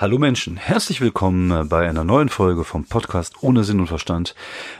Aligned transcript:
Hallo 0.00 0.16
Menschen, 0.16 0.56
herzlich 0.56 1.02
willkommen 1.02 1.68
bei 1.68 1.86
einer 1.86 2.04
neuen 2.04 2.30
Folge 2.30 2.64
vom 2.64 2.86
Podcast 2.86 3.34
ohne 3.42 3.64
Sinn 3.64 3.80
und 3.80 3.88
Verstand. 3.88 4.34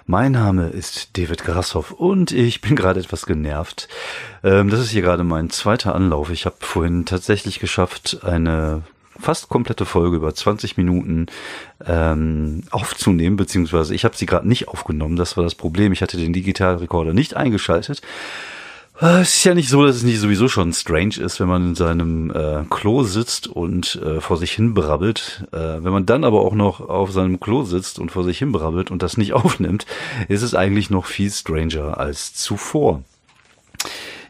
Mein 0.07 0.33
Name 0.33 0.69
ist 0.69 1.19
David 1.19 1.45
Grashoff 1.45 1.91
und 1.91 2.33
ich 2.33 2.62
bin 2.62 2.75
gerade 2.75 3.01
etwas 3.01 3.27
genervt. 3.27 3.87
Ähm, 4.43 4.71
das 4.71 4.80
ist 4.80 4.93
hier 4.93 5.03
gerade 5.03 5.23
mein 5.23 5.51
zweiter 5.51 5.95
Anlauf. 5.95 6.30
Ich 6.30 6.47
habe 6.47 6.57
vorhin 6.61 7.05
tatsächlich 7.05 7.61
geschafft, 7.61 8.21
eine 8.25 8.80
fast 9.19 9.51
komplette 9.51 9.85
Folge 9.85 10.17
über 10.17 10.35
20 10.35 10.79
Minuten 10.79 11.27
ähm, 11.84 12.62
aufzunehmen, 12.71 13.37
beziehungsweise 13.37 13.95
ich 13.95 14.07
habe 14.07 14.16
sie 14.16 14.25
gerade 14.25 14.48
nicht 14.48 14.69
aufgenommen. 14.69 15.16
Das 15.16 15.37
war 15.37 15.45
das 15.45 15.55
Problem. 15.55 15.93
Ich 15.93 16.01
hatte 16.01 16.16
den 16.16 16.33
Digitalrekorder 16.33 17.12
nicht 17.12 17.37
eingeschaltet. 17.37 18.01
Äh, 19.01 19.21
es 19.21 19.37
ist 19.37 19.45
ja 19.45 19.55
nicht 19.55 19.69
so, 19.69 19.85
dass 19.85 19.97
es 19.97 20.03
nicht 20.03 20.19
sowieso 20.19 20.49
schon 20.49 20.73
strange 20.73 21.17
ist, 21.19 21.41
wenn 21.41 21.49
man 21.49 21.69
in 21.69 21.75
seinem 21.75 22.31
äh, 22.31 22.65
Klo 22.69 23.03
sitzt 23.03 23.47
und 23.47 24.01
äh, 24.05 24.21
vor 24.21 24.37
sich 24.37 24.53
hin 24.53 24.75
brabbelt. 24.75 25.45
Äh, 25.53 25.83
wenn 25.83 25.93
man 25.93 26.07
dann 26.07 26.25
aber 26.25 26.43
auch 26.43 26.55
noch 26.55 26.81
auf 26.81 27.13
seinem 27.13 27.41
Klo 27.41 27.65
sitzt 27.65 27.99
und 27.99 28.11
vor 28.11 28.25
sich 28.25 28.39
hin 28.39 28.53
brabbelt 28.53 28.91
und 28.91 29.03
das 29.03 29.17
nicht 29.17 29.33
aufnimmt, 29.35 29.87
ist 30.29 30.43
es 30.43 30.55
eigentlich 30.55 30.91
noch 30.91 31.07
viel 31.07 31.31
stranger 31.31 31.99
als 31.99 32.35
zuvor. 32.35 33.03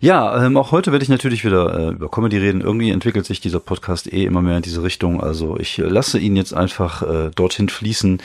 Ja, 0.03 0.47
ähm, 0.47 0.57
auch 0.57 0.73
heute 0.73 0.93
werde 0.93 1.03
ich 1.03 1.11
natürlich 1.11 1.45
wieder 1.45 1.79
äh, 1.79 1.89
über 1.91 2.11
Comedy 2.11 2.39
reden. 2.39 2.63
Irgendwie 2.63 2.91
entwickelt 2.91 3.27
sich 3.27 3.41
dieser 3.41 3.61
Podcast 3.61 4.11
eh 4.11 4.25
immer 4.25 4.41
mehr 4.41 4.57
in 4.57 4.63
diese 4.63 4.83
Richtung. 4.83 5.21
Also 5.23 5.59
ich 5.59 5.77
lasse 5.77 6.19
ihn 6.19 6.37
jetzt 6.37 6.55
einfach 6.55 7.03
äh, 7.03 7.31
dorthin 7.35 7.69
fließen. 7.69 8.23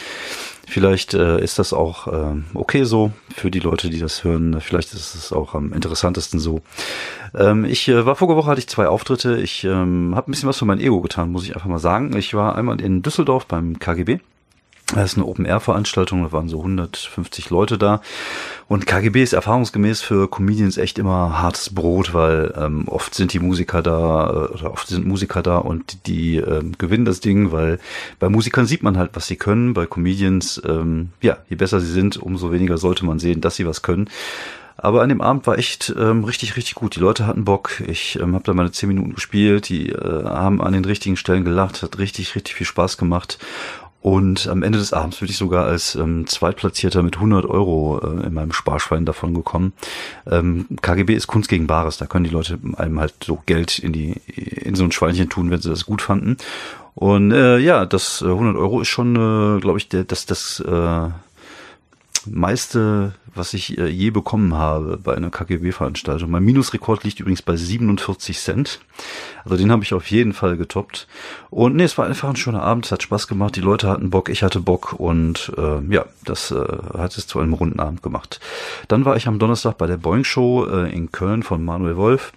Vielleicht 0.67 1.13
äh, 1.13 1.41
ist 1.41 1.59
das 1.59 1.73
auch 1.73 2.07
äh, 2.07 2.35
okay 2.53 2.84
so 2.84 3.12
für 3.35 3.51
die 3.51 3.59
Leute, 3.59 3.90
die 3.90 3.99
das 3.99 4.23
hören. 4.23 4.59
Vielleicht 4.62 4.93
ist 4.93 5.15
es 5.15 5.31
auch 5.31 5.53
am 5.53 5.73
interessantesten 5.73 6.40
so. 6.40 6.62
Ähm, 7.35 7.65
ich 7.65 7.87
äh, 7.87 8.05
war 8.05 8.15
vorige 8.15 8.35
Woche 8.35 8.49
hatte 8.49 8.59
ich 8.59 8.67
zwei 8.67 8.87
Auftritte. 8.87 9.37
Ich 9.37 9.63
ähm, 9.63 10.13
habe 10.15 10.29
ein 10.29 10.31
bisschen 10.31 10.49
was 10.49 10.57
für 10.57 10.65
mein 10.65 10.79
Ego 10.79 11.01
getan, 11.01 11.31
muss 11.31 11.43
ich 11.43 11.55
einfach 11.55 11.70
mal 11.70 11.79
sagen. 11.79 12.15
Ich 12.17 12.34
war 12.34 12.55
einmal 12.55 12.81
in 12.81 13.03
Düsseldorf 13.03 13.45
beim 13.45 13.79
KGB 13.79 14.20
das 14.93 15.13
ist 15.13 15.17
eine 15.17 15.25
Open-Air-Veranstaltung, 15.25 16.23
da 16.23 16.31
waren 16.31 16.47
so 16.47 16.59
150 16.59 17.49
Leute 17.49 17.79
da. 17.79 18.01
Und 18.67 18.85
KGB 18.85 19.23
ist 19.23 19.33
erfahrungsgemäß 19.33 20.01
für 20.01 20.29
Comedians 20.29 20.77
echt 20.77 20.99
immer 20.99 21.41
hartes 21.41 21.73
Brot, 21.73 22.13
weil 22.13 22.53
ähm, 22.55 22.87
oft 22.87 23.15
sind 23.15 23.33
die 23.33 23.39
Musiker 23.39 23.81
da, 23.81 24.29
äh, 24.29 24.53
oder 24.53 24.71
oft 24.71 24.87
sind 24.87 25.07
Musiker 25.07 25.41
da 25.41 25.57
und 25.57 26.05
die 26.05 26.37
ähm, 26.37 26.73
gewinnen 26.77 27.05
das 27.05 27.19
Ding, 27.19 27.51
weil 27.51 27.79
bei 28.19 28.29
Musikern 28.29 28.67
sieht 28.67 28.83
man 28.83 28.97
halt, 28.97 29.11
was 29.13 29.25
sie 29.25 29.37
können. 29.37 29.73
Bei 29.73 29.87
Comedians, 29.87 30.61
ähm, 30.67 31.09
ja, 31.19 31.37
je 31.49 31.55
besser 31.55 31.79
sie 31.79 31.91
sind, 31.91 32.17
umso 32.17 32.51
weniger 32.51 32.77
sollte 32.77 33.05
man 33.05 33.17
sehen, 33.17 33.41
dass 33.41 33.55
sie 33.55 33.65
was 33.65 33.81
können. 33.81 34.07
Aber 34.77 35.01
an 35.01 35.09
dem 35.09 35.21
Abend 35.21 35.47
war 35.47 35.57
echt 35.57 35.93
ähm, 35.97 36.25
richtig, 36.25 36.57
richtig 36.57 36.75
gut. 36.75 36.95
Die 36.95 36.99
Leute 36.99 37.25
hatten 37.25 37.45
Bock. 37.45 37.81
Ich 37.87 38.19
ähm, 38.19 38.35
habe 38.35 38.43
da 38.43 38.53
meine 38.53 38.71
zehn 38.71 38.89
Minuten 38.89 39.15
gespielt. 39.15 39.69
Die 39.69 39.89
äh, 39.89 40.25
haben 40.25 40.61
an 40.61 40.73
den 40.73 40.83
richtigen 40.83 41.15
Stellen 41.15 41.45
gelacht. 41.45 41.81
Hat 41.81 41.97
richtig, 41.97 42.35
richtig 42.35 42.55
viel 42.55 42.67
Spaß 42.67 42.97
gemacht. 42.97 43.39
Und 44.05 44.48
am 44.48 44.61
Ende 44.61 44.77
des 44.77 44.93
Abends 44.93 45.17
bin 45.17 45.29
ich 45.29 45.37
sogar 45.37 45.65
als 45.65 45.95
ähm, 45.95 46.27
Zweitplatzierter 46.27 47.01
mit 47.01 47.15
100 47.15 47.43
Euro 47.48 47.99
äh, 48.03 48.27
in 48.27 48.35
meinem 48.35 48.51
Sparschwein 48.51 49.03
davon 49.03 49.34
gekommen. 49.34 49.73
Ähm, 50.29 50.67
KGB 50.84 51.15
ist 51.15 51.25
Kunst 51.25 51.49
gegen 51.49 51.65
Bares. 51.65 51.97
Da 51.97 52.05
können 52.05 52.23
die 52.23 52.29
Leute 52.29 52.59
einem 52.77 52.99
halt 52.99 53.15
so 53.23 53.39
Geld 53.47 53.79
in 53.79 53.93
die 53.93 54.12
in 54.27 54.75
so 54.75 54.84
ein 54.84 54.91
Schweinchen 54.91 55.29
tun, 55.29 55.49
wenn 55.49 55.59
sie 55.59 55.71
das 55.71 55.87
gut 55.87 56.03
fanden. 56.03 56.37
Und 56.93 57.31
äh, 57.31 57.57
ja, 57.57 57.87
das 57.87 58.21
äh, 58.21 58.25
100 58.25 58.55
Euro 58.57 58.79
ist 58.79 58.89
schon, 58.89 59.15
äh, 59.15 59.59
glaube 59.59 59.79
ich, 59.79 59.89
der, 59.89 60.03
das 60.03 60.27
das 60.27 60.59
äh, 60.59 61.09
meiste, 62.26 63.13
was 63.34 63.54
ich 63.54 63.77
äh, 63.77 63.87
je 63.87 64.09
bekommen 64.09 64.53
habe 64.53 64.97
bei 64.97 65.16
einer 65.16 65.30
KGB-Veranstaltung. 65.30 66.31
Mein 66.31 66.44
Minusrekord 66.44 67.03
liegt 67.03 67.19
übrigens 67.19 67.41
bei 67.41 67.56
47 67.56 68.38
Cent. 68.40 68.80
Also 69.44 69.58
den 69.58 69.72
habe 69.72 69.84
ich 69.84 69.94
auf 69.94 70.09
jeden 70.09 70.34
Fall 70.34 70.58
getoppt. 70.58 71.08
Und 71.50 71.75
nee, 71.75 71.84
es 71.84 71.97
war 71.97 72.06
einfach 72.06 72.30
ein 72.30 72.36
schöner 72.36 72.63
Abend, 72.63 72.86
es 72.86 72.91
hat 72.91 73.03
Spaß 73.03 73.28
gemacht, 73.28 73.56
die 73.56 73.62
Leute 73.62 73.88
hatten 73.88 74.09
Bock, 74.09 74.30
ich 74.30 74.44
hatte 74.44 74.59
Bock 74.59 74.94
und 74.94 75.52
äh, 75.58 75.81
ja, 75.94 76.06
das 76.24 76.52
äh, 76.52 76.66
hat 76.97 77.18
es 77.18 77.28
zu 77.28 77.40
einem 77.40 77.53
runden 77.53 77.80
Abend 77.80 78.02
gemacht. 78.02 78.40
Dann 78.88 79.06
war 79.06 79.16
ich 79.16 79.28
am 79.28 79.40
Donnerstag 79.40 79.78
bei 79.78 79.88
der 79.88 79.97
Boeing 79.97 80.24
Show 80.24 80.66
äh, 80.66 80.92
in 80.92 81.12
Köln 81.12 81.44
von 81.44 81.63
Manuel 81.63 81.97
Wolf. 81.97 82.34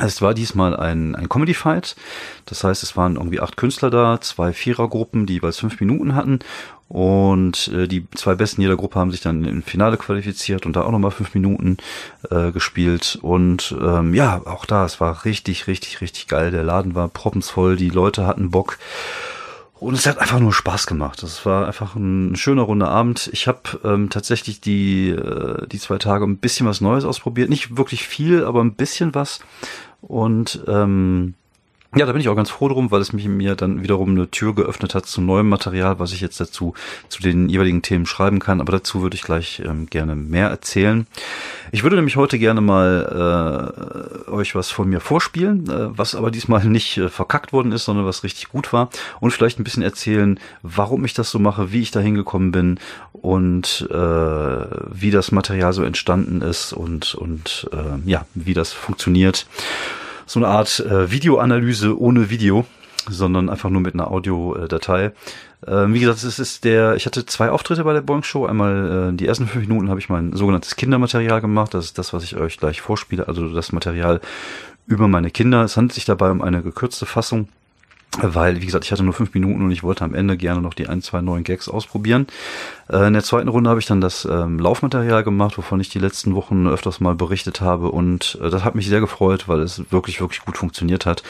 Es 0.00 0.20
war 0.20 0.34
diesmal 0.34 0.76
ein, 0.76 1.14
ein 1.14 1.28
Comedy-Fight. 1.28 1.96
Das 2.44 2.62
heißt, 2.62 2.82
es 2.82 2.96
waren 2.96 3.16
irgendwie 3.16 3.40
acht 3.40 3.56
Künstler 3.56 3.90
da, 3.90 4.20
zwei 4.20 4.52
Vierergruppen, 4.52 5.26
die 5.26 5.34
jeweils 5.34 5.58
fünf 5.58 5.80
Minuten 5.80 6.14
hatten. 6.14 6.40
Und 6.88 7.68
äh, 7.68 7.86
die 7.86 8.06
zwei 8.14 8.34
Besten 8.34 8.62
jeder 8.62 8.76
Gruppe 8.76 8.98
haben 8.98 9.10
sich 9.10 9.20
dann 9.20 9.44
im 9.44 9.62
Finale 9.62 9.98
qualifiziert 9.98 10.64
und 10.64 10.74
da 10.74 10.84
auch 10.84 10.90
nochmal 10.90 11.10
fünf 11.10 11.34
Minuten 11.34 11.76
äh, 12.30 12.50
gespielt. 12.50 13.18
Und 13.20 13.76
ähm, 13.80 14.14
ja, 14.14 14.40
auch 14.46 14.64
da, 14.64 14.86
es 14.86 14.98
war 14.98 15.26
richtig, 15.26 15.66
richtig, 15.66 16.00
richtig 16.00 16.28
geil. 16.28 16.50
Der 16.50 16.64
Laden 16.64 16.94
war 16.94 17.08
proppensvoll, 17.08 17.76
die 17.76 17.90
Leute 17.90 18.26
hatten 18.26 18.50
Bock. 18.50 18.78
Und 19.80 19.94
es 19.94 20.06
hat 20.06 20.18
einfach 20.18 20.40
nur 20.40 20.52
Spaß 20.52 20.86
gemacht. 20.86 21.22
Es 21.22 21.46
war 21.46 21.66
einfach 21.66 21.94
ein 21.94 22.34
schöner 22.36 22.62
runder 22.62 22.88
Abend. 22.88 23.28
Ich 23.32 23.46
habe 23.46 23.78
ähm, 23.84 24.10
tatsächlich 24.10 24.60
die, 24.60 25.10
äh, 25.10 25.66
die 25.68 25.78
zwei 25.78 25.98
Tage 25.98 26.24
ein 26.24 26.38
bisschen 26.38 26.66
was 26.66 26.80
Neues 26.80 27.04
ausprobiert. 27.04 27.50
Nicht 27.50 27.76
wirklich 27.76 28.08
viel, 28.08 28.44
aber 28.44 28.60
ein 28.60 28.74
bisschen 28.74 29.14
was. 29.14 29.40
Und 30.00 30.64
ähm, 30.66 31.34
ja, 31.96 32.04
da 32.04 32.12
bin 32.12 32.20
ich 32.20 32.28
auch 32.28 32.36
ganz 32.36 32.50
froh 32.50 32.68
drum, 32.68 32.90
weil 32.90 33.00
es 33.00 33.14
mich 33.14 33.26
mir 33.28 33.54
dann 33.54 33.82
wiederum 33.82 34.10
eine 34.10 34.30
Tür 34.30 34.54
geöffnet 34.54 34.94
hat 34.94 35.06
zu 35.06 35.22
neuem 35.22 35.48
Material, 35.48 35.98
was 35.98 36.12
ich 36.12 36.20
jetzt 36.20 36.38
dazu 36.38 36.74
zu 37.08 37.22
den 37.22 37.48
jeweiligen 37.48 37.80
Themen 37.80 38.04
schreiben 38.04 38.40
kann. 38.40 38.60
Aber 38.60 38.72
dazu 38.72 39.00
würde 39.00 39.14
ich 39.14 39.22
gleich 39.22 39.62
ähm, 39.64 39.86
gerne 39.86 40.14
mehr 40.14 40.48
erzählen. 40.48 41.06
Ich 41.72 41.84
würde 41.84 41.96
nämlich 41.96 42.16
heute 42.16 42.38
gerne 42.38 42.60
mal 42.60 44.22
äh, 44.28 44.30
euch 44.30 44.54
was 44.54 44.70
von 44.70 44.90
mir 44.90 45.00
vorspielen, 45.00 45.70
äh, 45.70 45.96
was 45.96 46.14
aber 46.14 46.30
diesmal 46.30 46.62
nicht 46.66 46.98
äh, 46.98 47.08
verkackt 47.08 47.54
worden 47.54 47.72
ist, 47.72 47.86
sondern 47.86 48.04
was 48.04 48.22
richtig 48.22 48.50
gut 48.50 48.70
war 48.74 48.90
und 49.20 49.30
vielleicht 49.30 49.58
ein 49.58 49.64
bisschen 49.64 49.82
erzählen, 49.82 50.38
warum 50.62 51.06
ich 51.06 51.14
das 51.14 51.30
so 51.30 51.38
mache, 51.38 51.72
wie 51.72 51.80
ich 51.80 51.90
da 51.90 52.00
hingekommen 52.00 52.52
bin 52.52 52.78
und 53.12 53.88
äh, 53.90 53.94
wie 53.94 55.10
das 55.10 55.32
Material 55.32 55.72
so 55.72 55.84
entstanden 55.84 56.42
ist 56.42 56.74
und 56.74 57.14
und 57.14 57.66
äh, 57.72 58.08
ja, 58.08 58.26
wie 58.34 58.54
das 58.54 58.74
funktioniert 58.74 59.46
so 60.28 60.38
eine 60.38 60.48
Art 60.48 60.80
äh, 60.80 61.10
Videoanalyse 61.10 61.98
ohne 61.98 62.30
Video, 62.30 62.66
sondern 63.08 63.48
einfach 63.48 63.70
nur 63.70 63.80
mit 63.80 63.94
einer 63.94 64.10
Audiodatei. 64.10 65.12
Ähm, 65.66 65.94
wie 65.94 66.00
gesagt, 66.00 66.22
es 66.22 66.38
ist 66.38 66.64
der, 66.64 66.94
ich 66.94 67.06
hatte 67.06 67.26
zwei 67.26 67.50
Auftritte 67.50 67.82
bei 67.82 67.94
der 67.94 68.02
Boeing 68.02 68.22
Show. 68.22 68.46
Einmal 68.46 69.10
äh, 69.10 69.16
die 69.16 69.26
ersten 69.26 69.46
fünf 69.46 69.66
Minuten 69.66 69.88
habe 69.88 69.98
ich 69.98 70.08
mein 70.08 70.32
sogenanntes 70.34 70.76
Kindermaterial 70.76 71.40
gemacht. 71.40 71.74
Das 71.74 71.86
ist 71.86 71.98
das, 71.98 72.12
was 72.12 72.22
ich 72.22 72.36
euch 72.36 72.58
gleich 72.58 72.80
vorspiele. 72.80 73.26
Also 73.26 73.52
das 73.52 73.72
Material 73.72 74.20
über 74.86 75.08
meine 75.08 75.30
Kinder. 75.30 75.64
Es 75.64 75.76
handelt 75.76 75.94
sich 75.94 76.04
dabei 76.04 76.30
um 76.30 76.42
eine 76.42 76.62
gekürzte 76.62 77.06
Fassung 77.06 77.48
weil, 78.20 78.60
wie 78.60 78.66
gesagt, 78.66 78.84
ich 78.84 78.92
hatte 78.92 79.02
nur 79.02 79.12
fünf 79.12 79.34
Minuten 79.34 79.62
und 79.62 79.70
ich 79.70 79.82
wollte 79.82 80.04
am 80.04 80.14
Ende 80.14 80.36
gerne 80.36 80.60
noch 80.60 80.74
die 80.74 80.88
ein, 80.88 81.02
zwei 81.02 81.20
neuen 81.20 81.44
Gags 81.44 81.68
ausprobieren. 81.68 82.26
Äh, 82.88 83.06
in 83.06 83.12
der 83.12 83.22
zweiten 83.22 83.48
Runde 83.48 83.70
habe 83.70 83.80
ich 83.80 83.86
dann 83.86 84.00
das 84.00 84.26
ähm, 84.30 84.58
Laufmaterial 84.58 85.22
gemacht, 85.22 85.58
wovon 85.58 85.80
ich 85.80 85.88
die 85.88 85.98
letzten 85.98 86.34
Wochen 86.34 86.66
öfters 86.66 87.00
mal 87.00 87.14
berichtet 87.14 87.60
habe 87.60 87.90
und 87.90 88.38
äh, 88.42 88.50
das 88.50 88.64
hat 88.64 88.74
mich 88.74 88.88
sehr 88.88 89.00
gefreut, 89.00 89.48
weil 89.48 89.60
es 89.60 89.90
wirklich, 89.90 90.20
wirklich 90.20 90.44
gut 90.44 90.56
funktioniert 90.58 91.06
hat 91.06 91.22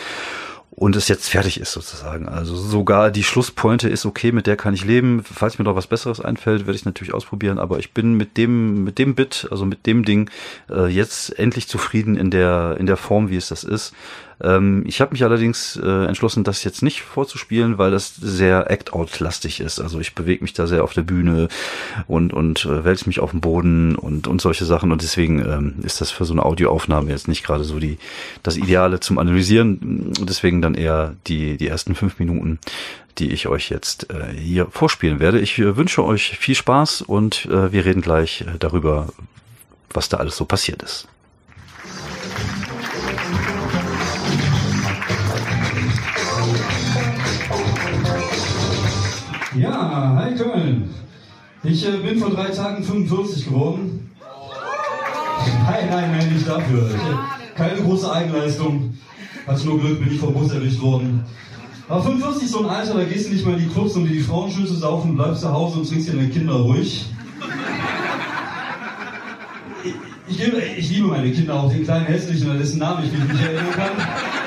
und 0.79 0.95
es 0.95 1.09
jetzt 1.09 1.29
fertig 1.29 1.59
ist 1.59 1.73
sozusagen. 1.73 2.29
Also 2.29 2.55
sogar 2.55 3.11
die 3.11 3.25
Schlusspointe 3.25 3.89
ist 3.89 4.07
okay, 4.07 4.31
mit 4.31 4.47
der 4.47 4.57
kann 4.57 4.75
ich 4.75 4.85
leben. 4.85 5.25
Falls 5.25 5.59
mir 5.59 5.65
noch 5.65 5.75
was 5.75 5.89
Besseres 5.89 6.21
einfällt, 6.21 6.67
werde 6.67 6.77
ich 6.77 6.85
natürlich 6.85 7.13
ausprobieren. 7.13 7.59
Aber 7.59 7.81
ich 7.81 7.93
bin 7.93 8.15
mit 8.15 8.37
dem 8.37 8.85
mit 8.85 8.99
dem 9.01 9.17
Bit, 9.17 9.49
also 9.51 9.67
mit 9.67 9.87
dem 9.87 10.05
Ding 10.05 10.31
äh, 10.71 10.87
jetzt 10.87 11.37
endlich 11.37 11.67
zufrieden 11.67 12.17
in 12.17 12.31
der 12.31 12.77
in 12.79 12.87
der 12.87 12.97
Form, 12.97 13.29
wie 13.29 13.37
es 13.37 13.49
das 13.49 13.65
ist. 13.65 13.93
Ähm, 14.41 14.85
ich 14.87 15.01
habe 15.01 15.13
mich 15.13 15.25
allerdings 15.25 15.77
äh, 15.83 16.07
entschlossen, 16.07 16.45
das 16.45 16.65
jetzt 16.65 16.83
nicht 16.83 17.03
vorzuspielen, 17.03 17.79
weil 17.79 17.91
das 17.91 18.15
sehr 18.15 18.71
Act-Out-lastig 18.71 19.61
ist. 19.61 19.81
Also 19.81 20.01
ich 20.01 20.15
bewege 20.15 20.43
mich 20.43 20.53
da 20.53 20.67
sehr 20.67 20.85
auf 20.85 20.93
der 20.93 21.03
Bühne 21.03 21.49
und, 22.07 22.33
und 22.33 22.65
äh, 22.65 22.85
wälze 22.85 23.07
mich 23.07 23.21
auf 23.21 23.33
dem 23.33 23.41
Boden 23.41 23.97
und, 23.97 24.27
und 24.27 24.41
solche 24.41 24.65
Sachen. 24.65 24.93
Und 24.93 25.03
deswegen 25.03 25.41
ähm, 25.41 25.75
ist 25.83 26.01
das 26.01 26.11
für 26.11 26.25
so 26.25 26.33
eine 26.33 26.45
Audioaufnahme 26.45 27.11
jetzt 27.11 27.29
nicht 27.29 27.45
gerade 27.45 27.65
so 27.65 27.79
die, 27.79 27.99
das 28.43 28.57
Ideale 28.57 29.01
zum 29.01 29.19
Analysieren. 29.19 30.13
Deswegen 30.21 30.63
dann 30.63 30.75
eher 30.75 31.15
die, 31.27 31.57
die 31.57 31.69
ersten 31.69 31.95
fünf 31.95 32.19
Minuten 32.19 32.59
die 33.19 33.33
ich 33.33 33.49
euch 33.49 33.69
jetzt 33.69 34.11
äh, 34.11 34.33
hier 34.33 34.67
vorspielen 34.67 35.19
werde. 35.19 35.41
Ich 35.41 35.59
äh, 35.59 35.77
wünsche 35.77 36.05
euch 36.05 36.39
viel 36.39 36.55
Spaß 36.55 37.03
und 37.03 37.47
äh, 37.47 37.73
wir 37.73 37.85
reden 37.85 38.01
gleich 38.01 38.43
äh, 38.43 38.59
darüber, 38.59 39.09
was 39.91 40.09
da 40.09 40.19
alles 40.19 40.37
so 40.37 40.45
passiert 40.45 40.83
ist. 40.83 41.09
Ja, 49.69 50.15
hi 50.17 50.35
Köln. 50.35 50.89
Ich 51.63 51.87
äh, 51.87 51.99
bin 51.99 52.19
vor 52.19 52.31
drei 52.31 52.49
Tagen 52.49 52.83
45 52.83 53.47
geworden. 53.47 54.11
Nein, 55.65 55.89
nein, 55.91 56.11
nein, 56.11 56.33
nicht 56.33 56.49
dafür. 56.49 56.89
Ich, 56.91 57.55
keine 57.55 57.81
große 57.83 58.11
Eigenleistung. 58.11 58.95
Hatte 59.47 59.67
nur 59.67 59.81
Glück, 59.81 60.01
bin 60.01 60.13
ich 60.13 60.21
vom 60.21 60.33
Bus 60.33 60.53
erwischt 60.53 60.81
worden. 60.81 61.25
Aber 61.89 62.03
45 62.03 62.45
ist 62.45 62.53
so 62.53 62.61
ein 62.61 62.69
Alter, 62.69 62.95
da 62.95 63.05
gehst 63.05 63.29
du 63.29 63.33
nicht 63.33 63.45
mal 63.45 63.55
in 63.55 63.61
die 63.61 63.69
Clubs, 63.69 63.95
um 63.95 64.07
dir 64.07 64.13
die 64.13 64.21
Frauen 64.21 64.51
schön 64.51 64.67
zu 64.67 64.75
saufen, 64.75 65.17
bleibst 65.17 65.43
zu 65.43 65.53
Hause 65.53 65.79
und 65.79 65.89
trinkst 65.89 66.09
dir 66.09 66.13
deine 66.13 66.29
Kinder 66.29 66.55
ruhig. 66.55 67.07
Ich, 69.85 69.95
ich, 70.29 70.45
liebe, 70.45 70.63
ich 70.63 70.91
liebe 70.91 71.09
meine 71.09 71.31
Kinder, 71.31 71.55
auch 71.55 71.71
den 71.71 71.85
kleinen 71.85 72.07
hässlichen, 72.07 72.59
dessen 72.59 72.79
Namen 72.79 73.05
ich 73.05 73.13
mich 73.13 73.33
nicht 73.33 73.43
erinnern 73.43 73.73
kann. 73.73 74.38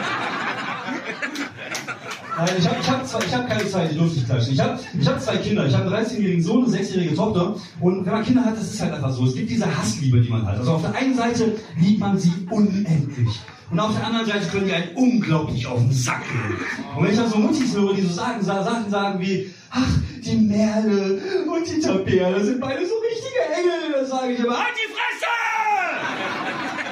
Nein, 2.41 2.55
ich 2.57 2.67
habe 2.67 2.77
ich 2.81 2.89
hab 2.89 3.23
ich 3.23 3.35
hab 3.35 3.47
keine 3.47 3.69
Zeit, 3.69 3.91
ich 3.91 3.97
lustig 3.99 4.25
klatschen. 4.25 4.53
Ich 4.53 4.59
habe 4.59 4.79
ich 4.99 5.07
hab 5.07 5.21
zwei 5.21 5.38
Kinder. 5.38 5.67
Ich 5.67 5.75
habe 5.75 5.95
einen 5.95 6.05
13-jährigen 6.05 6.41
Sohn 6.43 6.63
und 6.63 6.73
eine 6.73 6.83
6-jährige 6.83 7.15
Tochter. 7.15 7.55
Und 7.79 8.03
wenn 8.03 8.13
man 8.13 8.25
Kinder 8.25 8.43
hat, 8.43 8.57
das 8.57 8.73
ist 8.73 8.81
halt 8.81 8.93
einfach 8.93 9.11
so. 9.11 9.27
Es 9.27 9.35
gibt 9.35 9.51
diese 9.51 9.77
Hassliebe, 9.77 10.21
die 10.21 10.29
man 10.29 10.47
hat. 10.47 10.57
Also 10.57 10.71
auf 10.71 10.81
der 10.81 10.95
einen 10.95 11.15
Seite 11.15 11.55
liebt 11.79 11.99
man 11.99 12.17
sie 12.17 12.33
unendlich. 12.49 13.39
Und 13.69 13.79
auf 13.79 13.93
der 13.95 14.07
anderen 14.07 14.25
Seite 14.25 14.47
können 14.47 14.65
die 14.65 14.73
einen 14.73 14.95
unglaublich 14.95 15.67
auf 15.67 15.81
den 15.81 15.91
Sack 15.91 16.23
gehen. 16.23 16.57
Und 16.97 17.03
wenn 17.03 17.11
ich 17.11 17.17
dann 17.17 17.29
so 17.29 17.38
Muttis 17.38 17.75
höre, 17.75 17.93
die 17.93 18.01
so 18.01 18.13
sagen, 18.13 18.43
Sachen 18.43 18.89
sagen 18.89 19.19
wie, 19.19 19.53
ach, 19.69 19.99
die 20.25 20.38
Merle 20.38 21.21
und 21.47 21.67
die 21.67 21.79
Tabea, 21.79 22.31
das 22.31 22.45
sind 22.45 22.59
beide 22.59 22.81
so 22.88 22.95
richtige 22.95 23.39
Engel, 23.55 23.93
dann 23.99 24.05
sage 24.07 24.33
ich 24.33 24.39
immer, 24.39 24.57
halt 24.57 24.73
die 24.73 24.89
Fresse! 24.91 25.27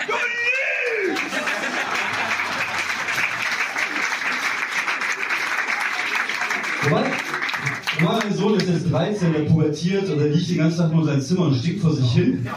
Du 0.06 0.14
lügst! 0.14 1.40
Wobei, 6.90 7.12
jetzt 8.70 8.92
13, 8.92 9.34
der 9.34 9.40
pubertiert 9.42 10.10
und 10.10 10.20
er 10.20 10.28
liegt 10.28 10.50
den 10.50 10.58
ganzen 10.58 10.78
Tag 10.80 10.92
nur 10.92 11.02
in 11.02 11.08
seinem 11.08 11.22
Zimmer 11.22 11.46
und 11.48 11.56
stickt 11.56 11.82
vor 11.82 11.94
sich 11.94 12.12
hin. 12.12 12.48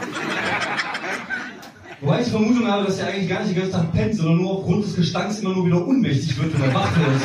Wobei 2.01 2.21
ich 2.21 2.29
Vermutung 2.29 2.67
habe, 2.67 2.87
dass 2.87 2.99
er 2.99 3.09
eigentlich 3.09 3.29
gar 3.29 3.41
nicht 3.41 3.55
den 3.55 3.63
ganzen 3.63 3.73
Tag 3.73 3.93
pennt, 3.93 4.15
sondern 4.15 4.37
nur 4.39 4.51
aufgrund 4.51 4.85
des 4.85 4.97
Gestanks 4.97 5.39
immer 5.39 5.55
nur 5.55 5.67
wieder 5.67 5.87
ohnmächtig 5.87 6.37
wird, 6.43 6.53
wenn 6.55 6.69
er 6.69 6.75
wach 6.75 6.91
wird. 6.97 7.21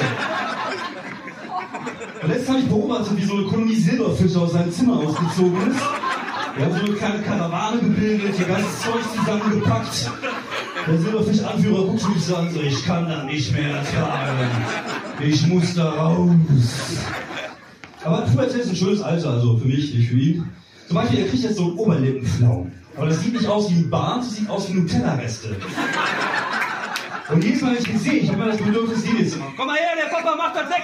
Und 2.21 2.29
letztens 2.29 2.49
habe 2.49 2.59
ich 2.59 2.67
beobachtet, 2.67 3.17
wie 3.17 3.23
so 3.23 3.33
eine 3.33 3.43
Kolonie 3.43 3.75
Silberfische 3.75 4.39
aus 4.39 4.51
seinem 4.51 4.71
Zimmer 4.71 4.97
ausgezogen 4.97 5.71
ist. 5.71 5.79
Wir 6.57 6.65
haben 6.65 6.73
so 6.73 6.85
eine 6.85 6.93
kleine 6.93 7.21
Karawane 7.21 7.79
gebildet, 7.79 8.39
ihr 8.39 8.45
ganzes 8.45 8.81
Zeug 8.81 9.03
zusammengepackt. 9.15 10.11
Der 10.87 10.97
Silberfisch-Anführer 10.97 11.85
guckt 11.85 12.09
mich 12.09 12.23
so 12.23 12.35
an, 12.35 12.51
so, 12.51 12.61
ich 12.61 12.85
kann 12.85 13.07
da 13.07 13.23
nicht 13.23 13.51
mehr 13.53 13.77
ertragen. 13.77 14.49
Ich 15.19 15.45
muss 15.47 15.73
da 15.75 15.89
raus. 15.89 16.29
Aber 18.07 18.21
Pubertät 18.21 18.61
ist 18.61 18.69
ein 18.69 18.75
schönes 18.75 19.01
Alter, 19.01 19.31
also 19.31 19.57
für 19.57 19.67
mich, 19.67 19.93
nicht 19.93 20.07
für 20.07 20.15
ihn. 20.15 20.49
Zum 20.87 20.95
Beispiel, 20.95 21.19
er 21.19 21.27
kriegt 21.27 21.43
jetzt 21.43 21.57
so 21.57 21.63
einen 21.65 21.77
Oberlippenflaum. 21.77 22.71
Aber 22.95 23.07
das 23.07 23.19
sieht 23.19 23.33
nicht 23.33 23.45
aus 23.45 23.69
wie 23.69 23.75
ein 23.75 23.89
Bart, 23.89 24.19
das 24.19 24.33
sieht 24.33 24.49
aus 24.49 24.69
wie 24.69 24.75
Nutella-Reste. 24.75 25.57
Und 27.29 27.43
jedes 27.43 27.61
Mal, 27.61 27.75
wenn 27.75 27.81
ich 27.83 27.89
ihn 27.89 27.99
sehe, 27.99 28.13
ich 28.13 28.29
habe 28.29 28.41
immer 28.41 28.51
das 28.51 28.61
Bedürfnis, 28.61 29.03
ihn 29.03 29.17
jetzt 29.19 29.33
zu 29.33 29.39
machen. 29.39 29.53
Komm 29.57 29.67
mal 29.67 29.75
her, 29.75 29.89
der 30.01 30.15
Papa 30.15 30.37
macht 30.37 30.55
das 30.55 30.69
weg! 30.69 30.83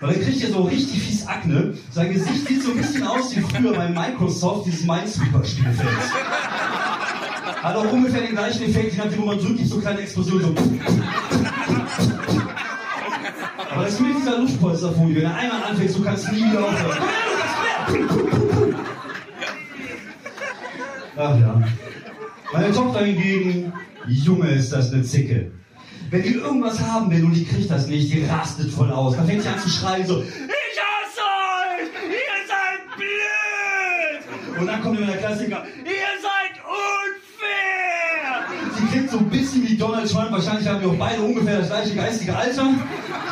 Weil 0.00 0.10
er 0.10 0.20
kriegt 0.20 0.40
ja 0.40 0.48
so 0.48 0.62
richtig 0.62 1.00
fies 1.00 1.24
Akne. 1.28 1.74
Sein 1.92 2.12
Gesicht 2.12 2.48
sieht 2.48 2.64
so 2.64 2.72
ein 2.72 2.78
bisschen 2.78 3.06
aus 3.06 3.36
wie 3.36 3.42
früher 3.42 3.72
bei 3.74 3.88
Microsoft, 3.88 4.66
dieses 4.66 4.84
Minesweeper-Spielfeld. 4.84 5.88
Hat 7.62 7.76
auch 7.76 7.92
ungefähr 7.92 8.22
den 8.22 8.32
gleichen 8.32 8.64
Effekt, 8.64 8.94
je 8.94 9.18
wo 9.18 9.26
man 9.26 9.38
drückt, 9.38 9.64
so 9.68 9.78
kleine 9.78 10.00
Explosionen. 10.00 10.56
So. 10.56 12.12
Aber 13.56 13.84
das 13.84 13.94
ist 13.94 14.00
mit 14.00 14.16
dieser 14.16 14.38
Luftpolsterfolie. 14.38 15.16
Wenn 15.16 15.24
er 15.24 15.34
einmal 15.34 15.62
anfängt, 15.64 15.96
du 15.96 16.02
kannst 16.02 16.32
nie 16.32 16.44
wieder 16.44 16.64
aufhören. 16.64 16.98
Ach 21.16 21.38
ja. 21.38 21.62
Meine 22.52 22.72
Tochter 22.72 23.04
hingegen, 23.04 23.72
Junge, 24.06 24.50
ist 24.50 24.72
das 24.72 24.92
eine 24.92 25.02
Zicke. 25.02 25.52
Wenn 26.10 26.22
die 26.22 26.34
irgendwas 26.34 26.80
haben 26.80 27.10
will 27.10 27.24
und 27.24 27.32
die 27.34 27.44
kriegt 27.44 27.70
das 27.70 27.86
nicht, 27.86 28.12
die 28.12 28.24
rastet 28.24 28.70
voll 28.70 28.90
aus. 28.90 29.16
Da 29.16 29.24
fängt 29.24 29.42
sie 29.42 29.48
an 29.48 29.58
zu 29.58 29.68
schreien 29.68 30.06
so, 30.06 30.22
ich 30.22 30.28
hasse 30.28 31.22
euch! 31.22 31.88
Ihr 32.10 32.46
seid 32.46 32.96
blöd! 32.96 34.60
Und 34.60 34.66
dann 34.66 34.82
kommt 34.82 34.98
immer 34.98 35.06
der 35.06 35.18
Klassiker, 35.18 35.64
ihr! 35.84 36.01
Sie 38.82 38.88
klingt 38.88 39.10
so 39.10 39.18
ein 39.18 39.30
bisschen 39.30 39.68
wie 39.68 39.76
Donald 39.76 40.10
Trump. 40.10 40.32
Wahrscheinlich 40.32 40.66
haben 40.66 40.80
wir 40.80 40.88
auch 40.88 40.96
beide 40.96 41.22
ungefähr 41.22 41.60
das 41.60 41.68
gleiche 41.68 41.94
geistige 41.94 42.36
Alter, 42.36 42.66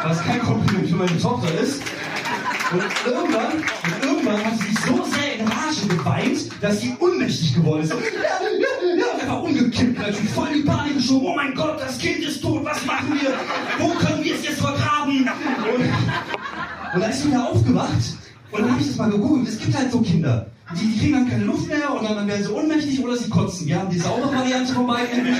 was 0.04 0.22
kein 0.22 0.38
Kompliment 0.40 0.88
für 0.88 0.94
meine 0.94 1.18
Tochter 1.18 1.48
ist. 1.60 1.82
Und 2.72 2.84
irgendwann, 3.04 3.54
und 3.54 4.04
irgendwann 4.04 4.44
hat 4.44 4.56
sie 4.58 4.66
sich 4.68 4.78
so 4.86 5.04
sehr 5.04 5.40
in 5.40 5.48
Rage 5.48 5.88
geweint, 5.88 6.38
dass 6.60 6.80
sie 6.80 6.94
ohnmächtig 7.00 7.56
geworden 7.56 7.82
ist. 7.82 7.90
Ja, 7.90 7.96
ja, 7.98 8.96
ja, 8.96 9.20
einfach 9.20 9.42
umgekippt, 9.42 9.98
natürlich 9.98 10.30
voll 10.30 10.48
in 10.48 10.62
die 10.62 10.68
Panik 10.68 10.94
geschoben. 10.94 11.26
Oh 11.26 11.34
mein 11.34 11.52
Gott, 11.52 11.80
das 11.80 11.98
Kind 11.98 12.20
ist 12.20 12.40
tot, 12.40 12.64
was 12.64 12.86
machen 12.86 13.18
wir? 13.20 13.34
Wo 13.78 13.88
können 13.94 14.22
wir 14.22 14.36
es 14.36 14.44
jetzt 14.44 14.60
vergraben? 14.60 15.28
Und, 15.74 16.94
und 16.94 17.00
dann 17.00 17.10
ist 17.10 17.22
sie 17.22 17.28
wieder 17.28 17.50
aufgewacht 17.50 17.90
und 18.52 18.62
dann 18.62 18.70
habe 18.72 18.80
ich 18.80 18.88
das 18.88 18.96
mal 18.96 19.10
gegoogelt. 19.10 19.48
Es 19.48 19.58
gibt 19.58 19.76
halt 19.76 19.92
so 19.92 20.00
Kinder. 20.00 20.46
Die, 20.74 20.86
die 20.86 20.98
kriegen 20.98 21.12
dann 21.14 21.28
keine 21.28 21.44
Luft 21.44 21.68
mehr 21.68 21.92
und 21.92 22.04
dann, 22.04 22.14
dann 22.16 22.28
werden 22.28 22.44
sie 22.44 22.50
ohnmächtig 22.52 23.02
oder 23.04 23.16
sie 23.16 23.28
kotzen. 23.28 23.66
Wir 23.66 23.80
haben 23.80 23.90
die 23.90 23.98
saubere 23.98 24.32
Variante 24.32 24.72
von 24.72 24.86
beiden. 24.86 25.36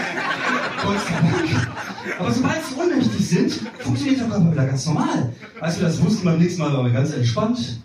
Aber 2.19 2.33
sobald 2.33 2.65
sie 2.65 2.75
ohnmächtig 2.75 3.29
sind, 3.29 3.53
funktioniert 3.79 4.21
der 4.21 4.29
Körper 4.29 4.53
wieder 4.53 4.67
ganz 4.67 4.87
normal. 4.87 5.33
Als 5.61 5.79
wir 5.79 5.87
das 5.87 6.03
wussten, 6.03 6.25
beim 6.25 6.39
nächsten 6.39 6.61
Mal 6.61 6.73
waren 6.73 6.87
wir 6.87 6.93
ganz 6.93 7.13
entspannt. 7.13 7.81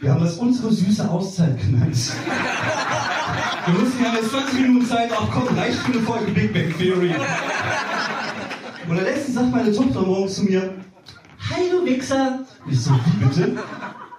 Wir 0.00 0.12
haben 0.12 0.22
das 0.22 0.36
unsere 0.36 0.72
süße 0.72 1.08
Auszeit 1.08 1.58
genannt. 1.60 1.96
Wir 3.66 3.80
wussten, 3.80 3.98
wir 3.98 4.08
haben 4.08 4.16
jetzt 4.16 4.30
20 4.30 4.60
Minuten 4.60 4.86
Zeit, 4.86 5.10
ach 5.12 5.28
komm, 5.32 5.56
reicht 5.56 5.78
für 5.78 5.92
eine 5.92 6.02
Folge 6.02 6.30
Big 6.32 6.52
Bang 6.52 6.76
Theory. 6.78 7.14
Und 8.88 8.96
der 8.96 9.04
letzte 9.04 9.32
sagt 9.32 9.50
meine 9.50 9.72
Tochter 9.72 10.02
morgens 10.02 10.34
zu 10.34 10.44
mir, 10.44 10.74
du 11.70 11.84
Wichser. 11.86 12.40
Ich 12.70 12.80
so, 12.80 12.90
wie 12.92 13.24
bitte? 13.24 13.56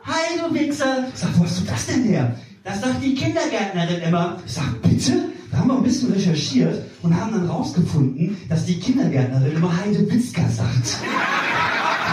Hi 0.07 0.38
du 0.38 0.54
Wichser. 0.54 1.07
Ich 1.12 1.19
sag, 1.19 1.30
wo 1.36 1.46
hast 1.46 1.62
du 1.62 1.66
das 1.66 1.88
denn 1.88 2.04
her? 2.04 2.36
Das 2.63 2.80
sagt 2.80 3.04
die 3.04 3.16
Kindergärtnerin 3.16 4.02
immer. 4.04 4.38
Ich 4.46 4.54
sag, 4.54 4.80
bitte? 4.84 5.30
Da 5.52 5.57
haben 5.57 5.69
wir 5.69 5.78
ein 5.78 5.84
bisschen 5.84 6.13
recherchiert 6.13 6.84
und 7.02 7.19
haben 7.19 7.31
dann 7.31 7.50
rausgefunden, 7.50 8.38
dass 8.48 8.66
die 8.66 8.80
Kindergärtnerin 8.80 9.56
immer 9.56 9.75
Heide 9.75 10.07
Witzka 10.12 10.48
sagt. 10.48 11.00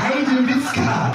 Heide 0.04 0.48
Witzka. 0.48 1.14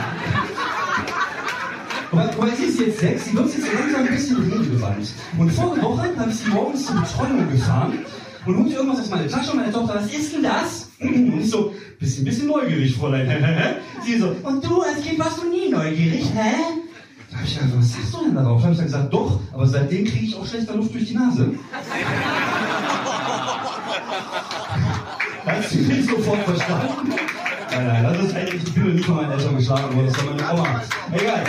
Aber, 2.11 2.55
sie 2.55 2.65
ist 2.65 2.79
jetzt 2.79 2.99
sechs, 2.99 3.25
sie 3.25 3.33
wird 3.33 3.47
jetzt 3.47 3.73
langsam 3.73 4.01
ein 4.01 4.15
bisschen 4.15 4.37
redegewandt. 4.37 5.07
Und 5.39 5.51
vorige 5.51 5.81
Woche 5.81 6.09
habe 6.15 6.29
ich 6.29 6.35
sie 6.35 6.49
morgens 6.49 6.85
zur 6.85 6.95
Betreuung 6.95 7.49
gefahren 7.49 7.99
und 8.45 8.55
holte 8.55 8.73
irgendwas 8.75 8.99
aus 8.99 9.09
meiner 9.09 9.27
Tasche 9.27 9.51
und 9.51 9.57
meine 9.57 9.71
Tochter, 9.71 9.95
was 9.95 10.13
ist 10.13 10.31
denn 10.31 10.43
das? 10.43 10.86
Und 10.99 11.39
ich 11.39 11.49
so, 11.49 11.73
bisschen, 11.99 12.25
bisschen 12.25 12.47
neugierig, 12.47 12.95
Fräulein. 12.95 13.27
sie 14.05 14.17
so, 14.17 14.35
und 14.43 14.65
du 14.65 14.81
als 14.81 15.01
Kind 15.01 15.19
warst 15.19 15.37
du 15.41 15.49
nie 15.49 15.69
neugierig, 15.69 16.25
hä? 16.33 16.55
Da 17.29 17.37
habe 17.37 17.47
ich 17.47 17.55
gedacht, 17.55 17.73
was 17.77 17.93
sagst 17.93 18.13
du 18.13 18.23
denn 18.23 18.35
darauf? 18.35 18.61
Da 18.61 18.63
habe 18.63 18.73
ich 18.73 18.77
dann 18.77 18.87
gesagt, 18.87 19.13
doch, 19.13 19.39
aber 19.53 19.67
seitdem 19.67 20.05
kriege 20.05 20.25
ich 20.25 20.35
auch 20.35 20.47
schlechter 20.47 20.75
Luft 20.75 20.93
durch 20.93 21.05
die 21.05 21.13
Nase. 21.13 21.51
Hast 25.45 25.73
du 25.73 25.77
nicht 25.77 26.09
sofort 26.09 26.39
verstanden? 26.43 27.13
Nein, 27.69 27.87
nein, 27.87 28.03
das 28.03 28.25
ist 28.25 28.35
eigentlich, 28.35 28.63
ich 28.63 28.73
bin 28.73 28.95
nicht 28.95 29.05
von 29.05 29.15
meinen 29.17 29.31
Eltern 29.31 29.55
geschlagen 29.57 29.95
worden, 29.95 30.07
das 30.07 30.17
war 30.17 30.33
meine 30.33 30.53
Oma. 30.53 30.81
Egal. 31.11 31.43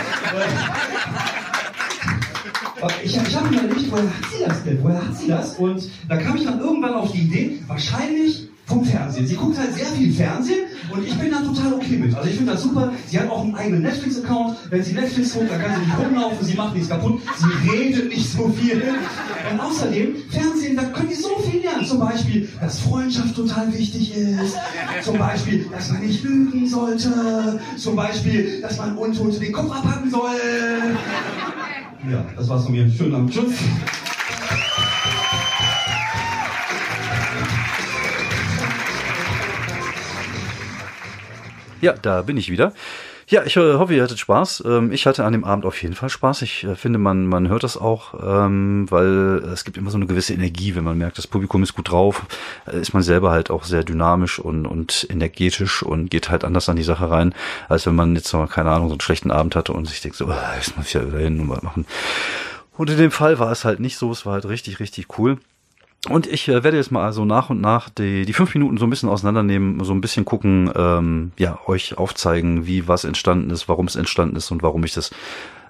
Ich, 3.03 3.17
ich 3.17 3.35
habe 3.35 3.49
mir 3.49 3.63
überlegt, 3.63 3.91
woher 3.91 4.03
hat 4.03 4.31
sie 4.31 4.45
das 4.45 4.63
denn? 4.63 4.83
Woher 4.83 5.05
hat 5.05 5.17
sie 5.17 5.27
das? 5.27 5.55
Und 5.55 5.89
da 6.07 6.17
kam 6.17 6.35
ich 6.35 6.45
dann 6.45 6.59
irgendwann 6.59 6.93
auf 6.93 7.11
die 7.11 7.21
Idee, 7.21 7.59
wahrscheinlich 7.67 8.48
vom 8.69 8.85
Fernsehen. 8.85 9.25
Sie 9.25 9.35
guckt 9.35 9.57
halt 9.57 9.73
sehr 9.73 9.87
viel 9.87 10.13
Fernsehen 10.13 10.67
und 10.93 11.05
ich 11.05 11.13
bin 11.15 11.31
da 11.31 11.41
total 11.41 11.73
okay 11.73 11.97
mit. 11.97 12.15
Also 12.15 12.29
ich 12.29 12.35
finde 12.35 12.51
das 12.53 12.61
super. 12.61 12.93
Sie 13.07 13.19
hat 13.19 13.29
auch 13.29 13.43
einen 13.43 13.55
eigenen 13.55 13.81
Netflix-Account. 13.81 14.57
Wenn 14.69 14.83
sie 14.83 14.93
Netflix 14.93 15.33
guckt, 15.33 15.51
dann 15.51 15.59
kann 15.59 15.71
sie 15.75 15.85
nicht 15.87 15.97
rumlaufen, 15.97 16.45
sie 16.45 16.53
macht 16.53 16.75
nichts 16.75 16.89
kaputt, 16.89 17.19
sie 17.37 17.69
redet 17.69 18.09
nicht 18.09 18.31
so 18.31 18.47
viel. 18.49 18.83
Und 19.51 19.59
außerdem, 19.59 20.15
Fernsehen, 20.29 20.75
da 20.75 20.83
können 20.83 21.09
die 21.09 21.15
so 21.15 21.39
viel 21.39 21.61
lernen. 21.61 21.85
Zum 21.85 21.99
Beispiel, 21.99 22.47
dass 22.61 22.79
Freundschaft 22.79 23.35
total 23.35 23.73
wichtig 23.73 24.15
ist. 24.15 24.55
Zum 25.03 25.17
Beispiel, 25.17 25.65
dass 25.71 25.89
man 25.91 26.05
nicht 26.05 26.23
lügen 26.23 26.67
sollte. 26.67 27.59
Zum 27.75 27.95
Beispiel, 27.95 28.61
dass 28.61 28.77
man 28.77 28.95
Untote 28.95 29.39
den 29.39 29.51
Kopf 29.51 29.71
abhacken 29.71 30.11
soll. 30.11 30.29
Ja, 32.09 32.23
das 32.37 32.47
war's 32.47 32.63
von 32.63 32.71
mir. 32.73 32.89
Schönen 32.89 33.15
Abend. 33.15 33.33
Tschüss. 33.33 33.53
Ja, 41.81 41.93
da 41.93 42.21
bin 42.21 42.37
ich 42.37 42.51
wieder. 42.51 42.73
Ja, 43.29 43.43
ich 43.43 43.55
äh, 43.57 43.73
hoffe, 43.75 43.93
ihr 43.93 44.01
hattet 44.01 44.17
Spaß. 44.17 44.63
Ähm, 44.65 44.91
ich 44.91 45.05
hatte 45.05 45.23
an 45.23 45.33
dem 45.33 45.43
Abend 45.43 45.63
auf 45.65 45.79
jeden 45.83 45.93
Fall 45.93 46.09
Spaß. 46.09 46.41
Ich 46.41 46.63
äh, 46.63 46.75
finde, 46.75 46.97
man, 46.97 47.27
man 47.27 47.47
hört 47.47 47.63
das 47.63 47.77
auch, 47.77 48.15
ähm, 48.15 48.87
weil 48.89 49.43
es 49.53 49.65
gibt 49.65 49.77
immer 49.77 49.91
so 49.91 49.97
eine 49.97 50.07
gewisse 50.07 50.33
Energie, 50.33 50.73
wenn 50.73 50.83
man 50.83 50.97
merkt, 50.97 51.19
das 51.19 51.27
Publikum 51.27 51.61
ist 51.61 51.75
gut 51.75 51.91
drauf, 51.91 52.25
äh, 52.65 52.79
ist 52.81 52.93
man 52.93 53.03
selber 53.03 53.29
halt 53.29 53.51
auch 53.51 53.65
sehr 53.65 53.83
dynamisch 53.83 54.39
und, 54.39 54.65
und 54.65 55.05
energetisch 55.11 55.83
und 55.83 56.09
geht 56.09 56.31
halt 56.31 56.43
anders 56.43 56.69
an 56.69 56.75
die 56.75 56.83
Sache 56.83 57.11
rein, 57.11 57.35
als 57.67 57.85
wenn 57.85 57.93
man 57.93 58.15
jetzt 58.15 58.33
noch, 58.33 58.49
keine 58.49 58.71
Ahnung, 58.71 58.87
so 58.87 58.93
einen 58.93 59.01
schlechten 59.01 59.29
Abend 59.29 59.55
hatte 59.55 59.73
und 59.73 59.87
sich 59.87 60.01
denkt 60.01 60.17
so, 60.17 60.27
jetzt 60.55 60.75
muss 60.75 60.87
ich 60.87 60.93
ja 60.93 61.05
wieder 61.05 61.19
hin 61.19 61.39
und 61.39 61.47
mal 61.47 61.59
machen. 61.61 61.85
Und 62.77 62.89
in 62.89 62.97
dem 62.97 63.11
Fall 63.11 63.37
war 63.37 63.51
es 63.51 63.63
halt 63.63 63.79
nicht 63.79 63.97
so, 63.97 64.11
es 64.11 64.25
war 64.25 64.33
halt 64.33 64.45
richtig, 64.45 64.79
richtig 64.79 65.19
cool. 65.19 65.37
Und 66.07 66.27
ich 66.27 66.47
äh, 66.47 66.63
werde 66.63 66.77
jetzt 66.77 66.91
mal 66.91 67.03
also 67.03 67.25
nach 67.25 67.49
und 67.49 67.59
nach 67.59 67.89
die, 67.89 68.25
die 68.25 68.33
fünf 68.33 68.53
Minuten 68.53 68.77
so 68.77 68.85
ein 68.85 68.89
bisschen 68.89 69.09
auseinandernehmen, 69.09 69.83
so 69.83 69.91
ein 69.91 69.99
bisschen 69.99 70.23
gucken, 70.23 70.71
ähm, 70.73 71.31
ja, 71.37 71.59
euch 71.67 71.97
aufzeigen, 71.97 72.65
wie 72.65 72.87
was 72.87 73.03
entstanden 73.03 73.49
ist, 73.49 73.67
warum 73.67 73.87
es 73.87 73.97
entstanden 73.97 74.37
ist 74.37 74.49
und 74.51 74.63
warum 74.63 74.83
ich 74.85 74.93
das 74.93 75.11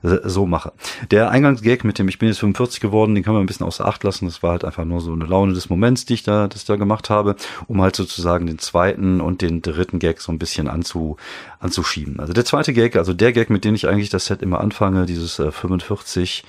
so 0.02 0.46
mache. 0.46 0.72
Der 1.12 1.30
Eingangsgag 1.30 1.84
mit 1.84 2.00
dem 2.00 2.08
Ich 2.08 2.20
bin 2.20 2.30
jetzt 2.30 2.40
45 2.40 2.80
geworden, 2.80 3.16
den 3.16 3.24
kann 3.24 3.34
man 3.34 3.44
ein 3.44 3.48
bisschen 3.48 3.66
außer 3.66 3.86
Acht 3.86 4.04
lassen. 4.04 4.26
Das 4.26 4.42
war 4.42 4.52
halt 4.52 4.64
einfach 4.64 4.86
nur 4.86 5.02
so 5.02 5.12
eine 5.12 5.26
Laune 5.26 5.54
des 5.54 5.70
Moments, 5.70 6.06
die 6.06 6.14
ich 6.14 6.24
da, 6.24 6.48
das 6.48 6.66
da 6.66 6.76
gemacht 6.76 7.10
habe, 7.10 7.36
um 7.68 7.82
halt 7.82 7.96
sozusagen 7.96 8.48
den 8.48 8.60
zweiten 8.60 9.20
und 9.20 9.42
den 9.42 9.62
dritten 9.62 10.00
Gag 10.00 10.22
so 10.22 10.32
ein 10.32 10.40
bisschen 10.40 10.68
anzu, 10.68 11.18
anzuschieben. 11.60 12.20
Also 12.20 12.34
der 12.34 12.46
zweite 12.46 12.74
Gag, 12.74 12.96
also 12.96 13.14
der 13.14 13.34
Gag, 13.34 13.50
mit 13.50 13.66
dem 13.66 13.76
ich 13.76 13.88
eigentlich 13.88 14.10
das 14.10 14.26
Set 14.26 14.42
immer 14.42 14.62
anfange, 14.62 15.06
dieses 15.06 15.40
äh, 15.40 15.52
45 15.52 16.44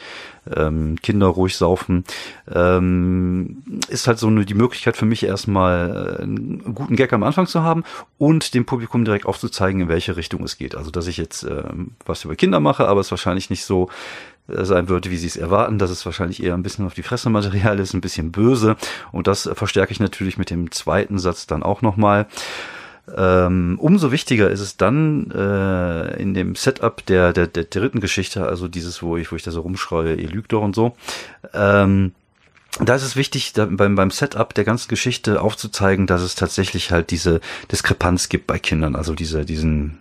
ähm, 0.55 0.97
Kinder 1.03 1.27
ruhig 1.27 1.57
saufen, 1.57 2.05
ähm, 2.53 3.63
ist 3.89 4.07
halt 4.07 4.19
so 4.19 4.27
eine, 4.27 4.45
die 4.45 4.55
Möglichkeit 4.55 4.97
für 4.97 5.07
mich 5.07 5.25
erstmal 5.25 6.19
äh, 6.19 6.23
einen 6.23 6.75
guten 6.75 6.97
Gag 6.97 7.13
am 7.13 7.23
Anfang 7.23 7.47
zu 7.47 7.63
haben 7.63 7.85
und 8.19 8.55
dem 8.55 8.67
Publikum 8.67 9.05
direkt 9.05 9.27
aufzuzeigen, 9.27 9.83
in 9.83 9.89
welche 9.89 10.17
Richtung 10.17 10.43
es 10.45 10.59
geht. 10.59 10.75
Also 10.75 10.91
dass 10.91 11.07
ich 11.07 11.17
jetzt 11.17 11.43
ähm, 11.45 11.93
was 12.07 12.25
über 12.25 12.37
Kinder 12.37 12.61
mache, 12.61 12.89
aber 12.89 13.01
es 13.01 13.11
wahrscheinlich 13.11 13.51
nicht 13.51 13.65
so 13.65 13.89
äh, 14.49 14.65
sein 14.65 14.89
würde, 14.89 15.11
wie 15.11 15.17
sie 15.17 15.27
es 15.27 15.37
erwarten, 15.37 15.79
dass 15.79 15.91
es 15.91 16.05
wahrscheinlich 16.05 16.43
eher 16.43 16.55
ein 16.55 16.63
bisschen 16.63 16.87
auf 16.87 16.95
die 16.95 17.03
Fresse 17.03 17.31
Material 17.31 17.79
ist, 17.79 17.95
ein 17.95 18.01
bisschen 18.01 18.33
böse. 18.33 18.77
Und 19.13 19.27
das 19.27 19.49
verstärke 19.55 19.93
ich 19.93 20.01
natürlich 20.01 20.39
mit 20.39 20.51
dem 20.51 20.71
zweiten 20.71 21.19
Satz 21.19 21.47
dann 21.47 21.63
auch 21.63 21.83
nochmal. 21.83 22.27
Ähm, 23.17 23.79
umso 23.81 24.13
wichtiger 24.13 24.51
ist 24.51 24.61
es 24.61 24.77
dann 24.77 25.31
äh, 25.31 26.21
in 26.21 26.35
dem 26.35 26.55
Setup 26.55 27.05
der, 27.07 27.33
der, 27.33 27.47
der 27.47 27.65
dritten 27.65 28.01
Geschichte, 28.01 28.47
also 28.47 28.69
dieses, 28.69 29.03
wo 29.03 29.17
ich, 29.17 29.33
wo 29.33 29.37
ich 29.37 29.43
da 29.43 29.51
so 29.51 29.61
rumschreie, 29.61 30.15
ihr 30.15 30.29
lügt 30.29 30.53
doch 30.53 30.63
und 30.63 30.75
so. 30.75 30.97
Ähm, 31.55 32.13
da 32.79 32.95
ist 32.95 33.03
es 33.03 33.17
wichtig, 33.17 33.53
beim, 33.55 33.95
beim 33.97 34.11
Setup 34.11 34.55
der 34.55 34.65
ganzen 34.65 34.89
Geschichte 34.89 35.43
aufzuzeigen, 35.43 36.07
dass 36.07 36.23
es 36.23 36.35
tatsächlich 36.35 36.93
halt 36.93 37.11
diese 37.11 37.41
Diskrepanz 37.71 38.29
gibt 38.29 38.47
bei 38.47 38.59
Kindern, 38.59 38.95
also 38.95 39.15
diese, 39.15 39.45
diesen, 39.45 39.99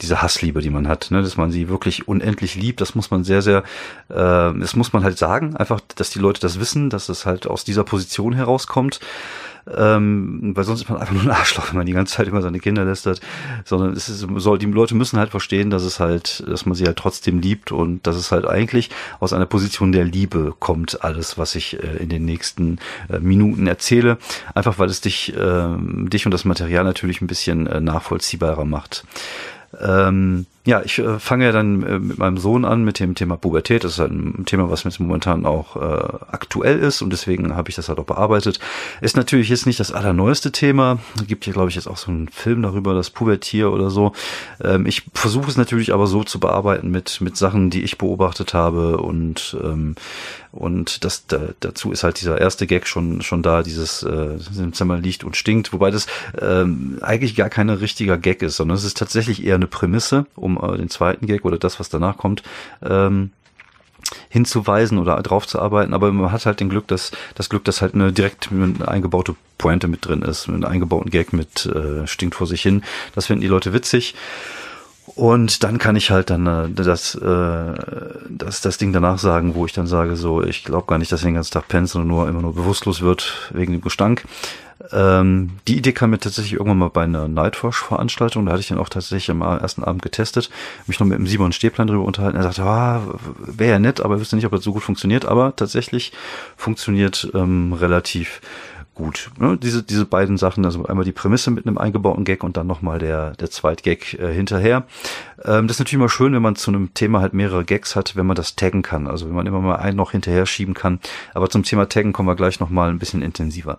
diese 0.00 0.20
Hassliebe, 0.20 0.60
die 0.60 0.70
man 0.70 0.86
hat, 0.86 1.10
ne, 1.10 1.22
dass 1.22 1.36
man 1.36 1.50
sie 1.50 1.68
wirklich 1.68 2.08
unendlich 2.08 2.56
liebt, 2.56 2.80
das 2.80 2.94
muss 2.94 3.10
man 3.10 3.24
sehr, 3.24 3.40
sehr, 3.42 3.64
äh, 4.10 4.14
das 4.14 4.76
muss 4.76 4.92
man 4.92 5.02
halt 5.02 5.18
sagen, 5.18 5.56
einfach, 5.56 5.80
dass 5.96 6.10
die 6.10 6.18
Leute 6.18 6.40
das 6.40 6.60
wissen, 6.60 6.90
dass 6.90 7.08
es 7.08 7.24
halt 7.24 7.46
aus 7.46 7.64
dieser 7.64 7.84
Position 7.84 8.34
herauskommt 8.34 9.00
ähm, 9.76 10.52
weil 10.54 10.64
sonst 10.64 10.82
ist 10.82 10.88
man 10.88 11.00
einfach 11.00 11.14
nur 11.14 11.22
ein 11.22 11.30
Arschloch, 11.30 11.68
wenn 11.68 11.76
man 11.76 11.86
die 11.86 11.92
ganze 11.92 12.16
Zeit 12.16 12.28
immer 12.28 12.42
seine 12.42 12.60
Kinder 12.60 12.84
lästert, 12.84 13.20
sondern 13.64 13.92
es 13.92 14.08
ist, 14.08 14.26
soll, 14.36 14.58
die 14.58 14.66
Leute 14.66 14.94
müssen 14.94 15.18
halt 15.18 15.30
verstehen, 15.30 15.70
dass 15.70 15.82
es 15.82 16.00
halt, 16.00 16.44
dass 16.48 16.66
man 16.66 16.74
sie 16.74 16.86
halt 16.86 16.96
trotzdem 16.96 17.40
liebt 17.40 17.72
und 17.72 18.06
dass 18.06 18.16
es 18.16 18.32
halt 18.32 18.46
eigentlich 18.46 18.90
aus 19.20 19.32
einer 19.32 19.46
Position 19.46 19.92
der 19.92 20.04
Liebe 20.04 20.54
kommt, 20.58 21.04
alles, 21.04 21.38
was 21.38 21.54
ich 21.54 21.82
äh, 21.82 21.98
in 21.98 22.08
den 22.08 22.24
nächsten 22.24 22.78
äh, 23.08 23.18
Minuten 23.18 23.66
erzähle, 23.66 24.18
einfach 24.54 24.78
weil 24.78 24.88
es 24.88 25.00
dich, 25.00 25.34
äh, 25.36 25.68
dich 25.78 26.26
und 26.26 26.32
das 26.32 26.44
Material 26.44 26.84
natürlich 26.84 27.20
ein 27.20 27.26
bisschen 27.26 27.66
äh, 27.66 27.80
nachvollziehbarer 27.80 28.64
macht. 28.64 29.04
Ähm, 29.80 30.46
ja, 30.66 30.82
ich 30.82 30.98
äh, 30.98 31.18
fange 31.18 31.46
ja 31.46 31.52
dann 31.52 31.82
äh, 31.82 31.98
mit 31.98 32.18
meinem 32.18 32.36
Sohn 32.36 32.66
an 32.66 32.84
mit 32.84 33.00
dem 33.00 33.14
Thema 33.14 33.36
Pubertät. 33.38 33.82
Das 33.82 33.92
ist 33.92 33.98
halt 33.98 34.12
ein 34.12 34.44
Thema, 34.44 34.70
was 34.70 34.84
jetzt 34.84 35.00
momentan 35.00 35.46
auch 35.46 35.76
äh, 35.76 36.18
aktuell 36.30 36.78
ist 36.80 37.00
und 37.00 37.10
deswegen 37.10 37.56
habe 37.56 37.70
ich 37.70 37.76
das 37.76 37.88
halt 37.88 37.98
auch 37.98 38.04
bearbeitet. 38.04 38.60
Ist 39.00 39.16
natürlich 39.16 39.48
jetzt 39.48 39.64
nicht 39.64 39.80
das 39.80 39.90
allerneueste 39.90 40.52
Thema. 40.52 40.98
Gibt 41.26 41.44
hier, 41.44 41.54
glaube 41.54 41.70
ich, 41.70 41.76
jetzt 41.76 41.86
auch 41.86 41.96
so 41.96 42.10
einen 42.10 42.28
Film 42.28 42.60
darüber, 42.60 42.92
das 42.92 43.08
Pubertier 43.08 43.72
oder 43.72 43.88
so. 43.88 44.12
Ähm, 44.62 44.84
ich 44.84 45.04
versuche 45.14 45.50
es 45.50 45.56
natürlich 45.56 45.94
aber 45.94 46.06
so 46.06 46.24
zu 46.24 46.38
bearbeiten 46.38 46.90
mit, 46.90 47.22
mit 47.22 47.38
Sachen, 47.38 47.70
die 47.70 47.82
ich 47.82 47.96
beobachtet 47.96 48.52
habe 48.52 48.98
und, 48.98 49.56
ähm, 49.64 49.94
und 50.52 51.04
das, 51.04 51.26
da, 51.26 51.38
dazu 51.60 51.90
ist 51.90 52.04
halt 52.04 52.20
dieser 52.20 52.38
erste 52.38 52.66
Gag 52.66 52.86
schon, 52.86 53.22
schon 53.22 53.42
da, 53.42 53.62
dieses 53.62 54.02
äh, 54.02 54.36
im 54.58 54.74
Zimmer 54.74 54.98
liegt 54.98 55.24
und 55.24 55.36
stinkt, 55.36 55.72
wobei 55.72 55.90
das 55.90 56.06
ähm, 56.38 56.98
eigentlich 57.00 57.34
gar 57.34 57.48
kein 57.48 57.70
richtiger 57.70 58.18
Gag 58.18 58.42
ist, 58.42 58.56
sondern 58.56 58.76
es 58.76 58.84
ist 58.84 58.98
tatsächlich 58.98 59.44
eher 59.44 59.54
eine 59.54 59.68
Prämisse, 59.68 60.26
um 60.34 60.49
um 60.56 60.74
äh, 60.74 60.76
den 60.76 60.90
zweiten 60.90 61.26
Gag 61.26 61.44
oder 61.44 61.58
das, 61.58 61.80
was 61.80 61.88
danach 61.88 62.16
kommt, 62.16 62.42
ähm, 62.82 63.30
hinzuweisen 64.28 64.98
oder 64.98 65.20
drauf 65.22 65.46
zu 65.46 65.60
arbeiten, 65.60 65.94
aber 65.94 66.10
man 66.12 66.32
hat 66.32 66.46
halt 66.46 66.60
den 66.60 66.68
Glück, 66.68 66.88
dass 66.88 67.12
das 67.34 67.48
Glück, 67.48 67.64
dass 67.64 67.82
halt 67.82 67.94
eine 67.94 68.12
direkt 68.12 68.48
eingebaute 68.86 69.34
Pointe 69.58 69.88
mit 69.88 70.06
drin 70.06 70.22
ist, 70.22 70.48
mit 70.48 70.64
einem 70.64 70.72
eingebauten 70.72 71.10
Gag 71.10 71.32
mit 71.32 71.66
äh, 71.66 72.06
stinkt 72.06 72.34
vor 72.34 72.46
sich 72.46 72.62
hin. 72.62 72.82
Das 73.14 73.26
finden 73.26 73.42
die 73.42 73.48
Leute 73.48 73.72
witzig. 73.72 74.14
Und 75.16 75.64
dann 75.64 75.78
kann 75.78 75.96
ich 75.96 76.10
halt 76.10 76.30
dann 76.30 76.46
äh, 76.46 76.70
das, 76.70 77.14
äh, 77.16 77.74
das, 78.28 78.60
das 78.60 78.78
Ding 78.78 78.92
danach 78.92 79.18
sagen, 79.18 79.54
wo 79.54 79.66
ich 79.66 79.72
dann 79.72 79.86
sage, 79.86 80.16
so, 80.16 80.42
ich 80.42 80.64
glaube 80.64 80.86
gar 80.86 80.98
nicht, 80.98 81.10
dass 81.10 81.22
er 81.22 81.30
den 81.30 81.34
ganzen 81.34 81.52
Tag 81.52 81.68
pennt, 81.68 81.88
sondern 81.88 82.08
nur 82.08 82.28
immer 82.28 82.42
nur 82.42 82.54
bewusstlos 82.54 83.00
wird 83.02 83.50
wegen 83.52 83.72
dem 83.72 83.80
Gestank. 83.80 84.24
Ähm, 84.92 85.50
die 85.68 85.76
Idee 85.76 85.92
kam 85.92 86.10
mir 86.10 86.18
tatsächlich 86.18 86.54
irgendwann 86.54 86.78
mal 86.78 86.90
bei 86.90 87.04
einer 87.04 87.28
Nightwash-Veranstaltung. 87.28 88.46
Da 88.46 88.52
hatte 88.52 88.60
ich 88.60 88.68
den 88.68 88.78
auch 88.78 88.88
tatsächlich 88.88 89.30
am 89.30 89.42
ersten 89.42 89.84
Abend 89.84 90.02
getestet, 90.02 90.50
mich 90.86 91.00
noch 91.00 91.06
mit 91.06 91.18
dem 91.18 91.26
Simon 91.26 91.52
Stehplan 91.52 91.86
drüber 91.86 92.04
unterhalten. 92.04 92.36
Er 92.36 92.44
sagte, 92.44 92.62
ah, 92.62 93.02
wäre 93.38 93.72
ja 93.72 93.78
nett, 93.78 94.00
aber 94.00 94.14
ich 94.14 94.20
wüsste 94.20 94.36
nicht, 94.36 94.46
ob 94.46 94.52
das 94.52 94.64
so 94.64 94.72
gut 94.72 94.82
funktioniert. 94.82 95.26
Aber 95.26 95.54
tatsächlich 95.54 96.12
funktioniert 96.56 97.30
ähm, 97.34 97.72
relativ 97.72 98.40
gut. 99.00 99.30
Ne? 99.38 99.56
Diese, 99.56 99.82
diese 99.82 100.04
beiden 100.04 100.36
Sachen, 100.36 100.64
also 100.64 100.84
einmal 100.84 101.04
die 101.04 101.12
Prämisse 101.12 101.50
mit 101.50 101.66
einem 101.66 101.78
eingebauten 101.78 102.24
Gag 102.24 102.44
und 102.44 102.56
dann 102.56 102.66
nochmal 102.66 102.98
der, 102.98 103.32
der 103.32 103.50
Zweitgag 103.50 104.14
äh, 104.14 104.32
hinterher. 104.32 104.84
Ähm, 105.44 105.66
das 105.66 105.76
ist 105.76 105.80
natürlich 105.80 106.00
mal 106.00 106.08
schön, 106.08 106.32
wenn 106.34 106.42
man 106.42 106.56
zu 106.56 106.70
einem 106.70 106.92
Thema 106.94 107.20
halt 107.20 107.32
mehrere 107.32 107.64
Gags 107.64 107.96
hat, 107.96 108.16
wenn 108.16 108.26
man 108.26 108.36
das 108.36 108.56
taggen 108.56 108.82
kann. 108.82 109.06
Also 109.06 109.26
wenn 109.26 109.34
man 109.34 109.46
immer 109.46 109.60
mal 109.60 109.76
einen 109.76 109.96
noch 109.96 110.12
hinterher 110.12 110.46
schieben 110.46 110.74
kann. 110.74 111.00
Aber 111.34 111.48
zum 111.48 111.62
Thema 111.62 111.88
Taggen 111.88 112.12
kommen 112.12 112.28
wir 112.28 112.36
gleich 112.36 112.60
nochmal 112.60 112.90
ein 112.90 112.98
bisschen 112.98 113.22
intensiver. 113.22 113.78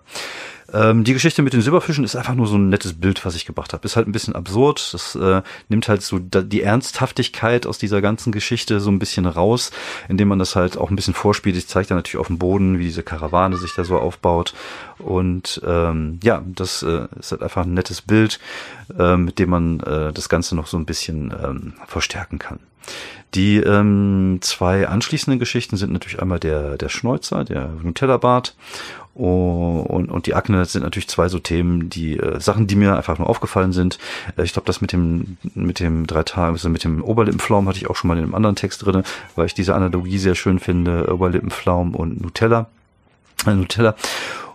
Ähm, 0.72 1.04
die 1.04 1.12
Geschichte 1.12 1.42
mit 1.42 1.52
den 1.52 1.60
Silberfischen 1.60 2.04
ist 2.04 2.16
einfach 2.16 2.34
nur 2.34 2.46
so 2.46 2.56
ein 2.56 2.68
nettes 2.68 2.94
Bild, 2.94 3.24
was 3.24 3.34
ich 3.34 3.44
gebracht 3.44 3.72
habe. 3.72 3.84
Ist 3.84 3.96
halt 3.96 4.08
ein 4.08 4.12
bisschen 4.12 4.34
absurd. 4.34 4.92
Das 4.92 5.14
äh, 5.14 5.42
nimmt 5.68 5.88
halt 5.88 6.02
so 6.02 6.18
die 6.18 6.62
Ernsthaftigkeit 6.62 7.66
aus 7.66 7.78
dieser 7.78 8.00
ganzen 8.00 8.32
Geschichte 8.32 8.80
so 8.80 8.90
ein 8.90 8.98
bisschen 8.98 9.26
raus, 9.26 9.70
indem 10.08 10.28
man 10.28 10.38
das 10.38 10.56
halt 10.56 10.78
auch 10.78 10.90
ein 10.90 10.96
bisschen 10.96 11.14
vorspielt. 11.14 11.56
Ich 11.56 11.68
zeige 11.68 11.88
da 11.88 11.94
natürlich 11.94 12.20
auf 12.20 12.28
dem 12.28 12.38
Boden, 12.38 12.78
wie 12.78 12.84
diese 12.84 13.02
Karawane 13.02 13.56
sich 13.56 13.74
da 13.74 13.84
so 13.84 13.98
aufbaut. 13.98 14.54
Und 14.98 15.60
ähm, 15.66 16.20
ja, 16.22 16.42
das 16.46 16.82
äh, 16.82 17.06
ist 17.18 17.32
halt 17.32 17.42
einfach 17.42 17.64
ein 17.64 17.74
nettes 17.74 18.00
Bild, 18.00 18.40
äh, 18.98 19.16
mit 19.16 19.38
dem 19.38 19.50
man 19.50 19.80
äh, 19.80 20.12
das 20.12 20.28
Ganze 20.28 20.56
noch 20.56 20.66
so 20.66 20.78
ein 20.78 20.86
bisschen 20.86 21.34
ähm, 21.42 21.74
verstärken 21.86 22.38
kann. 22.38 22.60
Die 23.34 23.56
ähm, 23.56 24.38
zwei 24.42 24.86
anschließenden 24.86 25.38
Geschichten 25.38 25.78
sind 25.78 25.92
natürlich 25.92 26.20
einmal 26.20 26.38
der, 26.38 26.76
der 26.76 26.90
Schnäuzer, 26.90 27.44
der 27.44 27.70
Nutella-Bart 27.82 28.54
und, 29.14 30.10
und 30.10 30.26
die 30.26 30.34
Akne 30.34 30.64
sind 30.64 30.82
natürlich 30.82 31.08
zwei 31.08 31.28
so 31.28 31.38
Themen, 31.38 31.90
die 31.90 32.18
äh, 32.18 32.40
Sachen, 32.40 32.66
die 32.66 32.76
mir 32.76 32.96
einfach 32.96 33.18
nur 33.18 33.28
aufgefallen 33.28 33.72
sind. 33.72 33.98
Äh, 34.36 34.44
ich 34.44 34.54
glaube, 34.54 34.66
das 34.66 34.80
mit 34.80 34.92
dem 34.92 35.36
mit 35.54 35.80
dem 35.80 36.06
drei 36.06 36.22
Tage, 36.22 36.52
also 36.52 36.70
mit 36.70 36.84
dem 36.84 37.02
Oberlippenflaum 37.02 37.68
hatte 37.68 37.78
ich 37.78 37.90
auch 37.90 37.96
schon 37.96 38.08
mal 38.08 38.16
in 38.16 38.24
einem 38.24 38.34
anderen 38.34 38.56
Text 38.56 38.84
drinne, 38.84 39.02
weil 39.34 39.46
ich 39.46 39.54
diese 39.54 39.74
Analogie 39.74 40.18
sehr 40.18 40.34
schön 40.34 40.58
finde, 40.58 41.12
Oberlippenflaum 41.12 41.94
und 41.94 42.22
Nutella. 42.22 42.68
Äh, 43.46 43.54
Nutella. 43.54 43.96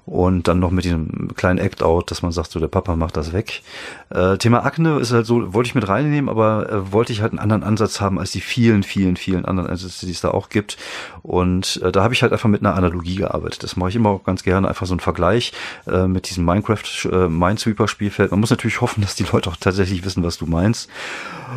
Und 0.07 0.47
dann 0.47 0.59
noch 0.59 0.71
mit 0.71 0.85
diesem 0.85 1.35
kleinen 1.35 1.59
Act-Out, 1.59 2.11
dass 2.11 2.21
man 2.21 2.31
sagt, 2.31 2.51
so 2.51 2.61
der 2.61 2.69
Papa 2.69 2.95
macht 2.95 3.17
das 3.17 3.33
weg. 3.33 3.61
Äh, 4.09 4.37
Thema 4.37 4.63
Akne 4.63 4.99
ist 4.99 5.11
halt 5.11 5.25
so, 5.25 5.53
wollte 5.53 5.67
ich 5.67 5.75
mit 5.75 5.89
reinnehmen, 5.89 6.29
aber 6.29 6.71
äh, 6.71 6.91
wollte 6.93 7.11
ich 7.11 7.21
halt 7.21 7.33
einen 7.33 7.39
anderen 7.39 7.63
Ansatz 7.63 7.99
haben 7.99 8.17
als 8.17 8.31
die 8.31 8.39
vielen, 8.39 8.83
vielen, 8.83 9.17
vielen 9.17 9.43
anderen 9.43 9.69
Ansätze, 9.69 10.05
die 10.05 10.13
es 10.13 10.21
da 10.21 10.31
auch 10.31 10.47
gibt. 10.47 10.77
Und 11.23 11.81
äh, 11.83 11.91
da 11.91 12.03
habe 12.03 12.13
ich 12.13 12.21
halt 12.21 12.31
einfach 12.31 12.47
mit 12.47 12.61
einer 12.61 12.73
Analogie 12.73 13.15
gearbeitet. 13.15 13.63
Das 13.63 13.75
mache 13.75 13.89
ich 13.89 13.97
immer 13.97 14.11
auch 14.11 14.23
ganz 14.23 14.43
gerne, 14.43 14.69
einfach 14.69 14.85
so 14.85 14.95
ein 14.95 15.01
Vergleich 15.01 15.51
äh, 15.87 16.07
mit 16.07 16.29
diesem 16.29 16.45
Minecraft 16.45 17.09
äh, 17.11 17.27
Minesweeper 17.27 17.89
Spielfeld. 17.89 18.31
Man 18.31 18.39
muss 18.39 18.49
natürlich 18.49 18.79
hoffen, 18.79 19.01
dass 19.01 19.15
die 19.15 19.25
Leute 19.29 19.49
auch 19.49 19.57
tatsächlich 19.57 20.05
wissen, 20.05 20.23
was 20.23 20.37
du 20.37 20.45
meinst. 20.45 20.89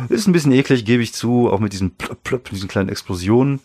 Ist 0.09 0.27
ein 0.27 0.33
bisschen 0.33 0.51
eklig, 0.51 0.83
gebe 0.83 1.01
ich 1.01 1.13
zu, 1.13 1.49
auch 1.49 1.59
mit 1.61 1.71
diesen 1.71 1.91
plöpp, 1.91 2.21
plöpp, 2.25 2.49
diesen 2.49 2.67
kleinen 2.67 2.89
Explosionen. 2.89 3.61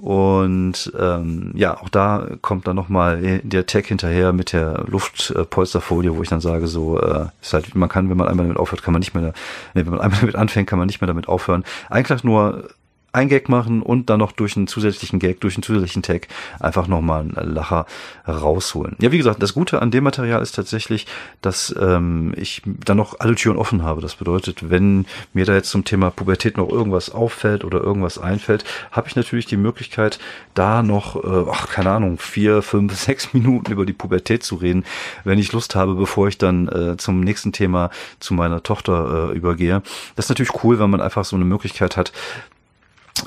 Und 0.00 0.90
ähm, 0.98 1.52
ja, 1.54 1.78
auch 1.78 1.90
da 1.90 2.26
kommt 2.40 2.66
dann 2.66 2.76
nochmal 2.76 3.40
der 3.42 3.66
Tag 3.66 3.84
hinterher 3.84 4.32
mit 4.32 4.54
der 4.54 4.84
Luftpolsterfolie, 4.86 6.16
wo 6.16 6.22
ich 6.22 6.30
dann 6.30 6.40
sage, 6.40 6.68
so, 6.68 6.98
äh, 6.98 7.26
ist 7.42 7.52
halt, 7.52 7.74
man 7.74 7.90
kann, 7.90 8.08
wenn 8.08 8.16
man 8.16 8.26
einmal 8.26 8.46
damit 8.46 8.58
aufhört, 8.58 8.82
kann 8.82 8.92
man 8.92 9.00
nicht 9.00 9.12
mehr, 9.12 9.34
nee, 9.74 9.84
wenn 9.84 9.90
man 9.90 10.00
einmal 10.00 10.20
damit 10.20 10.36
anfängt, 10.36 10.68
kann 10.70 10.78
man 10.78 10.86
nicht 10.86 11.02
mehr 11.02 11.08
damit 11.08 11.28
aufhören. 11.28 11.64
Eigentlich 11.90 12.24
nur 12.24 12.70
ein 13.12 13.28
Gag 13.28 13.48
machen 13.48 13.82
und 13.82 14.10
dann 14.10 14.20
noch 14.20 14.32
durch 14.32 14.56
einen 14.56 14.66
zusätzlichen 14.66 15.18
Gag, 15.18 15.40
durch 15.40 15.56
einen 15.56 15.62
zusätzlichen 15.62 16.02
Tag 16.02 16.28
einfach 16.60 16.86
nochmal 16.86 17.22
einen 17.22 17.54
Lacher 17.54 17.86
rausholen. 18.26 18.96
Ja, 19.00 19.10
wie 19.12 19.18
gesagt, 19.18 19.42
das 19.42 19.54
Gute 19.54 19.82
an 19.82 19.90
dem 19.90 20.04
Material 20.04 20.42
ist 20.42 20.52
tatsächlich, 20.52 21.06
dass 21.42 21.74
ähm, 21.80 22.32
ich 22.36 22.62
dann 22.64 22.96
noch 22.96 23.18
alle 23.18 23.34
Türen 23.34 23.58
offen 23.58 23.82
habe. 23.82 24.00
Das 24.00 24.14
bedeutet, 24.16 24.70
wenn 24.70 25.06
mir 25.32 25.44
da 25.44 25.54
jetzt 25.54 25.70
zum 25.70 25.84
Thema 25.84 26.10
Pubertät 26.10 26.56
noch 26.56 26.68
irgendwas 26.68 27.10
auffällt 27.10 27.64
oder 27.64 27.80
irgendwas 27.80 28.18
einfällt, 28.18 28.64
habe 28.92 29.08
ich 29.08 29.16
natürlich 29.16 29.46
die 29.46 29.56
Möglichkeit, 29.56 30.18
da 30.54 30.82
noch, 30.82 31.16
äh, 31.16 31.50
ach, 31.50 31.68
keine 31.68 31.90
Ahnung, 31.90 32.18
vier, 32.18 32.62
fünf, 32.62 32.94
sechs 33.00 33.32
Minuten 33.32 33.72
über 33.72 33.86
die 33.86 33.92
Pubertät 33.92 34.42
zu 34.42 34.56
reden, 34.56 34.84
wenn 35.24 35.38
ich 35.38 35.52
Lust 35.52 35.74
habe, 35.74 35.94
bevor 35.94 36.28
ich 36.28 36.38
dann 36.38 36.68
äh, 36.68 36.96
zum 36.96 37.20
nächsten 37.20 37.52
Thema 37.52 37.90
zu 38.20 38.34
meiner 38.34 38.62
Tochter 38.62 39.30
äh, 39.30 39.36
übergehe. 39.36 39.82
Das 40.14 40.26
ist 40.26 40.28
natürlich 40.28 40.62
cool, 40.64 40.78
wenn 40.78 40.90
man 40.90 41.00
einfach 41.00 41.24
so 41.24 41.36
eine 41.36 41.44
Möglichkeit 41.44 41.96
hat, 41.96 42.12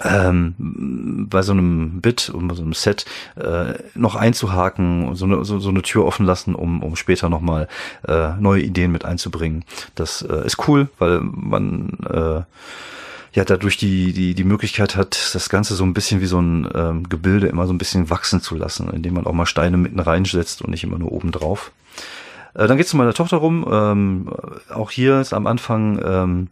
ähm, 0.04 1.28
bei 1.30 1.42
so 1.42 1.52
einem 1.52 2.02
Bit 2.02 2.30
und 2.30 2.48
bei 2.48 2.56
so 2.56 2.63
einem 2.63 2.74
Set 2.74 3.06
äh, 3.36 3.74
noch 3.96 4.16
einzuhaken 4.16 5.16
so 5.16 5.25
eine, 5.25 5.44
so, 5.46 5.60
so 5.60 5.70
eine 5.70 5.82
Tür 5.82 6.06
offen 6.06 6.25
lassen, 6.25 6.56
um, 6.56 6.82
um 6.82 6.96
später 6.96 7.30
nochmal 7.30 7.68
äh, 8.08 8.34
neue 8.40 8.62
Ideen 8.62 8.92
mit 8.92 9.06
einzubringen. 9.06 9.66
Das 9.96 10.22
äh, 10.22 10.46
ist 10.46 10.68
cool, 10.68 10.90
weil 11.00 11.20
man 11.22 11.98
äh, 12.10 12.42
ja 13.34 13.46
dadurch 13.46 13.78
die, 13.78 14.13
die, 14.13 14.36
die 14.36 14.44
Möglichkeit 14.44 14.96
hat, 14.96 15.34
das 15.34 15.50
Ganze 15.50 15.75
so 15.75 15.84
ein 15.84 15.94
bisschen 15.94 16.22
wie 16.22 16.28
so 16.28 16.40
ein 16.40 16.68
ähm, 16.74 17.10
Gebilde 17.10 17.48
immer 17.48 17.68
so 17.68 17.74
ein 17.74 17.78
bisschen 17.80 18.10
wachsen 18.10 18.42
zu 18.42 18.56
lassen, 18.56 18.90
indem 18.92 19.16
man 19.16 19.25
auch 19.25 19.34
mal 19.34 19.46
Steine 19.46 19.78
mitten 19.78 20.00
reinsetzt 20.00 20.62
und 20.62 20.72
nicht 20.72 20.84
immer 20.84 21.00
nur 21.00 21.12
oben 21.12 21.32
drauf. 21.32 21.72
Äh, 22.54 22.68
dann 22.68 22.78
geht's 22.78 22.92
zu 22.92 22.98
meiner 22.98 23.13
Tochter 23.13 23.38
rum. 23.38 23.66
Ähm, 23.70 24.30
auch 24.74 24.92
hier 24.92 25.20
ist 25.20 25.34
am 25.34 25.48
Anfang 25.48 26.00
ähm, 26.04 26.48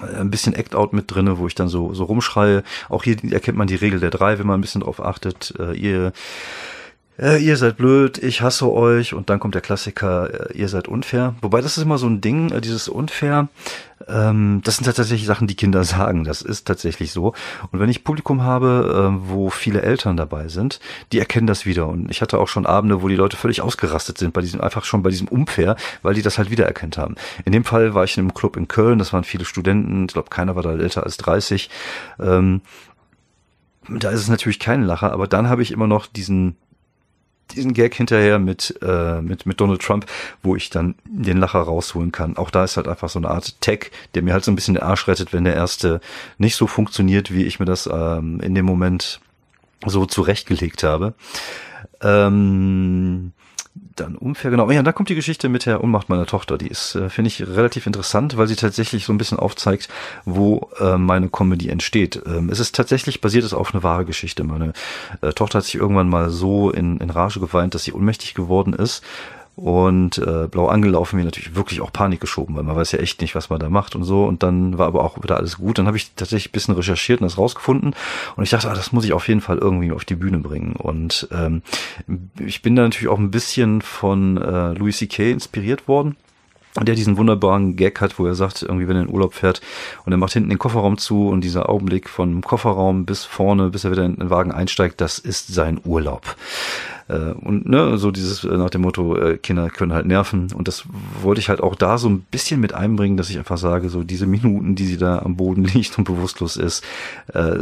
ein 0.00 0.30
bisschen 0.30 0.54
Act-Out 0.54 0.92
mit 0.92 1.10
drinne, 1.10 1.38
wo 1.38 1.46
ich 1.46 1.54
dann 1.54 1.68
so, 1.68 1.94
so 1.94 2.04
rumschreie. 2.04 2.62
Auch 2.88 3.04
hier 3.04 3.16
erkennt 3.30 3.58
man 3.58 3.66
die 3.66 3.76
Regel 3.76 4.00
der 4.00 4.10
drei, 4.10 4.38
wenn 4.38 4.46
man 4.46 4.58
ein 4.58 4.62
bisschen 4.62 4.82
drauf 4.82 5.02
achtet. 5.02 5.54
Äh, 5.58 5.74
ihr 5.74 6.12
äh, 7.18 7.42
ihr 7.42 7.56
seid 7.56 7.76
blöd, 7.76 8.18
ich 8.18 8.42
hasse 8.42 8.70
euch 8.70 9.14
und 9.14 9.30
dann 9.30 9.40
kommt 9.40 9.54
der 9.54 9.62
Klassiker, 9.62 10.50
äh, 10.50 10.58
ihr 10.58 10.68
seid 10.68 10.88
unfair. 10.88 11.34
Wobei 11.40 11.60
das 11.60 11.76
ist 11.76 11.82
immer 11.82 11.98
so 11.98 12.06
ein 12.06 12.20
Ding, 12.20 12.50
äh, 12.50 12.60
dieses 12.60 12.88
unfair, 12.88 13.48
ähm, 14.08 14.60
das 14.64 14.76
sind 14.76 14.84
tatsächlich 14.84 15.24
Sachen, 15.24 15.46
die 15.46 15.54
Kinder 15.54 15.84
sagen, 15.84 16.24
das 16.24 16.42
ist 16.42 16.66
tatsächlich 16.66 17.12
so. 17.12 17.32
Und 17.72 17.80
wenn 17.80 17.88
ich 17.88 18.04
Publikum 18.04 18.42
habe, 18.42 19.12
äh, 19.14 19.28
wo 19.30 19.50
viele 19.50 19.82
Eltern 19.82 20.16
dabei 20.16 20.48
sind, 20.48 20.80
die 21.12 21.18
erkennen 21.18 21.46
das 21.46 21.66
wieder. 21.66 21.86
Und 21.88 22.10
ich 22.10 22.20
hatte 22.20 22.38
auch 22.38 22.48
schon 22.48 22.66
Abende, 22.66 23.02
wo 23.02 23.08
die 23.08 23.16
Leute 23.16 23.36
völlig 23.36 23.62
ausgerastet 23.62 24.18
sind, 24.18 24.32
bei 24.32 24.40
diesem, 24.40 24.60
einfach 24.60 24.84
schon 24.84 25.02
bei 25.02 25.10
diesem 25.10 25.28
Unfair, 25.28 25.76
weil 26.02 26.14
die 26.14 26.22
das 26.22 26.38
halt 26.38 26.50
wiedererkennt 26.50 26.98
haben. 26.98 27.14
In 27.44 27.52
dem 27.52 27.64
Fall 27.64 27.94
war 27.94 28.04
ich 28.04 28.16
in 28.16 28.24
einem 28.24 28.34
Club 28.34 28.56
in 28.56 28.68
Köln, 28.68 28.98
das 28.98 29.12
waren 29.12 29.24
viele 29.24 29.44
Studenten, 29.44 30.06
ich 30.06 30.12
glaube, 30.12 30.30
keiner 30.30 30.54
war 30.56 30.62
da 30.62 30.72
älter 30.72 31.04
als 31.04 31.16
30. 31.16 31.70
Ähm, 32.20 32.60
da 33.88 34.10
ist 34.10 34.20
es 34.20 34.28
natürlich 34.28 34.58
kein 34.58 34.82
Lacher, 34.82 35.12
aber 35.12 35.28
dann 35.28 35.48
habe 35.48 35.62
ich 35.62 35.70
immer 35.70 35.86
noch 35.86 36.06
diesen 36.06 36.56
diesen 37.52 37.74
Gag 37.74 37.94
hinterher 37.94 38.38
mit, 38.38 38.78
äh, 38.82 39.20
mit, 39.20 39.46
mit 39.46 39.60
Donald 39.60 39.80
Trump, 39.80 40.06
wo 40.42 40.56
ich 40.56 40.70
dann 40.70 40.94
den 41.04 41.38
Lacher 41.38 41.60
rausholen 41.60 42.12
kann. 42.12 42.36
Auch 42.36 42.50
da 42.50 42.64
ist 42.64 42.76
halt 42.76 42.88
einfach 42.88 43.08
so 43.08 43.18
eine 43.18 43.30
Art 43.30 43.60
Tag, 43.60 43.90
der 44.14 44.22
mir 44.22 44.32
halt 44.32 44.44
so 44.44 44.50
ein 44.50 44.56
bisschen 44.56 44.74
den 44.74 44.82
Arsch 44.82 45.06
rettet, 45.08 45.32
wenn 45.32 45.44
der 45.44 45.54
erste 45.54 46.00
nicht 46.38 46.56
so 46.56 46.66
funktioniert, 46.66 47.32
wie 47.32 47.44
ich 47.44 47.60
mir 47.60 47.66
das 47.66 47.88
ähm, 47.92 48.40
in 48.40 48.54
dem 48.54 48.64
Moment 48.64 49.20
so 49.84 50.06
zurechtgelegt 50.06 50.82
habe. 50.82 51.14
Ähm, 52.00 53.32
dann 53.96 54.16
unfair, 54.16 54.50
genau. 54.50 54.70
Ja, 54.70 54.82
da 54.82 54.92
kommt 54.92 55.08
die 55.08 55.14
Geschichte 55.14 55.48
mit 55.48 55.66
der 55.66 55.82
Unmacht 55.82 56.08
meiner 56.08 56.26
Tochter. 56.26 56.58
Die 56.58 56.68
ist, 56.68 56.94
äh, 56.94 57.08
finde 57.08 57.28
ich, 57.28 57.46
relativ 57.46 57.86
interessant, 57.86 58.36
weil 58.36 58.46
sie 58.46 58.56
tatsächlich 58.56 59.04
so 59.04 59.12
ein 59.12 59.18
bisschen 59.18 59.38
aufzeigt, 59.38 59.88
wo 60.24 60.70
äh, 60.80 60.96
meine 60.96 61.28
Comedy 61.28 61.68
entsteht. 61.68 62.22
Ähm, 62.26 62.48
es 62.50 62.60
ist 62.60 62.74
tatsächlich 62.74 63.20
basiert 63.20 63.44
es 63.44 63.54
auf 63.54 63.74
eine 63.74 63.82
wahre 63.82 64.04
Geschichte. 64.04 64.44
Meine 64.44 64.72
äh, 65.20 65.32
Tochter 65.32 65.58
hat 65.58 65.64
sich 65.64 65.76
irgendwann 65.76 66.08
mal 66.08 66.30
so 66.30 66.70
in, 66.70 66.98
in 66.98 67.10
Rage 67.10 67.40
geweint, 67.40 67.74
dass 67.74 67.84
sie 67.84 67.92
ohnmächtig 67.92 68.34
geworden 68.34 68.72
ist 68.72 69.02
und 69.56 70.18
äh, 70.18 70.48
blau 70.48 70.68
angelaufen, 70.68 71.16
mir 71.16 71.24
natürlich 71.24 71.54
wirklich 71.54 71.80
auch 71.80 71.90
Panik 71.90 72.20
geschoben, 72.20 72.54
weil 72.56 72.62
man 72.62 72.76
weiß 72.76 72.92
ja 72.92 72.98
echt 72.98 73.22
nicht, 73.22 73.34
was 73.34 73.48
man 73.48 73.58
da 73.58 73.70
macht 73.70 73.96
und 73.96 74.04
so. 74.04 74.24
Und 74.24 74.42
dann 74.42 74.76
war 74.76 74.86
aber 74.86 75.02
auch 75.02 75.22
wieder 75.22 75.38
alles 75.38 75.56
gut. 75.56 75.78
Dann 75.78 75.86
habe 75.86 75.96
ich 75.96 76.12
tatsächlich 76.14 76.50
ein 76.50 76.52
bisschen 76.52 76.74
recherchiert 76.74 77.22
und 77.22 77.24
das 77.24 77.38
rausgefunden. 77.38 77.94
Und 78.36 78.44
ich 78.44 78.50
dachte, 78.50 78.70
ah, 78.70 78.74
das 78.74 78.92
muss 78.92 79.06
ich 79.06 79.14
auf 79.14 79.26
jeden 79.28 79.40
Fall 79.40 79.56
irgendwie 79.56 79.92
auf 79.92 80.04
die 80.04 80.14
Bühne 80.14 80.38
bringen. 80.38 80.76
Und 80.76 81.26
ähm, 81.32 81.62
ich 82.38 82.60
bin 82.60 82.76
da 82.76 82.82
natürlich 82.82 83.08
auch 83.08 83.18
ein 83.18 83.30
bisschen 83.30 83.80
von 83.80 84.36
äh, 84.36 84.74
Louis 84.74 84.98
C.K. 84.98 85.32
inspiriert 85.32 85.88
worden 85.88 86.16
der 86.84 86.94
diesen 86.94 87.16
wunderbaren 87.16 87.74
Gag 87.74 88.02
hat, 88.02 88.18
wo 88.18 88.26
er 88.26 88.34
sagt, 88.34 88.60
irgendwie, 88.60 88.86
wenn 88.86 88.96
er 88.96 89.04
in 89.04 89.08
Urlaub 89.08 89.32
fährt 89.32 89.62
und 90.04 90.12
er 90.12 90.18
macht 90.18 90.34
hinten 90.34 90.50
den 90.50 90.58
Kofferraum 90.58 90.98
zu 90.98 91.28
und 91.28 91.40
dieser 91.40 91.70
Augenblick 91.70 92.06
von 92.06 92.42
Kofferraum 92.42 93.06
bis 93.06 93.24
vorne, 93.24 93.70
bis 93.70 93.84
er 93.84 93.92
wieder 93.92 94.04
in 94.04 94.16
den 94.16 94.28
Wagen 94.28 94.52
einsteigt, 94.52 95.00
das 95.00 95.18
ist 95.18 95.48
sein 95.48 95.80
Urlaub. 95.86 96.36
Äh, 97.08 97.32
und 97.32 97.68
ne, 97.68 97.98
so 97.98 98.10
dieses 98.10 98.44
äh, 98.44 98.56
nach 98.56 98.70
dem 98.70 98.82
Motto, 98.82 99.16
äh, 99.16 99.38
Kinder 99.38 99.70
können 99.70 99.92
halt 99.92 100.06
nerven. 100.06 100.52
Und 100.52 100.68
das 100.68 100.84
wollte 101.22 101.40
ich 101.40 101.48
halt 101.48 101.60
auch 101.60 101.74
da 101.74 101.98
so 101.98 102.08
ein 102.08 102.20
bisschen 102.20 102.60
mit 102.60 102.74
einbringen, 102.74 103.16
dass 103.16 103.30
ich 103.30 103.38
einfach 103.38 103.58
sage, 103.58 103.88
so 103.88 104.02
diese 104.02 104.26
Minuten, 104.26 104.74
die 104.74 104.86
sie 104.86 104.98
da 104.98 105.20
am 105.20 105.36
Boden 105.36 105.64
liegt 105.74 105.96
und 105.98 106.04
bewusstlos 106.04 106.56
ist, 106.56 106.84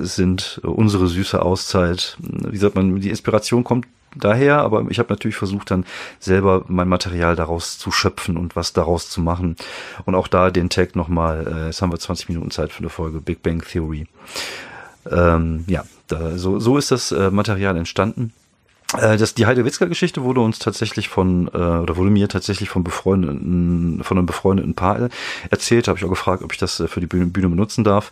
sind 0.00 0.60
unsere 0.62 1.06
süße 1.06 1.40
Auszeit. 1.40 2.16
Wie 2.20 2.56
sagt 2.56 2.74
man, 2.74 3.00
die 3.00 3.10
Inspiration 3.10 3.64
kommt 3.64 3.86
daher, 4.16 4.58
aber 4.58 4.86
ich 4.90 4.98
habe 4.98 5.12
natürlich 5.12 5.36
versucht 5.36 5.70
dann 5.70 5.84
selber 6.18 6.64
mein 6.68 6.88
Material 6.88 7.36
daraus 7.36 7.78
zu 7.78 7.90
schöpfen 7.90 8.36
und 8.36 8.56
was 8.56 8.72
daraus 8.72 9.10
zu 9.10 9.20
machen. 9.20 9.56
Und 10.04 10.14
auch 10.14 10.28
da 10.28 10.50
den 10.50 10.70
Tag 10.70 10.96
nochmal, 10.96 11.46
äh, 11.46 11.66
jetzt 11.66 11.82
haben 11.82 11.92
wir 11.92 11.98
20 11.98 12.28
Minuten 12.28 12.50
Zeit 12.50 12.72
für 12.72 12.80
eine 12.80 12.90
Folge 12.90 13.20
Big 13.20 13.42
Bang 13.42 13.62
Theory. 13.62 14.06
Ähm, 15.10 15.64
ja, 15.66 15.84
da, 16.06 16.36
so, 16.38 16.58
so 16.58 16.78
ist 16.78 16.90
das 16.90 17.12
äh, 17.12 17.30
Material 17.30 17.76
entstanden. 17.76 18.32
Äh, 18.98 19.16
das, 19.16 19.34
die 19.34 19.46
Heidewitzka-Geschichte 19.46 20.22
wurde 20.22 20.40
uns 20.40 20.58
tatsächlich 20.58 21.08
von, 21.08 21.48
äh, 21.48 21.56
oder 21.56 21.96
wurde 21.96 22.10
mir 22.10 22.28
tatsächlich 22.28 22.68
von 22.68 22.84
befreundeten, 22.84 24.02
von 24.02 24.18
einem 24.18 24.26
befreundeten 24.26 24.74
Paar 24.74 25.08
erzählt. 25.50 25.88
Habe 25.88 25.98
ich 25.98 26.04
auch 26.04 26.10
gefragt, 26.10 26.42
ob 26.42 26.52
ich 26.52 26.58
das 26.58 26.80
äh, 26.80 26.88
für 26.88 27.00
die 27.00 27.06
Bühne, 27.06 27.26
Bühne 27.26 27.48
benutzen 27.48 27.84
darf. 27.84 28.10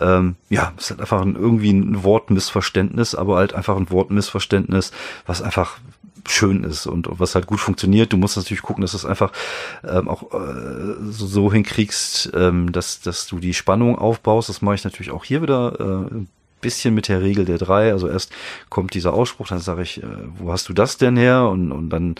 Ähm, 0.00 0.36
ja, 0.50 0.72
es 0.76 0.84
ist 0.84 0.90
halt 0.90 1.00
einfach 1.00 1.20
ein, 1.20 1.36
irgendwie 1.36 1.72
ein 1.72 2.02
Wortmissverständnis, 2.02 3.14
aber 3.14 3.36
halt 3.36 3.54
einfach 3.54 3.76
ein 3.76 3.90
Wortmissverständnis, 3.90 4.92
was 5.26 5.42
einfach 5.42 5.78
schön 6.26 6.64
ist 6.64 6.86
und 6.86 7.08
was 7.10 7.34
halt 7.34 7.46
gut 7.46 7.60
funktioniert. 7.60 8.12
Du 8.12 8.16
musst 8.16 8.36
natürlich 8.36 8.62
gucken, 8.62 8.82
dass 8.82 8.92
du 8.92 8.96
es 8.96 9.04
einfach 9.04 9.30
ähm, 9.86 10.08
auch 10.08 10.32
äh, 10.32 10.94
so, 11.10 11.26
so 11.26 11.52
hinkriegst, 11.52 12.32
ähm, 12.34 12.72
dass, 12.72 13.00
dass 13.00 13.26
du 13.26 13.38
die 13.38 13.54
Spannung 13.54 13.98
aufbaust. 13.98 14.48
Das 14.48 14.62
mache 14.62 14.76
ich 14.76 14.84
natürlich 14.84 15.10
auch 15.10 15.24
hier 15.24 15.42
wieder 15.42 16.08
äh, 16.10 16.24
bisschen 16.64 16.94
mit 16.94 17.08
der 17.08 17.20
Regel 17.20 17.44
der 17.44 17.58
drei. 17.58 17.92
Also 17.92 18.08
erst 18.08 18.32
kommt 18.70 18.94
dieser 18.94 19.12
Ausspruch, 19.12 19.48
dann 19.48 19.60
sage 19.60 19.82
ich, 19.82 20.02
äh, 20.02 20.06
wo 20.38 20.50
hast 20.50 20.68
du 20.68 20.72
das 20.72 20.96
denn 20.96 21.16
her? 21.16 21.44
Und, 21.44 21.70
und 21.72 21.90
dann 21.90 22.14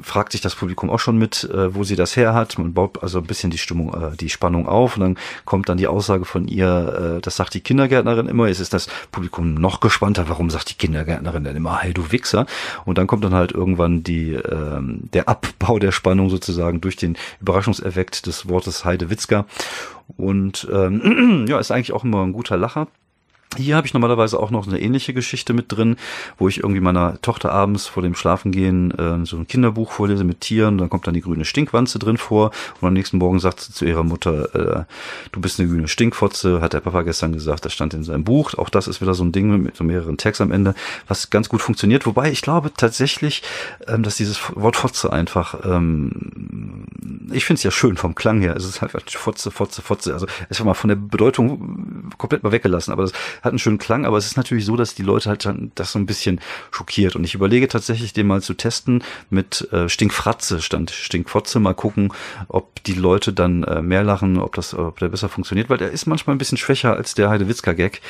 fragt 0.00 0.32
sich 0.32 0.40
das 0.40 0.54
Publikum 0.54 0.90
auch 0.90 1.00
schon 1.00 1.18
mit, 1.18 1.44
äh, 1.44 1.74
wo 1.74 1.82
sie 1.82 1.96
das 1.96 2.16
her 2.16 2.32
hat. 2.32 2.56
Man 2.56 2.72
baut 2.72 3.02
also 3.02 3.18
ein 3.18 3.26
bisschen 3.26 3.50
die 3.50 3.58
Stimmung, 3.58 3.92
äh, 3.92 4.16
die 4.16 4.30
Spannung 4.30 4.68
auf 4.68 4.96
und 4.96 5.02
dann 5.02 5.18
kommt 5.44 5.68
dann 5.68 5.76
die 5.76 5.88
Aussage 5.88 6.24
von 6.24 6.46
ihr, 6.46 7.16
äh, 7.16 7.20
das 7.20 7.36
sagt 7.36 7.54
die 7.54 7.60
Kindergärtnerin 7.60 8.26
immer. 8.26 8.46
Jetzt 8.46 8.60
ist 8.60 8.72
das 8.72 8.86
Publikum 9.10 9.54
noch 9.54 9.80
gespannter. 9.80 10.28
Warum 10.28 10.50
sagt 10.50 10.70
die 10.70 10.74
Kindergärtnerin 10.74 11.42
denn 11.42 11.56
immer, 11.56 11.78
hey 11.78 11.92
du 11.92 12.12
Wichser? 12.12 12.46
Und 12.84 12.96
dann 12.96 13.08
kommt 13.08 13.24
dann 13.24 13.34
halt 13.34 13.50
irgendwann 13.52 14.04
die, 14.04 14.34
ähm, 14.34 15.10
der 15.12 15.28
Abbau 15.28 15.80
der 15.80 15.92
Spannung 15.92 16.30
sozusagen 16.30 16.80
durch 16.80 16.96
den 16.96 17.16
Überraschungseffekt 17.40 18.26
des 18.26 18.48
Wortes 18.48 18.84
Heidewitzka. 18.84 19.46
Und 20.16 20.68
ähm, 20.72 21.46
ja, 21.48 21.58
ist 21.58 21.70
eigentlich 21.70 21.92
auch 21.92 22.04
immer 22.04 22.22
ein 22.22 22.32
guter 22.32 22.56
Lacher. 22.56 22.88
Hier 23.56 23.74
habe 23.74 23.84
ich 23.84 23.94
normalerweise 23.94 24.38
auch 24.38 24.52
noch 24.52 24.68
eine 24.68 24.80
ähnliche 24.80 25.12
Geschichte 25.12 25.52
mit 25.52 25.72
drin, 25.72 25.96
wo 26.38 26.46
ich 26.46 26.58
irgendwie 26.58 26.80
meiner 26.80 27.20
Tochter 27.20 27.50
abends 27.50 27.86
vor 27.86 28.00
dem 28.00 28.14
Schlafengehen 28.14 28.92
äh, 28.92 29.26
so 29.26 29.38
ein 29.38 29.48
Kinderbuch 29.48 29.90
vorlese 29.90 30.22
mit 30.22 30.40
Tieren, 30.40 30.78
dann 30.78 30.88
kommt 30.88 31.08
dann 31.08 31.14
die 31.14 31.20
grüne 31.20 31.44
Stinkwanze 31.44 31.98
drin 31.98 32.16
vor 32.16 32.52
und 32.80 32.86
am 32.86 32.94
nächsten 32.94 33.18
Morgen 33.18 33.40
sagt 33.40 33.60
sie 33.60 33.72
zu 33.72 33.84
ihrer 33.84 34.04
Mutter, 34.04 34.54
äh, 34.54 34.84
du 35.32 35.40
bist 35.40 35.58
eine 35.58 35.68
grüne 35.68 35.88
Stinkfotze, 35.88 36.60
hat 36.60 36.74
der 36.74 36.80
Papa 36.80 37.02
gestern 37.02 37.32
gesagt, 37.32 37.64
das 37.64 37.72
stand 37.72 37.92
in 37.92 38.04
seinem 38.04 38.22
Buch. 38.22 38.54
Auch 38.54 38.68
das 38.68 38.86
ist 38.86 39.00
wieder 39.00 39.14
so 39.14 39.24
ein 39.24 39.32
Ding 39.32 39.50
mit 39.62 39.76
so 39.76 39.82
mehreren 39.82 40.16
Tags 40.16 40.40
am 40.40 40.52
Ende, 40.52 40.76
was 41.08 41.30
ganz 41.30 41.48
gut 41.48 41.60
funktioniert. 41.60 42.06
Wobei 42.06 42.30
ich 42.30 42.42
glaube 42.42 42.72
tatsächlich, 42.76 43.42
ähm, 43.88 44.04
dass 44.04 44.16
dieses 44.16 44.40
Wort 44.54 44.76
Fotze 44.76 45.12
einfach, 45.12 45.58
ähm, 45.64 46.84
ich 47.32 47.44
finde 47.44 47.58
es 47.58 47.64
ja 47.64 47.72
schön 47.72 47.96
vom 47.96 48.14
Klang 48.14 48.40
her, 48.40 48.54
es 48.54 48.64
ist 48.64 48.80
halt 48.80 48.92
Fotze, 49.10 49.50
Fotze, 49.50 49.82
Fotze, 49.82 50.12
also 50.12 50.26
es 50.48 50.60
ist 50.60 50.64
mal 50.64 50.74
von 50.74 50.88
der 50.88 50.96
Bedeutung 50.96 52.10
komplett 52.16 52.44
mal 52.44 52.52
weggelassen, 52.52 52.92
aber 52.92 53.02
das 53.02 53.12
hat 53.42 53.52
einen 53.52 53.58
schönen 53.58 53.78
Klang, 53.78 54.04
aber 54.04 54.16
es 54.16 54.26
ist 54.26 54.36
natürlich 54.36 54.64
so, 54.64 54.76
dass 54.76 54.94
die 54.94 55.02
Leute 55.02 55.28
halt 55.28 55.44
dann 55.44 55.72
das 55.74 55.92
so 55.92 55.98
ein 55.98 56.06
bisschen 56.06 56.40
schockiert. 56.70 57.16
Und 57.16 57.24
ich 57.24 57.34
überlege 57.34 57.68
tatsächlich, 57.68 58.12
den 58.12 58.26
mal 58.26 58.42
zu 58.42 58.54
testen 58.54 59.02
mit 59.30 59.68
äh, 59.72 59.88
Stinkfratze 59.88 60.60
stand 60.62 60.90
Stinkfotze, 60.90 61.60
mal 61.60 61.74
gucken, 61.74 62.12
ob 62.48 62.82
die 62.84 62.94
Leute 62.94 63.32
dann 63.32 63.64
äh, 63.64 63.82
mehr 63.82 64.02
lachen, 64.02 64.38
ob 64.38 64.54
das, 64.54 64.74
ob 64.74 64.98
der 64.98 65.08
besser 65.08 65.28
funktioniert, 65.28 65.70
weil 65.70 65.78
der 65.78 65.90
ist 65.90 66.06
manchmal 66.06 66.34
ein 66.34 66.38
bisschen 66.38 66.58
schwächer 66.58 66.94
als 66.94 67.14
der 67.14 67.30
Heidewitzka-Gag. 67.30 68.00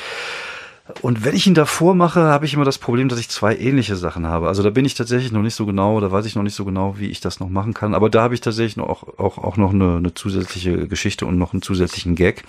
Und 1.01 1.23
wenn 1.23 1.35
ich 1.35 1.47
ihn 1.47 1.53
davor 1.53 1.95
mache, 1.95 2.21
habe 2.21 2.45
ich 2.45 2.53
immer 2.53 2.65
das 2.65 2.77
Problem, 2.77 3.07
dass 3.07 3.19
ich 3.19 3.29
zwei 3.29 3.55
ähnliche 3.55 3.95
Sachen 3.95 4.25
habe. 4.25 4.47
Also 4.47 4.63
da 4.63 4.69
bin 4.69 4.83
ich 4.83 4.93
tatsächlich 4.93 5.31
noch 5.31 5.41
nicht 5.41 5.55
so 5.55 5.65
genau, 5.65 5.99
da 5.99 6.11
weiß 6.11 6.25
ich 6.25 6.35
noch 6.35 6.43
nicht 6.43 6.55
so 6.55 6.65
genau, 6.65 6.97
wie 6.97 7.09
ich 7.09 7.21
das 7.21 7.39
noch 7.39 7.49
machen 7.49 7.73
kann. 7.73 7.93
Aber 7.93 8.09
da 8.09 8.23
habe 8.23 8.33
ich 8.33 8.41
tatsächlich 8.41 8.77
noch 8.77 8.89
auch, 8.89 9.19
auch, 9.19 9.37
auch 9.37 9.57
noch 9.57 9.73
eine, 9.73 9.97
eine 9.97 10.13
zusätzliche 10.13 10.87
Geschichte 10.87 11.25
und 11.25 11.37
noch 11.37 11.53
einen 11.53 11.61
zusätzlichen 11.61 12.15
Gag, 12.15 12.43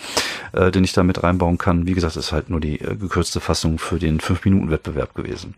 äh, 0.52 0.70
den 0.70 0.84
ich 0.84 0.92
da 0.92 1.02
mit 1.02 1.22
reinbauen 1.22 1.58
kann. 1.58 1.86
Wie 1.86 1.94
gesagt, 1.94 2.16
ist 2.16 2.32
halt 2.32 2.50
nur 2.50 2.60
die 2.60 2.80
äh, 2.80 2.96
gekürzte 2.96 3.40
Fassung 3.40 3.78
für 3.78 3.98
den 3.98 4.20
5-Minuten-Wettbewerb 4.20 5.14
gewesen. 5.14 5.54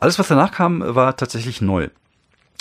Alles, 0.00 0.18
was 0.18 0.28
danach 0.28 0.52
kam, 0.52 0.82
war 0.82 1.16
tatsächlich 1.16 1.60
neu. 1.60 1.88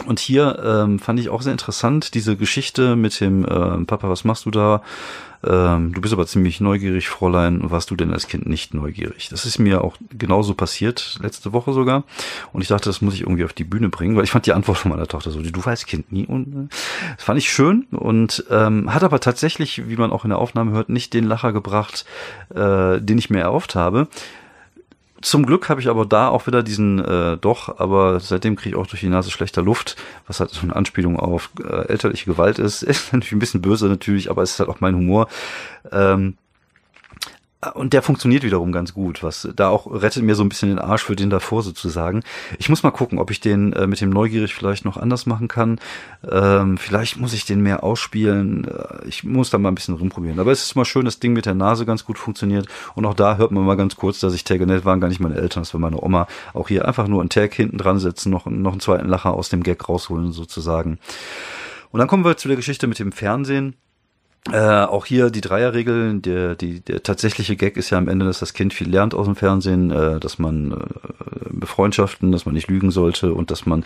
Und 0.06 0.20
hier 0.20 0.62
ähm, 0.64 1.00
fand 1.00 1.20
ich 1.20 1.30
auch 1.30 1.42
sehr 1.42 1.54
interessant 1.54 2.14
diese 2.14 2.36
Geschichte 2.36 2.96
mit 2.96 3.20
dem 3.22 3.46
äh, 3.46 3.86
Papa, 3.86 4.10
was 4.10 4.26
machst 4.26 4.46
du 4.46 4.52
da? 4.52 4.82
Ähm, 5.46 5.94
du 5.94 6.02
bist 6.02 6.14
aber 6.14 6.26
ziemlich 6.26 6.60
neugierig, 6.60 7.08
Fräulein. 7.08 7.70
Warst 7.70 7.92
du 7.92 7.96
denn 7.96 8.12
als 8.12 8.28
Kind 8.28 8.48
nicht 8.48 8.74
neugierig? 8.74 9.30
Das 9.30 9.46
ist 9.46 9.60
mir 9.60 9.84
auch 9.84 9.98
genauso 10.18 10.56
passiert, 10.56 11.20
letzte 11.22 11.54
Woche 11.54 11.74
sogar. 11.74 12.04
Und 12.52 12.62
ich 12.62 12.68
dachte, 12.68 12.90
das 12.90 13.02
muss 13.02 13.14
ich 13.14 13.22
irgendwie 13.22 13.46
auf 13.46 13.54
die 13.54 13.64
Bühne 13.64 13.90
bringen, 13.90 14.16
weil 14.16 14.24
ich 14.24 14.32
fand 14.32 14.46
die 14.46 14.54
Antwort 14.54 14.78
von 14.78 14.92
meiner 14.92 15.08
Tochter 15.08 15.32
so, 15.32 15.42
du 15.42 15.66
weißt 15.66 15.88
Kind 15.88 16.12
nie. 16.12 16.26
Und 16.26 16.70
das 17.16 17.24
fand 17.24 17.38
ich 17.38 17.52
schön 17.52 17.86
und 17.92 18.44
ähm, 18.50 18.94
hat 18.94 19.04
aber 19.04 19.20
tatsächlich, 19.20 19.88
wie 19.88 19.98
man 19.98 20.12
auch 20.12 20.26
in 20.26 20.30
der 20.30 20.40
Aufnahme 20.40 20.72
hört, 20.72 20.90
nicht 20.90 21.14
den 21.14 21.26
Lacher 21.26 21.54
gebracht, 21.54 22.06
äh, 22.54 23.00
den 23.00 23.18
ich 23.18 23.30
mir 23.30 23.42
erhofft 23.42 23.76
habe. 23.76 24.08
Zum 25.26 25.48
Glück 25.48 25.70
habe 25.70 25.82
ich 25.82 25.88
aber 25.88 26.06
da 26.06 26.28
auch 26.28 26.46
wieder 26.46 26.62
diesen 26.62 27.04
äh, 27.04 27.36
doch, 27.38 27.80
aber 27.80 28.20
seitdem 28.20 28.56
kriege 28.56 28.76
ich 28.76 28.80
auch 28.80 28.86
durch 28.86 29.00
die 29.00 29.10
Nase 29.10 29.32
schlechter 29.32 29.64
Luft, 29.64 29.96
was 30.28 30.40
halt 30.40 30.52
so 30.52 30.62
eine 30.62 30.76
Anspielung 30.76 31.20
auf 31.20 31.50
äh, 31.60 31.88
elterliche 31.88 32.26
Gewalt 32.26 32.60
ist. 32.60 32.84
Ist 32.84 33.12
natürlich 33.12 33.32
ein 33.32 33.40
bisschen 33.40 33.64
böse 33.64 33.88
natürlich, 33.88 34.30
aber 34.30 34.44
es 34.44 34.52
ist 34.52 34.60
halt 34.60 34.70
auch 34.70 34.82
mein 34.82 34.94
Humor. 34.94 35.28
Ähm, 35.92 36.38
und 37.74 37.94
der 37.94 38.02
funktioniert 38.02 38.44
wiederum 38.44 38.72
ganz 38.72 38.94
gut, 38.94 39.24
was 39.24 39.48
da 39.56 39.70
auch 39.70 39.88
rettet 39.92 40.24
mir 40.24 40.36
so 40.36 40.44
ein 40.44 40.50
bisschen 40.50 40.70
den 40.70 40.80
Arsch 40.80 41.04
für 41.04 41.16
den 41.16 41.30
davor 41.30 41.64
sozusagen. 41.64 42.22
Ich 42.60 42.70
muss 42.70 42.84
mal 42.84 42.92
gucken, 42.92 43.18
ob 43.18 43.32
ich 43.32 43.40
den 43.40 43.74
äh, 43.74 43.88
mit 43.88 44.02
dem 44.02 44.12
Neugierig 44.12 44.54
vielleicht 44.54 44.86
noch 44.86 44.98
anders 44.98 45.26
machen 45.26 45.48
kann. 45.48 45.80
Ähm, 46.30 46.78
vielleicht 46.78 47.18
muss 47.18 47.34
ich 47.34 47.46
den 47.46 47.62
mehr 47.62 47.84
ausspielen. 47.84 48.68
Äh, 48.68 49.08
ich 49.08 49.24
muss 49.24 49.50
da 49.50 49.58
mal 49.58 49.70
ein 49.70 49.76
bisschen 49.76 49.96
rumprobieren. 49.96 50.40
Aber 50.40 50.52
es 50.52 50.64
ist 50.64 50.76
mal 50.76 50.86
schön, 50.86 51.06
das 51.06 51.20
Ding 51.20 51.34
mit 51.34 51.46
der 51.46 51.56
Nase 51.56 51.86
ganz 51.86 52.06
gut 52.06 52.20
funktioniert. 52.20 52.68
Und 52.94 53.06
auch 53.06 53.16
da 53.16 53.38
hört 53.38 53.52
man 53.52 53.66
mal 53.66 53.78
ganz 53.78 53.96
kurz, 53.96 54.20
dass 54.20 54.36
ich 54.36 54.44
Tagge 54.44 54.68
nett 54.68 54.86
waren 54.86 55.02
gar 55.02 55.08
nicht 55.08 55.20
meine 55.20 55.36
Eltern, 55.36 55.64
das 55.64 55.74
war 55.74 55.82
meine 55.82 56.02
Oma. 56.02 56.28
Auch 56.54 56.68
hier 56.68 56.88
einfach 56.88 57.08
nur 57.08 57.22
einen 57.22 57.30
Tag 57.30 57.54
hinten 57.54 57.78
dran 57.78 58.00
setzen, 58.00 58.30
noch, 58.30 58.46
noch 58.46 58.74
einen 58.74 58.82
zweiten 58.82 59.08
Lacher 59.08 59.34
aus 59.34 59.50
dem 59.50 59.64
Gag 59.64 59.90
rausholen 59.90 60.34
sozusagen. 60.34 61.00
Und 61.92 62.00
dann 62.00 62.08
kommen 62.08 62.26
wir 62.26 62.38
zu 62.38 62.48
der 62.48 62.58
Geschichte 62.58 62.88
mit 62.88 63.00
dem 63.00 63.12
Fernsehen. 63.12 63.76
Äh, 64.52 64.60
auch 64.60 65.08
hier 65.08 65.32
die 65.32 65.42
Dreierregel, 65.42 66.20
der, 66.20 66.56
die, 66.56 66.80
der 66.80 67.02
tatsächliche 67.02 67.56
Gag 67.56 67.78
ist 67.78 67.90
ja 67.90 67.98
am 67.98 68.08
Ende, 68.08 68.26
dass 68.26 68.40
das 68.40 68.54
Kind 68.54 68.76
viel 68.76 68.88
lernt 68.88 69.16
aus 69.16 69.26
dem 69.26 69.36
Fernsehen, 69.36 69.90
äh, 69.90 70.20
dass 70.20 70.38
man 70.38 70.72
äh, 70.72 70.76
Befreundschaften, 71.50 72.32
dass 72.32 72.46
man 72.46 72.54
nicht 72.54 72.68
lügen 72.68 72.92
sollte 72.92 73.34
und 73.34 73.50
dass 73.50 73.66
man 73.66 73.84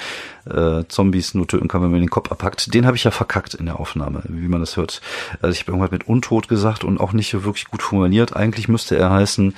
äh, 0.49 0.83
Zombies 0.89 1.33
nur 1.33 1.47
töten 1.47 1.69
kann, 1.69 1.81
wenn 1.81 1.91
man 1.91 2.01
den 2.01 2.09
Kopf 2.09 2.29
abhackt. 2.29 2.73
Den 2.73 2.85
habe 2.85 2.97
ich 2.97 3.05
ja 3.05 3.11
verkackt 3.11 3.53
in 3.53 3.67
der 3.67 3.79
Aufnahme, 3.79 4.21
wie 4.27 4.49
man 4.49 4.59
das 4.59 4.75
hört. 4.75 5.01
Also 5.41 5.53
ich 5.53 5.61
habe 5.61 5.71
irgendwas 5.71 5.91
mit 5.91 6.09
Untot 6.09 6.49
gesagt 6.49 6.83
und 6.83 6.99
auch 6.99 7.13
nicht 7.13 7.33
wirklich 7.33 7.65
gut 7.65 7.81
formuliert. 7.81 8.35
Eigentlich 8.35 8.67
müsste 8.67 8.97
er 8.97 9.11
heißen, 9.11 9.53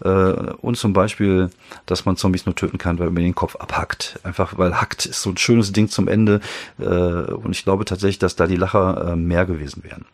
und 0.00 0.76
zum 0.76 0.92
Beispiel, 0.92 1.50
dass 1.86 2.04
man 2.04 2.16
Zombies 2.16 2.46
nur 2.46 2.54
töten 2.54 2.78
kann, 2.78 2.98
weil 2.98 3.10
man 3.10 3.22
den 3.22 3.34
Kopf 3.34 3.56
abhackt. 3.56 4.18
Einfach, 4.22 4.56
weil 4.56 4.80
hackt 4.80 5.06
ist 5.06 5.22
so 5.22 5.30
ein 5.30 5.36
schönes 5.36 5.72
Ding 5.72 5.88
zum 5.88 6.08
Ende. 6.08 6.40
Äh, 6.78 6.84
und 6.84 7.50
ich 7.50 7.64
glaube 7.64 7.84
tatsächlich, 7.84 8.18
dass 8.18 8.36
da 8.36 8.46
die 8.46 8.56
Lacher 8.56 9.12
äh, 9.12 9.16
mehr 9.16 9.46
gewesen 9.46 9.82
wären. 9.84 10.04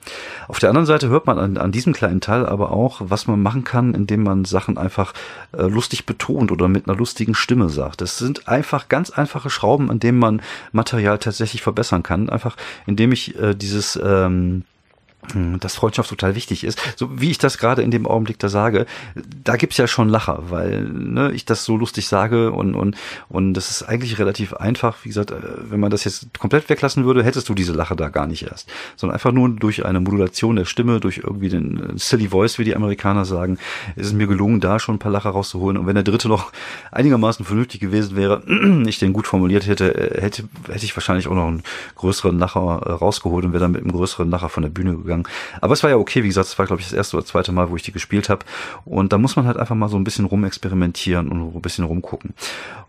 Auf 0.48 0.58
der 0.58 0.70
anderen 0.70 0.86
Seite 0.86 1.08
hört 1.08 1.26
man 1.26 1.38
an, 1.38 1.56
an 1.56 1.72
diesem 1.72 1.92
kleinen 1.92 2.20
Teil 2.20 2.46
aber 2.46 2.72
auch, 2.72 3.00
was 3.04 3.26
man 3.26 3.40
machen 3.40 3.64
kann, 3.64 3.94
indem 3.94 4.22
man 4.22 4.44
Sachen 4.44 4.78
einfach 4.78 5.12
äh, 5.52 5.62
lustig 5.62 6.06
betont 6.06 6.52
oder 6.52 6.68
mit 6.68 6.88
einer 6.88 6.96
lustigen 6.96 7.34
Stimme 7.34 7.68
sagt. 7.68 8.00
Das 8.00 8.18
sind 8.18 8.48
einfach 8.48 8.88
ganz 8.88 9.10
einfache 9.10 9.50
Schrauben, 9.50 9.90
an 9.90 10.00
denen 10.00 10.18
man 10.18 10.42
Material 10.72 11.18
tatsächlich 11.18 11.62
verbessern 11.62 12.02
kann. 12.02 12.28
Einfach, 12.28 12.56
indem 12.86 13.12
ich 13.12 13.38
äh, 13.38 13.54
dieses 13.54 13.96
ähm, 13.96 14.36
hm, 14.36 14.64
dass 15.60 15.74
Freundschaft 15.74 16.10
total 16.10 16.34
wichtig 16.34 16.64
ist. 16.64 16.80
So 16.96 17.20
wie 17.20 17.30
ich 17.30 17.38
das 17.38 17.58
gerade 17.58 17.82
in 17.82 17.90
dem 17.90 18.06
Augenblick 18.06 18.38
da 18.38 18.48
sage, 18.48 18.86
da 19.44 19.56
gibt's 19.56 19.76
ja 19.76 19.86
schon 19.86 20.08
Lacher, 20.08 20.44
weil 20.48 20.82
ne, 20.82 21.32
ich 21.32 21.44
das 21.44 21.64
so 21.64 21.76
lustig 21.76 22.08
sage 22.08 22.52
und, 22.52 22.74
und, 22.74 22.96
und 23.28 23.54
das 23.54 23.70
ist 23.70 23.82
eigentlich 23.82 24.18
relativ 24.18 24.54
einfach. 24.54 24.98
Wie 25.02 25.08
gesagt, 25.08 25.30
äh, 25.30 25.36
wenn 25.70 25.80
man 25.80 25.90
das 25.90 26.04
jetzt 26.04 26.38
komplett 26.38 26.68
weglassen 26.68 27.04
würde, 27.04 27.24
hättest 27.24 27.48
du 27.48 27.54
diese 27.54 27.72
Lache 27.72 27.96
da 27.96 28.08
gar 28.08 28.26
nicht 28.26 28.44
erst. 28.44 28.68
Sondern 28.96 29.14
einfach 29.14 29.32
nur 29.32 29.48
durch 29.48 29.84
eine 29.84 30.00
Modulation 30.00 30.56
der 30.56 30.64
Stimme, 30.64 31.00
durch 31.00 31.18
irgendwie 31.18 31.48
den 31.48 31.96
äh, 31.96 31.98
Silly 31.98 32.28
Voice, 32.28 32.58
wie 32.58 32.64
die 32.64 32.76
Amerikaner 32.76 33.24
sagen, 33.24 33.58
ist 33.96 34.06
es 34.06 34.12
mir 34.12 34.26
gelungen, 34.26 34.60
da 34.60 34.78
schon 34.78 34.96
ein 34.96 35.00
paar 35.00 35.12
Lacher 35.12 35.30
rauszuholen. 35.30 35.76
Und 35.76 35.86
wenn 35.86 35.94
der 35.94 36.04
dritte 36.04 36.28
noch 36.28 36.52
einigermaßen 36.92 37.44
vernünftig 37.44 37.80
gewesen 37.80 38.16
wäre, 38.16 38.42
ich 38.86 38.98
den 38.98 39.12
gut 39.12 39.26
formuliert 39.26 39.66
hätte, 39.66 39.94
äh, 39.94 40.20
hätte, 40.20 40.44
hätte 40.68 40.84
ich 40.84 40.96
wahrscheinlich 40.96 41.28
auch 41.28 41.34
noch 41.34 41.48
einen 41.48 41.62
größeren 41.96 42.38
Lacher 42.38 42.60
rausgeholt 42.60 43.44
und 43.44 43.52
wäre 43.52 43.62
dann 43.62 43.72
mit 43.72 43.82
einem 43.82 43.92
größeren 43.92 44.30
Lacher 44.30 44.48
von 44.48 44.62
der 44.62 44.70
Bühne 44.70 44.96
gegangen 44.96 45.15
gegangen. 45.22 45.36
Aber 45.60 45.72
es 45.72 45.82
war 45.82 45.90
ja 45.90 45.96
okay, 45.96 46.22
wie 46.22 46.28
gesagt, 46.28 46.48
es 46.48 46.58
war, 46.58 46.66
glaube 46.66 46.80
ich, 46.80 46.88
das 46.88 46.96
erste 46.96 47.16
oder 47.16 47.26
zweite 47.26 47.52
Mal, 47.52 47.70
wo 47.70 47.76
ich 47.76 47.82
die 47.82 47.92
gespielt 47.92 48.28
habe. 48.28 48.44
Und 48.84 49.12
da 49.12 49.18
muss 49.18 49.36
man 49.36 49.46
halt 49.46 49.56
einfach 49.56 49.74
mal 49.74 49.88
so 49.88 49.96
ein 49.96 50.04
bisschen 50.04 50.24
rumexperimentieren 50.24 51.28
und 51.28 51.54
ein 51.54 51.62
bisschen 51.62 51.84
rumgucken. 51.84 52.34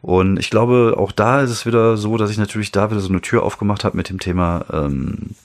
Und 0.01 0.37
ich 0.37 0.49
glaube, 0.49 0.95
auch 0.97 1.11
da 1.11 1.41
ist 1.41 1.51
es 1.51 1.65
wieder 1.65 1.97
so, 1.97 2.17
dass 2.17 2.29
ich 2.29 2.37
natürlich 2.37 2.71
da 2.71 2.91
wieder 2.91 3.01
so 3.01 3.09
eine 3.09 3.21
Tür 3.21 3.43
aufgemacht 3.43 3.83
habe 3.83 3.97
mit 3.97 4.09
dem 4.09 4.19
Thema 4.19 4.65
ähm, 4.71 5.35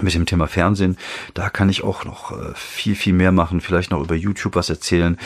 mit 0.00 0.14
dem 0.14 0.24
Thema 0.24 0.46
Fernsehen. 0.46 0.96
Da 1.34 1.50
kann 1.50 1.68
ich 1.68 1.84
auch 1.84 2.04
noch 2.04 2.32
äh, 2.32 2.54
viel, 2.54 2.94
viel 2.94 3.12
mehr 3.12 3.30
machen, 3.30 3.60
vielleicht 3.60 3.90
noch 3.90 4.00
über 4.00 4.14
YouTube 4.14 4.54
was 4.54 4.70
erzählen. 4.70 5.18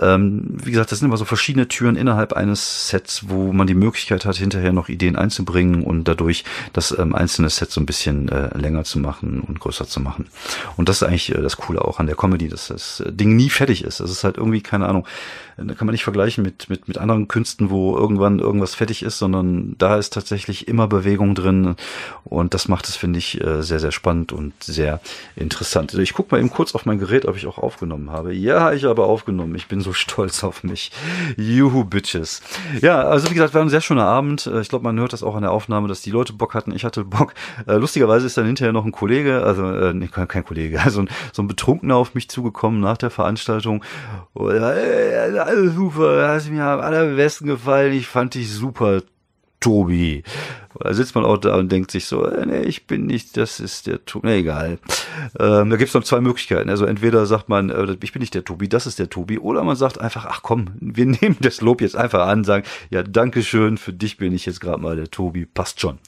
Ähm, 0.00 0.44
wie 0.62 0.70
gesagt, 0.70 0.92
das 0.92 0.98
sind 0.98 1.08
immer 1.08 1.16
so 1.16 1.24
verschiedene 1.24 1.68
Türen 1.68 1.96
innerhalb 1.96 2.32
eines 2.32 2.88
Sets, 2.88 3.28
wo 3.28 3.52
man 3.52 3.66
die 3.66 3.74
Möglichkeit 3.74 4.24
hat, 4.24 4.36
hinterher 4.36 4.72
noch 4.72 4.88
Ideen 4.88 5.16
einzubringen 5.16 5.82
und 5.82 6.04
dadurch 6.04 6.44
das 6.72 6.96
ähm, 6.98 7.14
einzelne 7.14 7.50
Set 7.50 7.70
so 7.70 7.80
ein 7.80 7.86
bisschen 7.86 8.28
äh, 8.28 8.56
länger 8.56 8.84
zu 8.84 8.98
machen 8.98 9.40
und 9.40 9.60
größer 9.60 9.86
zu 9.86 10.00
machen. 10.00 10.26
Und 10.76 10.88
das 10.88 11.02
ist 11.02 11.02
eigentlich 11.02 11.34
äh, 11.34 11.42
das 11.42 11.56
Coole 11.56 11.82
auch 11.82 11.98
an 12.00 12.06
der 12.06 12.16
Comedy, 12.16 12.48
dass 12.48 12.68
das 12.68 13.02
Ding 13.06 13.36
nie 13.36 13.50
fertig 13.50 13.84
ist. 13.84 14.00
Das 14.00 14.10
ist 14.10 14.24
halt 14.24 14.36
irgendwie, 14.36 14.60
keine 14.60 14.86
Ahnung, 14.86 15.06
da 15.56 15.74
kann 15.74 15.86
man 15.86 15.92
nicht 15.92 16.04
vergleichen 16.04 16.44
mit, 16.44 16.68
mit, 16.68 16.86
mit 16.86 16.98
anderen 16.98 17.28
Künsten, 17.28 17.70
wo 17.70 17.96
irgendwann 17.96 18.40
irgendwas 18.40 18.74
fertig 18.74 19.02
ist, 19.02 19.18
sondern 19.18 19.74
da 19.78 19.96
ist 19.96 20.12
tatsächlich 20.12 20.68
immer 20.68 20.86
Bewegung 20.86 21.34
drin 21.34 21.76
und 22.24 22.54
das 22.54 22.68
macht 22.68 22.88
es, 22.88 22.96
finde 22.96 23.18
ich, 23.18 23.40
äh, 23.40 23.62
sehr, 23.62 23.80
sehr 23.80 23.92
spannend 23.92 24.32
und 24.32 24.52
sehr 24.62 25.00
interessant. 25.34 25.94
Ich 25.94 26.12
gucke 26.12 26.34
mal 26.34 26.38
eben 26.38 26.50
kurz 26.50 26.74
auf 26.74 26.84
mein 26.84 26.98
Gerät, 26.98 27.24
ob 27.26 27.36
ich 27.36 27.46
auch 27.46 27.58
aufgenommen 27.58 28.10
habe. 28.10 28.34
Ja, 28.34 28.72
ich 28.72 28.84
habe 28.84 29.04
aufgenommen. 29.04 29.54
Ich 29.54 29.68
bin 29.68 29.80
so 29.80 29.92
stolz 29.94 30.44
auf 30.44 30.62
mich. 30.62 30.92
Juhu, 31.36 31.84
Bitches. 31.84 32.42
Ja, 32.82 33.02
also 33.02 33.30
wie 33.30 33.34
gesagt, 33.34 33.54
war 33.54 33.62
ein 33.62 33.70
sehr 33.70 33.80
schöner 33.80 34.04
Abend. 34.04 34.46
Äh, 34.46 34.60
ich 34.60 34.68
glaube, 34.68 34.84
man 34.84 34.98
hört 34.98 35.12
das 35.12 35.22
auch 35.22 35.36
an 35.36 35.42
der 35.42 35.52
Aufnahme, 35.52 35.88
dass 35.88 36.02
die 36.02 36.10
Leute 36.10 36.32
Bock 36.32 36.54
hatten. 36.54 36.72
Ich 36.72 36.84
hatte 36.84 37.04
Bock. 37.04 37.32
Äh, 37.66 37.76
lustigerweise 37.76 38.26
ist 38.26 38.36
dann 38.36 38.46
hinterher 38.46 38.72
noch 38.72 38.84
ein 38.84 38.92
Kollege, 38.92 39.42
also 39.42 39.70
äh, 39.70 39.94
nee, 39.94 40.08
kein 40.08 40.44
Kollege, 40.44 40.80
also 40.84 41.04
so 41.32 41.42
ein 41.42 41.48
Betrunkener 41.48 41.96
auf 41.96 42.14
mich 42.14 42.28
zugekommen 42.28 42.80
nach 42.80 42.98
der 42.98 43.10
Veranstaltung. 43.10 43.82
Alles 45.46 45.76
super, 45.76 46.28
hast 46.28 46.50
mir 46.50 46.64
am 46.64 46.80
allerbesten 46.80 47.46
gefallen. 47.46 47.92
Ich 47.92 48.08
fand 48.08 48.34
dich 48.34 48.50
super, 48.50 49.02
Tobi. 49.60 50.24
Da 50.80 50.92
sitzt 50.92 51.14
man 51.14 51.24
auch 51.24 51.38
da 51.38 51.54
und 51.54 51.70
denkt 51.70 51.92
sich 51.92 52.06
so, 52.06 52.26
äh, 52.26 52.44
nee, 52.44 52.62
ich 52.62 52.88
bin 52.88 53.06
nicht, 53.06 53.36
das 53.36 53.60
ist 53.60 53.86
der 53.86 54.04
Tobi. 54.04 54.26
Nee, 54.26 54.38
egal. 54.38 54.78
Ähm, 55.38 55.70
da 55.70 55.76
es 55.76 55.94
noch 55.94 56.02
zwei 56.02 56.20
Möglichkeiten. 56.20 56.68
Also 56.68 56.84
entweder 56.84 57.26
sagt 57.26 57.48
man, 57.48 57.70
äh, 57.70 57.96
ich 58.02 58.12
bin 58.12 58.20
nicht 58.20 58.34
der 58.34 58.44
Tobi, 58.44 58.68
das 58.68 58.88
ist 58.88 58.98
der 58.98 59.08
Tobi, 59.08 59.38
oder 59.38 59.62
man 59.62 59.76
sagt 59.76 60.00
einfach, 60.00 60.26
ach 60.26 60.40
komm, 60.42 60.72
wir 60.80 61.06
nehmen 61.20 61.36
das 61.38 61.60
Lob 61.60 61.80
jetzt 61.80 61.94
einfach 61.94 62.26
an, 62.26 62.42
sagen, 62.42 62.64
ja, 62.90 63.04
danke 63.04 63.44
schön, 63.44 63.78
für 63.78 63.92
dich 63.92 64.16
bin 64.16 64.32
ich 64.32 64.46
jetzt 64.46 64.60
gerade 64.60 64.82
mal 64.82 64.96
der 64.96 65.12
Tobi, 65.12 65.46
passt 65.46 65.80
schon. 65.80 66.00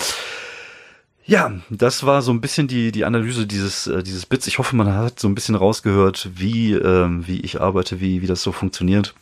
Ja, 1.24 1.53
das 1.70 2.05
war 2.05 2.22
so 2.22 2.33
ein 2.33 2.40
bisschen 2.40 2.66
die, 2.66 2.90
die 2.90 3.05
Analyse 3.05 3.46
dieses, 3.46 3.87
äh, 3.87 4.03
dieses 4.03 4.27
Bits. 4.27 4.48
Ich 4.48 4.59
hoffe, 4.59 4.74
man 4.74 4.92
hat 4.92 5.20
so 5.20 5.29
ein 5.29 5.37
bisschen 5.37 5.55
rausgehört, 5.55 6.29
wie, 6.35 6.72
ähm, 6.72 7.24
wie 7.29 7.38
ich 7.40 7.61
arbeite, 7.61 8.01
wie, 8.01 8.20
wie 8.20 8.27
das 8.27 8.42
so 8.42 8.51
funktioniert. 8.51 9.14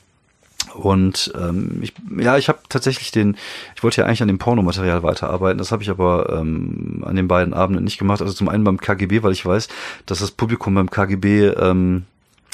Und 0.75 1.33
ähm, 1.39 1.79
ich, 1.83 1.95
ja, 2.19 2.37
ich 2.37 2.49
habe 2.49 2.59
tatsächlich 2.69 3.11
den, 3.11 3.37
ich 3.75 3.83
wollte 3.83 4.01
ja 4.01 4.07
eigentlich 4.07 4.23
an 4.23 4.29
dem 4.29 4.39
Pornomaterial 4.39 5.03
weiterarbeiten, 5.03 5.59
das 5.59 5.73
habe 5.73 5.83
ich 5.83 5.91
aber 5.91 6.37
ähm, 6.39 7.03
an 7.07 7.17
den 7.17 7.29
beiden 7.29 7.55
Abenden 7.55 7.85
nicht 7.85 7.99
gemacht. 7.99 8.21
Also 8.21 8.35
zum 8.35 8.49
einen 8.49 8.65
beim 8.65 8.79
KGB, 8.79 9.23
weil 9.23 9.33
ich 9.33 9.45
weiß, 9.45 9.69
dass 10.07 10.21
das 10.21 10.31
Publikum 10.31 10.75
beim 10.75 10.91
KGB 10.91 11.49
ähm, 11.49 12.05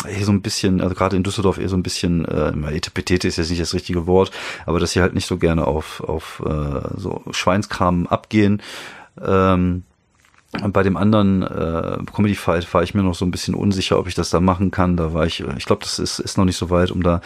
eher 0.07 0.25
so 0.25 0.33
ein 0.33 0.43
bisschen, 0.43 0.81
also 0.81 0.95
gerade 0.95 1.17
in 1.17 1.23
Düsseldorf 1.23 1.59
eher 1.59 1.69
so 1.69 1.77
ein 1.77 1.83
bisschen, 1.83 2.25
äh, 2.25 2.53
Etepetete 2.75 3.29
ist 3.29 3.37
jetzt 3.37 3.51
nicht 3.51 3.63
das 3.63 3.75
richtige 3.75 4.07
Wort, 4.07 4.31
aber 4.67 4.81
dass 4.81 4.93
sie 4.93 5.01
halt 5.01 5.15
nicht 5.15 5.27
so 5.27 5.39
gerne 5.39 5.67
auf, 5.67 6.01
auf 6.01 6.43
äh, 6.47 6.99
so 6.99 7.23
Schweinskram 7.31 8.07
abgehen. 8.07 8.63
Ähm, 9.21 9.85
bei 10.53 10.83
dem 10.83 10.99
anderen 10.99 11.43
äh, 11.43 11.99
Comedy 12.15 12.35
Fight 12.35 12.73
war 12.75 12.83
ich 12.83 12.93
mir 12.93 13.03
noch 13.03 13.15
so 13.15 13.25
ein 13.25 13.31
bisschen 13.31 13.55
unsicher, 13.55 13.99
ob 13.99 14.07
ich 14.07 14.15
das 14.15 14.29
da 14.29 14.39
machen 14.39 14.71
kann. 14.71 14.99
Da 14.99 15.15
war 15.15 15.25
ich, 15.25 15.43
ich 15.57 15.65
glaube, 15.65 15.83
das 15.83 15.99
ist, 15.99 16.19
ist 16.19 16.37
noch 16.37 16.45
nicht 16.45 16.59
so 16.59 16.69
weit, 16.69 16.91
um 16.91 17.03
da 17.03 17.23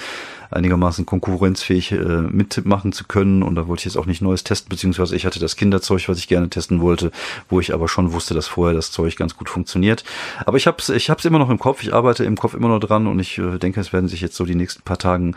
einigermaßen 0.51 1.07
konkurrenzfähig 1.07 1.91
äh, 1.91 1.97
mitmachen 1.97 2.93
zu 2.93 3.05
können. 3.05 3.43
Und 3.43 3.57
da 3.57 3.67
wollte 3.67 3.81
ich 3.81 3.85
jetzt 3.87 3.97
auch 3.97 4.07
nicht 4.07 4.23
Neues 4.23 4.45
testen, 4.45 4.69
beziehungsweise 4.69 5.17
ich 5.17 5.27
hatte 5.27 5.41
das 5.41 5.57
Kinderzeug, 5.57 6.09
was 6.09 6.19
ich 6.19 6.29
gerne 6.29 6.49
testen 6.49 6.81
wollte, 6.81 7.11
wo 7.49 7.59
ich 7.59 7.75
aber 7.75 7.89
schon 7.89 8.13
wusste, 8.13 8.33
dass 8.33 8.47
vorher 8.47 8.77
das 8.77 8.93
Zeug 8.93 9.17
ganz 9.17 9.37
gut 9.37 9.49
funktioniert. 9.49 10.05
Aber 10.45 10.57
ich 10.57 10.69
habe 10.69 10.77
es 10.79 10.89
ich 10.89 11.11
hab's 11.11 11.25
immer 11.25 11.41
noch 11.41 11.51
im 11.51 11.59
Kopf, 11.59 11.83
ich 11.83 11.93
arbeite 11.93 12.23
im 12.23 12.37
Kopf 12.37 12.55
immer 12.55 12.69
noch 12.69 12.79
dran 12.79 13.09
und 13.09 13.19
ich 13.19 13.39
äh, 13.39 13.59
denke, 13.59 13.81
es 13.81 13.93
werden 13.93 14.09
sich 14.09 14.21
jetzt 14.21 14.37
so 14.37 14.45
die 14.45 14.55
nächsten 14.55 14.83
paar 14.83 14.99
Tagen 14.99 15.35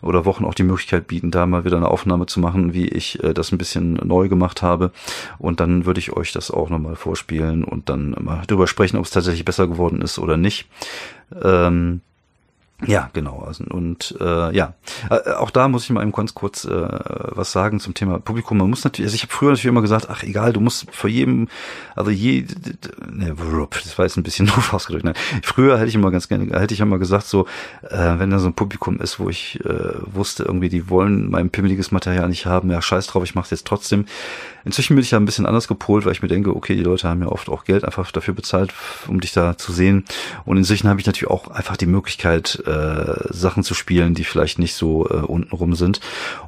oder 0.00 0.24
Wochen 0.24 0.44
auch 0.44 0.54
die 0.54 0.62
Möglichkeit 0.62 1.08
bieten, 1.08 1.32
da 1.32 1.44
mal 1.46 1.64
wieder 1.64 1.76
eine 1.76 1.88
Aufnahme 1.88 2.26
zu 2.26 2.38
machen, 2.38 2.72
wie 2.72 2.86
ich 2.86 3.20
äh, 3.24 3.34
das 3.34 3.50
ein 3.50 3.58
bisschen 3.58 3.94
neu 3.94 4.28
gemacht 4.28 4.62
habe. 4.62 4.92
Und 5.38 5.58
dann 5.58 5.86
würde 5.86 5.98
ich 5.98 6.12
euch 6.12 6.30
das 6.30 6.52
auch 6.52 6.70
nochmal 6.70 6.94
vorspielen 6.94 7.31
und 7.64 7.88
dann 7.88 8.14
mal 8.20 8.42
drüber 8.46 8.66
sprechen, 8.66 8.96
ob 8.96 9.04
es 9.04 9.10
tatsächlich 9.10 9.44
besser 9.44 9.66
geworden 9.66 10.02
ist 10.02 10.18
oder 10.18 10.36
nicht. 10.36 10.66
Ähm, 11.42 12.00
ja, 12.86 13.10
genau. 13.12 13.44
Also, 13.46 13.64
und 13.64 14.16
äh, 14.20 14.54
ja, 14.54 14.74
äh, 15.10 15.32
auch 15.32 15.50
da 15.50 15.68
muss 15.68 15.84
ich 15.84 15.90
mal 15.90 16.02
eben 16.02 16.12
ganz 16.12 16.34
kurz 16.34 16.64
äh, 16.64 16.70
was 16.70 17.52
sagen 17.52 17.80
zum 17.80 17.94
Thema 17.94 18.18
Publikum. 18.18 18.58
Man 18.58 18.70
muss 18.70 18.84
natürlich, 18.84 19.08
also 19.08 19.14
ich 19.14 19.22
habe 19.22 19.32
früher 19.32 19.50
natürlich 19.50 19.66
immer 19.66 19.82
gesagt, 19.82 20.08
ach 20.08 20.22
egal, 20.22 20.52
du 20.52 20.60
musst 20.60 20.86
vor 20.90 21.08
jedem, 21.08 21.48
also 21.94 22.10
je, 22.10 22.46
ne, 23.10 23.34
das 23.70 23.98
war 23.98 24.04
jetzt 24.04 24.16
ein 24.16 24.22
bisschen 24.22 24.46
doof 24.54 24.72
ausgedrückt. 24.72 25.04
Ne? 25.04 25.14
Früher 25.42 25.78
hätte 25.78 25.88
ich 25.88 25.94
immer 25.94 26.10
ganz 26.10 26.28
gerne, 26.28 26.58
hätte 26.58 26.74
ich 26.74 26.80
immer 26.80 26.98
gesagt, 26.98 27.26
so, 27.26 27.46
äh, 27.88 28.18
wenn 28.18 28.30
da 28.30 28.38
so 28.38 28.48
ein 28.48 28.54
Publikum 28.54 29.00
ist, 29.00 29.20
wo 29.20 29.28
ich 29.28 29.60
äh, 29.64 29.94
wusste, 30.06 30.44
irgendwie, 30.44 30.68
die 30.68 30.88
wollen 30.88 31.30
mein 31.30 31.50
pimmeliges 31.50 31.90
Material 31.90 32.28
nicht 32.28 32.46
haben, 32.46 32.70
ja, 32.70 32.82
scheiß 32.82 33.06
drauf, 33.06 33.24
ich 33.24 33.34
mach's 33.34 33.50
jetzt 33.50 33.66
trotzdem. 33.66 34.06
Inzwischen 34.64 34.94
bin 34.94 35.02
ich 35.02 35.10
ja 35.10 35.18
ein 35.18 35.24
bisschen 35.24 35.46
anders 35.46 35.66
gepolt, 35.68 36.04
weil 36.04 36.12
ich 36.12 36.22
mir 36.22 36.28
denke, 36.28 36.54
okay, 36.54 36.76
die 36.76 36.82
Leute 36.82 37.08
haben 37.08 37.20
ja 37.20 37.28
oft 37.28 37.48
auch 37.48 37.64
Geld 37.64 37.84
einfach 37.84 38.10
dafür 38.12 38.34
bezahlt, 38.34 38.72
um 39.08 39.20
dich 39.20 39.32
da 39.32 39.58
zu 39.58 39.72
sehen. 39.72 40.04
Und 40.44 40.56
inzwischen 40.56 40.88
habe 40.88 41.00
ich 41.00 41.06
natürlich 41.06 41.30
auch 41.30 41.48
einfach 41.48 41.76
die 41.76 41.86
Möglichkeit, 41.86 42.62
äh, 42.66 42.70
Sachen 43.30 43.62
zu 43.62 43.74
spielen, 43.74 44.14
die 44.14 44.24
vielleicht 44.24 44.58
nicht 44.58 44.74
so 44.74 45.08
äh, 45.08 45.14
untenrum 45.14 45.74
sind. 45.74 46.00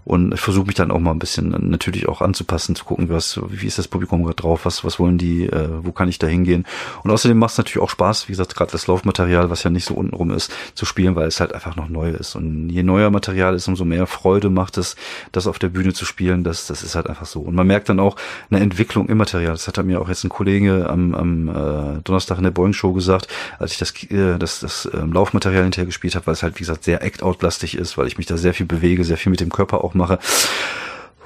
Und 0.05 0.35
ich 0.35 0.41
versuche 0.41 0.67
mich 0.67 0.75
dann 0.75 0.91
auch 0.91 0.99
mal 0.99 1.13
ein 1.13 1.19
bisschen 1.19 1.51
natürlich 1.71 2.09
auch 2.09 2.21
anzupassen, 2.21 2.77
zu 2.77 2.85
gucken, 2.85 3.09
was, 3.09 3.41
wie 3.49 3.67
ist 3.67 3.79
das 3.79 3.89
Publikum 3.89 4.23
gerade 4.23 4.37
drauf, 4.37 4.65
was, 4.65 4.85
was 4.85 4.99
wollen 4.99 5.19
die, 5.19 5.47
äh, 5.47 5.69
wo 5.83 5.93
kann 5.93 6.09
ich 6.09 6.19
da 6.19 6.27
hingehen. 6.27 6.67
Und 7.03 7.11
außerdem 7.11 7.39
macht 7.39 7.53
es 7.53 7.59
natürlich 7.59 7.83
auch 7.83 7.91
Spaß, 7.91 8.29
wie 8.29 8.33
gesagt, 8.33 8.55
gerade 8.55 8.73
das 8.73 8.87
Laufmaterial, 8.87 9.51
was 9.51 9.63
ja 9.63 9.71
nicht 9.71 9.85
so 9.87 9.95
untenrum 9.95 10.31
ist, 10.31 10.53
zu 10.75 10.85
spielen, 10.85 11.17
weil 11.17 11.29
es 11.29 11.41
halt 11.41 11.53
einfach 11.55 11.77
noch 11.77 11.89
neu 11.89 12.11
ist. 12.11 12.35
Und 12.35 12.71
je 12.71 12.83
neuer 12.83 13.11
Material 13.11 13.55
ist, 13.55 13.69
umso 13.69 13.85
mehr 13.85 14.07
Freude 14.07 14.51
macht 14.51 14.79
es, 14.79 14.97
das 15.33 15.47
auf 15.47 15.59
der 15.59 15.69
Bühne 15.69 15.93
zu 15.93 16.05
spielen. 16.05 16.45
Das, 16.45 16.67
das 16.67 16.83
ist 16.83 16.95
halt 16.95 17.09
einfach 17.09 17.27
so. 17.27 17.41
Und 17.41 17.55
man 17.55 17.67
merkt 17.67 17.89
dann 17.89 18.01
auch 18.01 18.17
eine 18.51 18.61
Entwicklung 18.61 19.09
im 19.09 19.19
Material. 19.19 19.53
Das 19.53 19.67
hat 19.69 19.83
mir 19.85 20.01
auch 20.01 20.09
jetzt 20.09 20.25
ein 20.25 20.29
Kollege 20.29 20.89
am, 20.89 21.15
am 21.15 21.49
äh, 21.49 22.01
Donnerstag 22.03 22.39
in 22.39 22.45
der 22.45 22.51
Boeing 22.51 22.73
Show 22.73 22.93
gesagt, 22.93 23.29
als 23.59 23.73
ich 23.73 23.79
das, 23.79 23.93
äh, 24.11 24.39
das, 24.39 24.61
das 24.61 24.89
ähm, 24.93 25.13
Laufmaterial 25.13 25.63
hinterher 25.63 25.87
gespielt 25.87 26.04
habe, 26.15 26.27
weil 26.27 26.35
es 26.35 26.43
halt, 26.43 26.57
wie 26.57 26.61
gesagt, 26.61 26.85
sehr 26.85 27.03
Act-Out-lastig 27.03 27.77
ist, 27.77 27.97
weil 27.97 28.07
ich 28.07 28.19
mich 28.19 28.27
da 28.27 28.37
sehr 28.37 28.55
viel 28.55 28.67
bewege, 28.67 29.05
sehr 29.05 29.17
viel 29.17 29.31
mit 29.31 29.41
dem 29.41 29.51
Körper 29.51 29.83
auch 29.83 29.95
mache. 29.95 30.19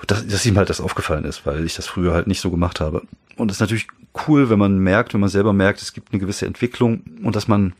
Dass, 0.06 0.26
dass 0.26 0.46
ihm 0.46 0.56
halt 0.56 0.70
das 0.70 0.80
aufgefallen 0.80 1.24
ist, 1.24 1.44
weil 1.44 1.64
ich 1.66 1.74
das 1.74 1.86
früher 1.86 2.14
halt 2.14 2.28
nicht 2.28 2.40
so 2.40 2.50
gemacht 2.50 2.80
habe. 2.80 3.02
Und 3.36 3.50
es 3.50 3.56
ist 3.56 3.60
natürlich 3.60 3.88
cool, 4.26 4.48
wenn 4.48 4.58
man 4.58 4.78
merkt, 4.78 5.12
wenn 5.12 5.20
man 5.20 5.28
selber 5.28 5.52
merkt, 5.52 5.82
es 5.82 5.92
gibt 5.92 6.12
eine 6.12 6.20
gewisse 6.20 6.46
Entwicklung 6.46 7.02
und 7.22 7.36
dass 7.36 7.48
man 7.48 7.74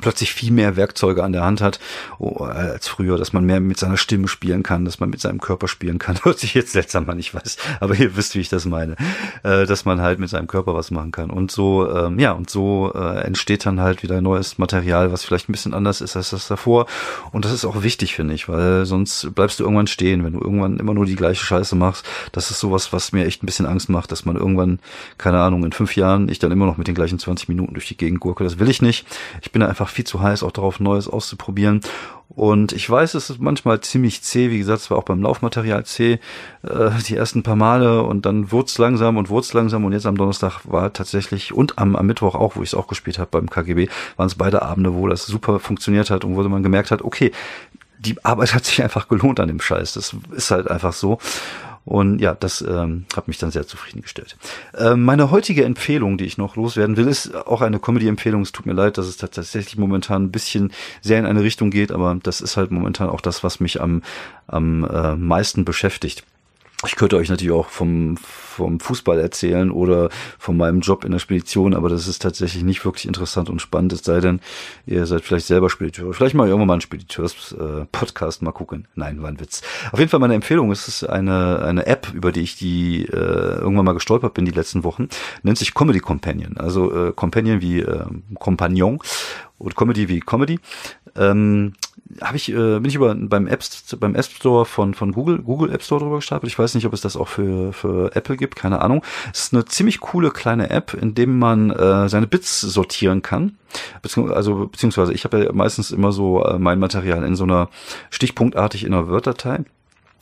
plötzlich 0.00 0.32
viel 0.32 0.52
mehr 0.52 0.76
Werkzeuge 0.76 1.22
an 1.22 1.32
der 1.32 1.44
Hand 1.44 1.60
hat 1.60 1.80
oh, 2.18 2.44
als 2.44 2.88
früher, 2.88 3.18
dass 3.18 3.32
man 3.32 3.44
mehr 3.44 3.60
mit 3.60 3.78
seiner 3.78 3.96
Stimme 3.96 4.28
spielen 4.28 4.62
kann, 4.62 4.84
dass 4.84 5.00
man 5.00 5.10
mit 5.10 5.20
seinem 5.20 5.40
Körper 5.40 5.68
spielen 5.68 5.98
kann. 5.98 6.18
Hört 6.22 6.38
sich 6.38 6.54
jetzt 6.54 6.72
seltsam 6.72 7.08
an, 7.08 7.18
ich 7.18 7.34
weiß, 7.34 7.56
aber 7.80 7.94
ihr 7.94 8.16
wisst, 8.16 8.34
wie 8.34 8.40
ich 8.40 8.48
das 8.48 8.64
meine, 8.64 8.96
äh, 9.42 9.66
dass 9.66 9.84
man 9.84 10.00
halt 10.00 10.18
mit 10.18 10.30
seinem 10.30 10.46
Körper 10.46 10.74
was 10.74 10.90
machen 10.90 11.12
kann. 11.12 11.30
Und 11.30 11.50
so, 11.50 11.90
ähm, 11.90 12.18
ja, 12.18 12.32
und 12.32 12.50
so 12.50 12.92
äh, 12.94 13.20
entsteht 13.24 13.66
dann 13.66 13.80
halt 13.80 14.02
wieder 14.02 14.20
neues 14.20 14.58
Material, 14.58 15.12
was 15.12 15.24
vielleicht 15.24 15.48
ein 15.48 15.52
bisschen 15.52 15.74
anders 15.74 16.00
ist 16.00 16.16
als 16.16 16.30
das 16.30 16.48
davor. 16.48 16.86
Und 17.32 17.44
das 17.44 17.52
ist 17.52 17.64
auch 17.64 17.82
wichtig, 17.82 18.14
finde 18.14 18.34
ich, 18.34 18.48
weil 18.48 18.86
sonst 18.86 19.34
bleibst 19.34 19.60
du 19.60 19.64
irgendwann 19.64 19.86
stehen, 19.86 20.24
wenn 20.24 20.32
du 20.32 20.40
irgendwann 20.40 20.78
immer 20.78 20.94
nur 20.94 21.06
die 21.06 21.16
gleiche 21.16 21.44
Scheiße 21.44 21.76
machst. 21.76 22.06
Das 22.32 22.50
ist 22.50 22.60
sowas, 22.60 22.92
was 22.92 23.12
mir 23.12 23.26
echt 23.26 23.42
ein 23.42 23.46
bisschen 23.46 23.66
Angst 23.66 23.88
macht, 23.88 24.12
dass 24.12 24.24
man 24.24 24.36
irgendwann, 24.36 24.78
keine 25.18 25.40
Ahnung, 25.40 25.64
in 25.64 25.72
fünf 25.72 25.96
Jahren 25.96 26.28
ich 26.28 26.38
dann 26.38 26.52
immer 26.52 26.66
noch 26.66 26.76
mit 26.76 26.88
den 26.88 26.94
gleichen 26.94 27.18
20 27.18 27.48
Minuten 27.48 27.74
durch 27.74 27.88
die 27.88 27.96
Gegend 27.96 28.20
gurke. 28.20 28.44
Das 28.44 28.58
will 28.58 28.68
ich 28.68 28.82
nicht. 28.82 29.06
Ich 29.42 29.52
bin 29.52 29.60
da 29.60 29.68
einfach 29.68 29.83
viel 29.88 30.04
zu 30.04 30.20
heiß, 30.20 30.42
auch 30.42 30.52
darauf 30.52 30.80
Neues 30.80 31.08
auszuprobieren. 31.08 31.80
Und 32.28 32.72
ich 32.72 32.88
weiß, 32.88 33.14
es 33.14 33.30
ist 33.30 33.40
manchmal 33.40 33.80
ziemlich 33.80 34.22
zäh, 34.22 34.50
wie 34.50 34.58
gesagt, 34.58 34.80
es 34.80 34.90
war 34.90 34.98
auch 34.98 35.04
beim 35.04 35.22
Laufmaterial 35.22 35.84
zäh, 35.84 36.18
äh, 36.62 36.90
die 37.06 37.16
ersten 37.16 37.42
paar 37.42 37.54
Male 37.54 38.02
und 38.02 38.26
dann 38.26 38.50
wurz 38.50 38.76
langsam 38.78 39.16
und 39.16 39.28
wurz 39.28 39.52
langsam 39.52 39.84
und 39.84 39.92
jetzt 39.92 40.06
am 40.06 40.16
Donnerstag 40.16 40.60
war 40.64 40.92
tatsächlich 40.92 41.52
und 41.52 41.78
am, 41.78 41.94
am 41.94 42.06
Mittwoch 42.06 42.34
auch, 42.34 42.56
wo 42.56 42.62
ich 42.62 42.70
es 42.70 42.74
auch 42.74 42.88
gespielt 42.88 43.18
habe 43.18 43.30
beim 43.30 43.48
KGB, 43.48 43.88
waren 44.16 44.26
es 44.26 44.34
beide 44.34 44.62
Abende, 44.62 44.94
wo 44.94 45.06
das 45.06 45.26
super 45.26 45.60
funktioniert 45.60 46.10
hat 46.10 46.24
und 46.24 46.34
wo 46.34 46.42
man 46.42 46.62
gemerkt 46.62 46.90
hat, 46.90 47.02
okay, 47.02 47.30
die 47.98 48.22
Arbeit 48.24 48.54
hat 48.54 48.64
sich 48.64 48.82
einfach 48.82 49.08
gelohnt 49.08 49.40
an 49.40 49.48
dem 49.48 49.60
Scheiß. 49.60 49.94
Das 49.94 50.16
ist 50.32 50.50
halt 50.50 50.70
einfach 50.70 50.92
so. 50.92 51.18
Und 51.84 52.18
ja, 52.20 52.34
das 52.34 52.62
ähm, 52.62 53.04
hat 53.14 53.28
mich 53.28 53.38
dann 53.38 53.50
sehr 53.50 53.66
zufriedengestellt. 53.66 54.36
Ähm, 54.76 55.02
meine 55.04 55.30
heutige 55.30 55.64
Empfehlung, 55.64 56.16
die 56.16 56.24
ich 56.24 56.38
noch 56.38 56.56
loswerden 56.56 56.96
will, 56.96 57.06
ist 57.06 57.34
auch 57.34 57.60
eine 57.60 57.78
Comedy-Empfehlung. 57.78 58.42
Es 58.42 58.52
tut 58.52 58.64
mir 58.64 58.72
leid, 58.72 58.96
dass 58.96 59.06
es 59.06 59.18
tatsächlich 59.18 59.76
momentan 59.76 60.24
ein 60.24 60.30
bisschen 60.30 60.72
sehr 61.02 61.18
in 61.18 61.26
eine 61.26 61.42
Richtung 61.42 61.70
geht, 61.70 61.92
aber 61.92 62.16
das 62.22 62.40
ist 62.40 62.56
halt 62.56 62.70
momentan 62.70 63.10
auch 63.10 63.20
das, 63.20 63.44
was 63.44 63.60
mich 63.60 63.82
am, 63.82 64.02
am 64.46 64.84
äh, 64.84 65.14
meisten 65.16 65.64
beschäftigt. 65.66 66.24
Ich 66.86 66.96
könnte 66.96 67.16
euch 67.16 67.30
natürlich 67.30 67.52
auch 67.52 67.68
vom, 67.68 68.16
vom 68.18 68.78
Fußball 68.78 69.18
erzählen 69.18 69.70
oder 69.70 70.10
von 70.38 70.56
meinem 70.56 70.80
Job 70.80 71.04
in 71.04 71.12
der 71.12 71.18
Spedition, 71.18 71.72
aber 71.74 71.88
das 71.88 72.06
ist 72.06 72.20
tatsächlich 72.20 72.62
nicht 72.62 72.84
wirklich 72.84 73.06
interessant 73.06 73.48
und 73.48 73.60
spannend, 73.60 73.92
es 73.94 74.04
sei 74.04 74.20
denn, 74.20 74.40
ihr 74.84 75.06
seid 75.06 75.22
vielleicht 75.22 75.46
selber 75.46 75.70
Spediteur. 75.70 76.12
Vielleicht 76.12 76.34
mal 76.34 76.46
irgendwann 76.46 76.66
mal 76.66 76.74
einen 76.74 76.80
Spediteurs-Podcast 76.82 78.42
mal 78.42 78.52
gucken. 78.52 78.86
Nein, 78.94 79.22
war 79.22 79.28
ein 79.28 79.40
Witz. 79.40 79.62
Auf 79.92 79.98
jeden 79.98 80.10
Fall 80.10 80.20
meine 80.20 80.34
Empfehlung 80.34 80.72
ist 80.72 80.88
es 80.88 81.04
eine, 81.04 81.62
eine 81.62 81.86
App, 81.86 82.12
über 82.12 82.32
die 82.32 82.42
ich 82.42 82.56
die 82.56 83.06
äh, 83.06 83.60
irgendwann 83.60 83.86
mal 83.86 83.94
gestolpert 83.94 84.34
bin 84.34 84.44
die 84.44 84.50
letzten 84.50 84.84
Wochen. 84.84 85.08
Nennt 85.42 85.58
sich 85.58 85.74
Comedy 85.74 86.00
Companion. 86.00 86.58
Also 86.58 87.08
äh, 87.08 87.12
Companion 87.12 87.62
wie 87.62 87.80
äh, 87.80 88.04
Compagnon 88.38 88.98
und 89.58 89.76
Comedy 89.76 90.08
wie 90.08 90.20
Comedy. 90.20 90.58
Ähm, 91.16 91.72
habe 92.20 92.36
ich, 92.36 92.50
äh, 92.50 92.78
bin 92.78 92.86
ich 92.86 92.94
über 92.94 93.14
beim 93.14 93.46
App, 93.46 93.62
beim 93.98 94.14
App 94.14 94.24
Store 94.24 94.64
von, 94.64 94.94
von 94.94 95.12
Google, 95.12 95.38
Google 95.38 95.72
App 95.72 95.82
Store 95.82 96.00
drüber 96.00 96.16
gestapelt. 96.16 96.52
Ich 96.52 96.58
weiß 96.58 96.74
nicht, 96.74 96.86
ob 96.86 96.92
es 96.92 97.00
das 97.00 97.16
auch 97.16 97.28
für, 97.28 97.72
für 97.72 98.14
Apple 98.14 98.36
gibt, 98.36 98.56
keine 98.56 98.80
Ahnung. 98.80 99.02
Es 99.32 99.44
ist 99.44 99.54
eine 99.54 99.64
ziemlich 99.64 100.00
coole 100.00 100.30
kleine 100.30 100.70
App, 100.70 100.94
in 100.94 101.14
dem 101.14 101.38
man 101.38 101.70
äh, 101.70 102.08
seine 102.08 102.26
Bits 102.26 102.60
sortieren 102.60 103.22
kann. 103.22 103.56
Beziehungsweise, 104.02 104.36
also, 104.36 104.66
beziehungsweise 104.66 105.12
ich 105.12 105.24
habe 105.24 105.44
ja 105.44 105.52
meistens 105.52 105.90
immer 105.90 106.12
so 106.12 106.44
äh, 106.44 106.58
mein 106.58 106.78
Material 106.78 107.24
in 107.24 107.36
so 107.36 107.44
einer 107.44 107.68
stichpunktartig 108.10 108.84
in 108.84 108.94
einer 108.94 109.08
Word-Datei. 109.08 109.64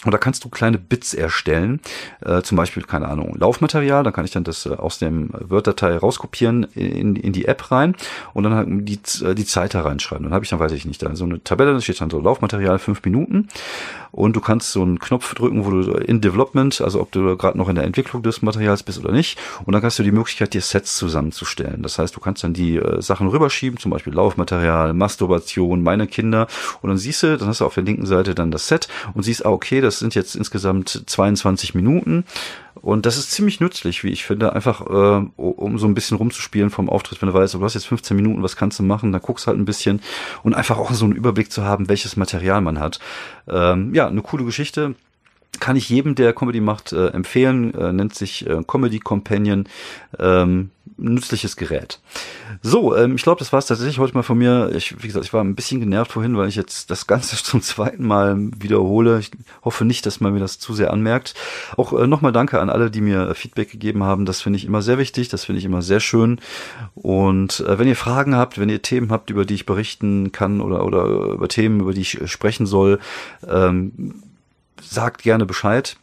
Und 0.05 0.13
da 0.13 0.19
kannst 0.19 0.45
du 0.45 0.49
kleine 0.49 0.79
Bits 0.79 1.15
erstellen, 1.15 1.81
äh, 2.25 2.43
zum 2.43 2.57
Beispiel, 2.57 2.83
keine 2.83 3.09
Ahnung, 3.09 3.37
Laufmaterial, 3.39 4.03
da 4.03 4.11
kann 4.11 4.25
ich 4.25 4.33
dann 4.33 4.45
das 4.45 4.67
äh, 4.67 4.71
aus 4.71 4.99
dem 4.99 5.31
Word-Datei 5.33 5.97
rauskopieren 5.97 6.65
in, 6.75 7.17
in 7.17 7.33
die 7.33 7.47
App 7.47 7.71
rein 7.71 7.95
und 8.35 8.45
dann 8.45 8.55
halt 8.55 8.69
die, 8.69 8.99
äh, 9.25 9.35
die 9.35 9.47
Zeit 9.47 9.75
da 9.75 9.83
reinschreiben. 9.83 10.25
Dann 10.25 10.35
habe 10.35 10.45
ich 10.45 10.51
dann, 10.51 10.59
weiß 10.59 10.73
ich 10.73 10.85
nicht, 10.85 11.03
da 11.03 11.15
so 11.15 11.25
eine 11.25 11.43
Tabelle, 11.45 11.73
da 11.73 11.81
steht 11.81 12.01
dann 12.01 12.11
so 12.11 12.21
Laufmaterial 12.21 12.79
fünf 12.79 13.05
Minuten. 13.05 13.49
Und 14.13 14.37
du 14.37 14.41
kannst 14.41 14.73
so 14.73 14.83
einen 14.83 14.99
Knopf 14.99 15.35
drücken, 15.35 15.65
wo 15.65 15.71
du 15.71 15.93
in 15.93 16.21
Development, 16.21 16.83
also 16.83 17.01
ob 17.01 17.11
du 17.13 17.35
gerade 17.39 17.57
noch 17.57 17.71
in 17.71 17.77
der 17.77 17.85
Entwicklung 17.85 18.23
des 18.23 18.43
Materials 18.43 18.83
bist 18.83 18.99
oder 18.99 19.11
nicht. 19.11 19.39
Und 19.65 19.73
dann 19.73 19.83
hast 19.83 19.99
du 19.99 20.03
die 20.03 20.13
Möglichkeit, 20.13 20.53
dir 20.53 20.61
Sets 20.61 20.97
zusammenzustellen. 20.97 21.83
Das 21.83 21.99
heißt, 21.99 22.15
du 22.15 22.21
kannst 22.21 22.45
dann 22.45 22.53
die 22.53 22.77
äh, 22.77 23.01
Sachen 23.01 23.29
rüberschieben, 23.29 23.79
zum 23.79 23.91
Beispiel 23.91 24.13
Laufmaterial, 24.13 24.93
Masturbation, 24.93 25.83
meine 25.83 26.07
Kinder. 26.07 26.47
Und 26.83 26.91
dann 26.91 26.99
siehst 26.99 27.23
du, 27.23 27.39
dann 27.39 27.49
hast 27.49 27.63
du 27.63 27.65
auf 27.65 27.75
der 27.75 27.85
linken 27.85 28.05
Seite 28.05 28.35
dann 28.35 28.51
das 28.51 28.69
Set 28.69 28.87
und 29.15 29.23
siehst, 29.23 29.47
ah, 29.47 29.51
okay, 29.51 29.81
das 29.81 29.92
das 29.93 29.99
sind 30.01 30.15
jetzt 30.15 30.35
insgesamt 30.35 31.05
22 31.07 31.75
Minuten. 31.75 32.25
Und 32.75 33.07
das 33.07 33.17
ist 33.17 33.31
ziemlich 33.31 33.61
nützlich, 33.61 34.03
wie 34.03 34.09
ich 34.09 34.25
finde, 34.25 34.55
einfach 34.55 34.81
äh, 34.81 35.27
um 35.37 35.79
so 35.79 35.87
ein 35.87 35.95
bisschen 35.95 36.17
rumzuspielen 36.17 36.71
vom 36.71 36.89
Auftritt, 36.89 37.21
wenn 37.21 37.29
du 37.29 37.35
weißt, 37.35 37.55
du 37.55 37.63
hast 37.63 37.75
jetzt 37.75 37.87
15 37.87 38.17
Minuten, 38.17 38.43
was 38.43 38.57
kannst 38.57 38.79
du 38.79 38.83
machen, 38.83 39.13
dann 39.13 39.21
guckst 39.21 39.47
halt 39.47 39.59
ein 39.59 39.65
bisschen 39.65 40.01
und 40.43 40.55
einfach 40.55 40.79
auch 40.79 40.91
so 40.93 41.05
einen 41.05 41.15
Überblick 41.15 41.53
zu 41.53 41.65
haben, 41.65 41.89
welches 41.89 42.17
Material 42.17 42.61
man 42.61 42.81
hat. 42.81 42.99
Ähm, 43.47 43.95
ja, 43.95 44.09
eine 44.09 44.23
coole 44.23 44.45
Geschichte 44.45 44.95
kann 45.61 45.77
ich 45.77 45.89
jedem, 45.89 46.15
der 46.15 46.33
Comedy 46.33 46.61
macht, 46.61 46.93
äh, 46.93 47.09
empfehlen. 47.09 47.75
Äh, 47.75 47.93
nennt 47.93 48.15
sich 48.15 48.47
äh, 48.47 48.63
Comedy 48.67 48.99
Companion. 48.99 49.69
Ähm, 50.19 50.71
nützliches 50.97 51.57
Gerät. 51.57 52.01
So, 52.63 52.97
ähm, 52.97 53.17
ich 53.17 53.23
glaube, 53.23 53.39
das 53.39 53.53
war 53.53 53.59
es 53.59 53.67
tatsächlich 53.67 53.99
heute 53.99 54.15
mal 54.15 54.23
von 54.23 54.39
mir. 54.39 54.73
Ich, 54.75 55.03
wie 55.03 55.07
gesagt, 55.07 55.25
ich 55.25 55.33
war 55.33 55.43
ein 55.43 55.55
bisschen 55.55 55.81
genervt 55.81 56.13
vorhin, 56.13 56.37
weil 56.37 56.49
ich 56.49 56.55
jetzt 56.55 56.91
das 56.91 57.07
Ganze 57.07 57.37
zum 57.43 57.63
zweiten 57.63 58.07
Mal 58.07 58.37
wiederhole. 58.59 59.19
Ich 59.19 59.31
hoffe 59.65 59.85
nicht, 59.85 60.07
dass 60.07 60.21
man 60.21 60.33
mir 60.33 60.41
das 60.41 60.59
zu 60.59 60.75
sehr 60.75 60.93
anmerkt. 60.93 61.35
Auch 61.77 61.93
äh, 61.93 62.07
nochmal 62.07 62.33
danke 62.33 62.61
an 62.61 62.71
alle, 62.71 62.91
die 62.91 63.01
mir 63.01 63.29
äh, 63.29 63.35
Feedback 63.35 63.71
gegeben 63.71 64.05
haben. 64.05 64.27
Das 64.27 64.41
finde 64.41 64.59
ich 64.59 64.65
immer 64.65 64.83
sehr 64.83 64.99
wichtig. 64.99 65.29
Das 65.29 65.45
finde 65.45 65.59
ich 65.59 65.65
immer 65.65 65.83
sehr 65.83 66.01
schön. 66.01 66.41
Und 66.95 67.61
äh, 67.61 67.79
wenn 67.79 67.89
ihr 67.89 67.97
Fragen 67.97 68.37
habt, 68.37 68.59
wenn 68.59 68.69
ihr 68.69 68.83
Themen 68.83 69.11
habt, 69.11 69.31
über 69.31 69.45
die 69.45 69.55
ich 69.55 69.67
berichten 69.67 70.33
kann 70.33 70.61
oder, 70.61 70.85
oder 70.85 71.05
über 71.05 71.49
Themen, 71.49 71.81
über 71.81 71.95
die 71.95 72.03
ich 72.03 72.21
äh, 72.21 72.29
sprechen 72.29 72.67
soll, 72.67 72.99
ähm, 73.49 74.15
sagt 74.83 75.23
gerne 75.23 75.47
Bescheid. 75.47 75.97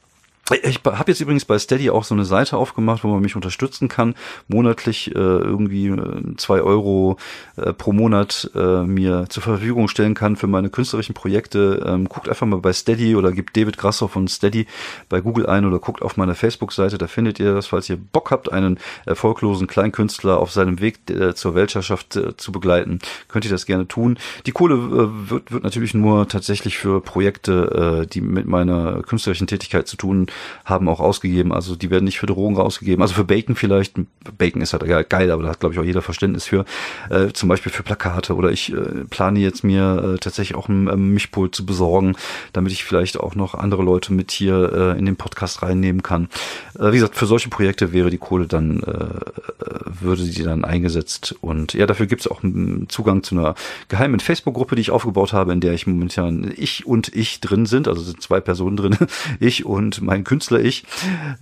Ich 0.64 0.82
habe 0.84 1.12
jetzt 1.12 1.22
übrigens 1.22 1.46
bei 1.46 1.60
Steady 1.60 1.92
auch 1.92 2.04
so 2.04 2.16
eine 2.16 2.26
Seite 2.26 2.58
aufgemacht, 2.58 3.04
wo 3.04 3.10
man 3.10 3.22
mich 3.22 3.36
unterstützen 3.36 3.88
kann, 3.88 4.16
monatlich 4.48 5.14
äh, 5.16 5.20
irgendwie 5.20 5.88
äh, 5.88 6.36
zwei 6.38 6.62
Euro 6.62 7.18
äh, 7.56 7.72
pro 7.74 7.94
Monat 7.94 8.50
äh, 8.56 8.84
mir 8.84 9.28
zur 9.30 9.44
Verfügung 9.44 9.88
stellen 9.88 10.16
kann 10.16 10.36
für 10.36 10.48
meine 10.48 10.70
künstlerischen 10.70 11.14
Projekte. 11.14 11.84
Ähm, 11.86 12.10
guckt 12.10 12.30
einfach 12.30 12.48
mal 12.48 12.60
bei 12.60 12.74
Steady 12.74 13.16
oder 13.16 13.32
gebt 13.32 13.56
David 13.56 13.78
Grassoff 13.78 14.12
von 14.12 14.28
Steady 14.28 14.66
bei 15.08 15.22
Google 15.22 15.46
ein 15.46 15.66
oder 15.66 15.78
guckt 15.78 16.02
auf 16.02 16.18
meiner 16.18 16.34
Facebook-Seite, 16.34 16.98
da 16.98 17.08
findet 17.08 17.40
ihr 17.40 17.54
das, 17.54 17.68
falls 17.68 17.90
ihr 17.90 17.98
Bock 17.98 18.32
habt, 18.32 18.52
einen 18.52 18.80
erfolglosen 19.06 19.68
Kleinkünstler 19.68 20.40
auf 20.40 20.52
seinem 20.52 20.82
Weg 20.82 21.10
äh, 21.12 21.36
zur 21.36 21.54
Weltherrschaft 21.54 22.16
äh, 22.16 22.36
zu 22.38 22.52
begleiten, 22.52 23.00
könnt 23.28 23.46
ihr 23.46 23.52
das 23.52 23.68
gerne 23.68 23.88
tun. 23.88 24.18
Die 24.48 24.52
Kohle 24.52 25.30
wird, 25.30 25.52
wird 25.52 25.64
natürlich 25.64 25.94
nur 25.94 26.28
tatsächlich 26.28 26.78
für 26.78 27.02
Projekte, 27.02 28.08
die 28.12 28.22
mit 28.22 28.46
meiner 28.46 29.02
künstlerischen 29.04 29.48
Tätigkeit 29.48 29.88
zu 29.88 29.98
tun 29.98 30.28
haben 30.65 30.88
auch 30.89 30.99
ausgegeben. 30.99 31.54
Also 31.54 31.75
die 31.75 31.89
werden 31.89 32.06
nicht 32.06 32.19
für 32.19 32.28
Drogen 32.28 32.56
rausgegeben. 32.56 33.02
Also 33.02 33.13
für 33.13 33.23
Bacon 33.23 33.56
vielleicht. 33.56 33.95
Bacon 34.38 34.62
ist 34.62 34.73
halt 34.73 35.10
geil, 35.10 35.32
aber 35.32 35.43
da 35.43 35.49
hat 35.49 35.60
glaube 35.60 35.73
ich 35.73 35.80
auch 35.80 35.86
jeder 35.86 36.02
Verständnis 36.02 36.45
für. 36.45 36.65
Äh, 37.10 37.30
zum 37.34 37.49
Beispiel 37.49 37.71
für 37.71 37.84
Plakate 37.84 38.36
oder 38.36 38.52
ich 38.52 38.73
äh, 38.73 39.06
plane 39.10 39.39
jetzt 39.39 39.63
mir 39.63 40.15
äh, 40.15 40.17
tatsächlich 40.17 40.58
auch 40.58 40.69
ein 40.69 40.88
ähm, 40.88 41.13
Mischpult 41.13 41.56
zu 41.56 41.65
besorgen, 41.65 42.15
damit 42.54 42.71
ich 42.71 42.84
vielleicht 42.84 43.19
auch 43.19 43.36
noch 43.36 43.56
andere 43.56 43.84
Leute 43.84 44.13
mit 44.13 44.32
hier 44.32 44.71
äh, 44.73 44.99
in 44.99 45.06
den 45.06 45.15
Podcast 45.15 45.62
reinnehmen 45.62 46.04
kann. 46.04 46.30
Äh, 46.78 46.91
wie 46.91 46.97
gesagt, 46.97 47.15
für 47.15 47.25
solche 47.25 47.49
Projekte 47.49 47.93
wäre 47.93 48.10
die 48.10 48.17
Kohle 48.17 48.47
dann, 48.47 48.82
äh, 48.84 50.02
würde 50.02 50.23
die 50.23 50.43
dann 50.43 50.65
eingesetzt. 50.65 51.36
Und 51.41 51.73
ja, 51.73 51.86
dafür 51.86 52.08
gibt 52.08 52.21
es 52.21 52.28
auch 52.28 52.43
einen 52.43 52.88
Zugang 52.89 53.23
zu 53.23 53.36
einer 53.36 53.56
geheimen 53.88 54.19
Facebook-Gruppe, 54.19 54.75
die 54.75 54.82
ich 54.82 54.91
aufgebaut 54.91 55.34
habe, 55.34 55.52
in 55.52 55.62
der 55.62 55.73
ich 55.73 55.88
momentan 55.88 56.52
ich 56.56 56.86
und 56.86 57.13
ich 57.15 57.41
drin 57.41 57.65
sind. 57.65 57.88
Also 57.88 58.02
sind 58.02 58.21
zwei 58.21 58.39
Personen 58.39 58.78
drin. 58.78 58.97
ich 59.39 59.65
und 59.65 60.02
mein 60.02 60.23
Künstler 60.30 60.60
ich, 60.60 60.84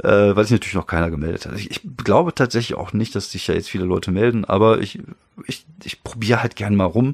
äh, 0.02 0.34
weil 0.34 0.46
sich 0.46 0.54
natürlich 0.54 0.76
noch 0.76 0.88
keiner 0.88 1.12
gemeldet 1.12 1.46
hat. 1.46 1.56
Ich, 1.58 1.70
ich 1.70 1.82
glaube 2.06 2.34
tatsächlich 2.34 2.78
auch 2.78 2.94
nicht, 2.94 3.16
dass 3.16 3.32
sich 3.32 3.46
ja 3.48 3.54
jetzt 3.54 3.70
viele 3.70 3.84
Leute 3.84 4.12
melden, 4.12 4.46
aber 4.46 4.80
ich, 4.80 5.00
ich, 5.46 5.66
ich 5.84 6.04
probiere 6.04 6.42
halt 6.42 6.56
gern 6.56 6.74
mal 6.74 6.86
rum 6.86 7.14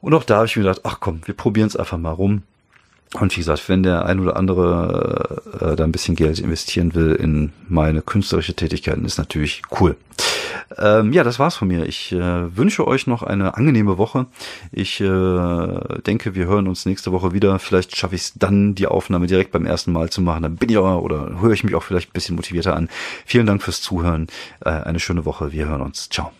Und 0.00 0.14
auch 0.14 0.24
da 0.24 0.36
habe 0.36 0.46
ich 0.46 0.56
mir 0.56 0.62
gedacht, 0.62 0.80
ach 0.84 0.98
komm, 1.00 1.20
wir 1.26 1.34
probieren 1.34 1.66
es 1.66 1.76
einfach 1.76 1.98
mal 1.98 2.12
rum. 2.12 2.44
Und 3.14 3.36
wie 3.36 3.40
gesagt, 3.40 3.68
wenn 3.68 3.82
der 3.82 4.06
ein 4.06 4.20
oder 4.20 4.36
andere 4.36 5.42
äh, 5.60 5.76
da 5.76 5.82
ein 5.82 5.90
bisschen 5.90 6.14
Geld 6.14 6.38
investieren 6.38 6.94
will 6.94 7.12
in 7.12 7.52
meine 7.68 8.02
künstlerische 8.02 8.54
Tätigkeiten, 8.54 9.04
ist 9.04 9.18
natürlich 9.18 9.62
cool. 9.80 9.96
Ähm, 10.78 11.12
ja, 11.12 11.24
das 11.24 11.40
war's 11.40 11.56
von 11.56 11.66
mir. 11.66 11.86
Ich 11.86 12.12
äh, 12.12 12.56
wünsche 12.56 12.86
euch 12.86 13.08
noch 13.08 13.24
eine 13.24 13.56
angenehme 13.56 13.98
Woche. 13.98 14.26
Ich 14.70 15.00
äh, 15.00 16.00
denke, 16.06 16.36
wir 16.36 16.46
hören 16.46 16.68
uns 16.68 16.86
nächste 16.86 17.10
Woche 17.10 17.32
wieder. 17.32 17.58
Vielleicht 17.58 17.96
schaffe 17.96 18.14
ich 18.14 18.22
es 18.22 18.32
dann, 18.34 18.76
die 18.76 18.86
Aufnahme 18.86 19.26
direkt 19.26 19.50
beim 19.50 19.66
ersten 19.66 19.92
Mal 19.92 20.10
zu 20.10 20.20
machen. 20.22 20.44
Dann 20.44 20.54
bin 20.54 20.68
ich 20.68 20.78
auch, 20.78 21.02
oder 21.02 21.40
höre 21.40 21.52
ich 21.52 21.64
mich 21.64 21.74
auch 21.74 21.82
vielleicht 21.82 22.10
ein 22.10 22.14
bisschen 22.14 22.36
motivierter 22.36 22.76
an. 22.76 22.88
Vielen 23.26 23.46
Dank 23.46 23.62
fürs 23.62 23.82
Zuhören. 23.82 24.28
Äh, 24.64 24.70
eine 24.70 25.00
schöne 25.00 25.24
Woche. 25.24 25.50
Wir 25.50 25.66
hören 25.66 25.80
uns. 25.80 26.08
Ciao. 26.10 26.30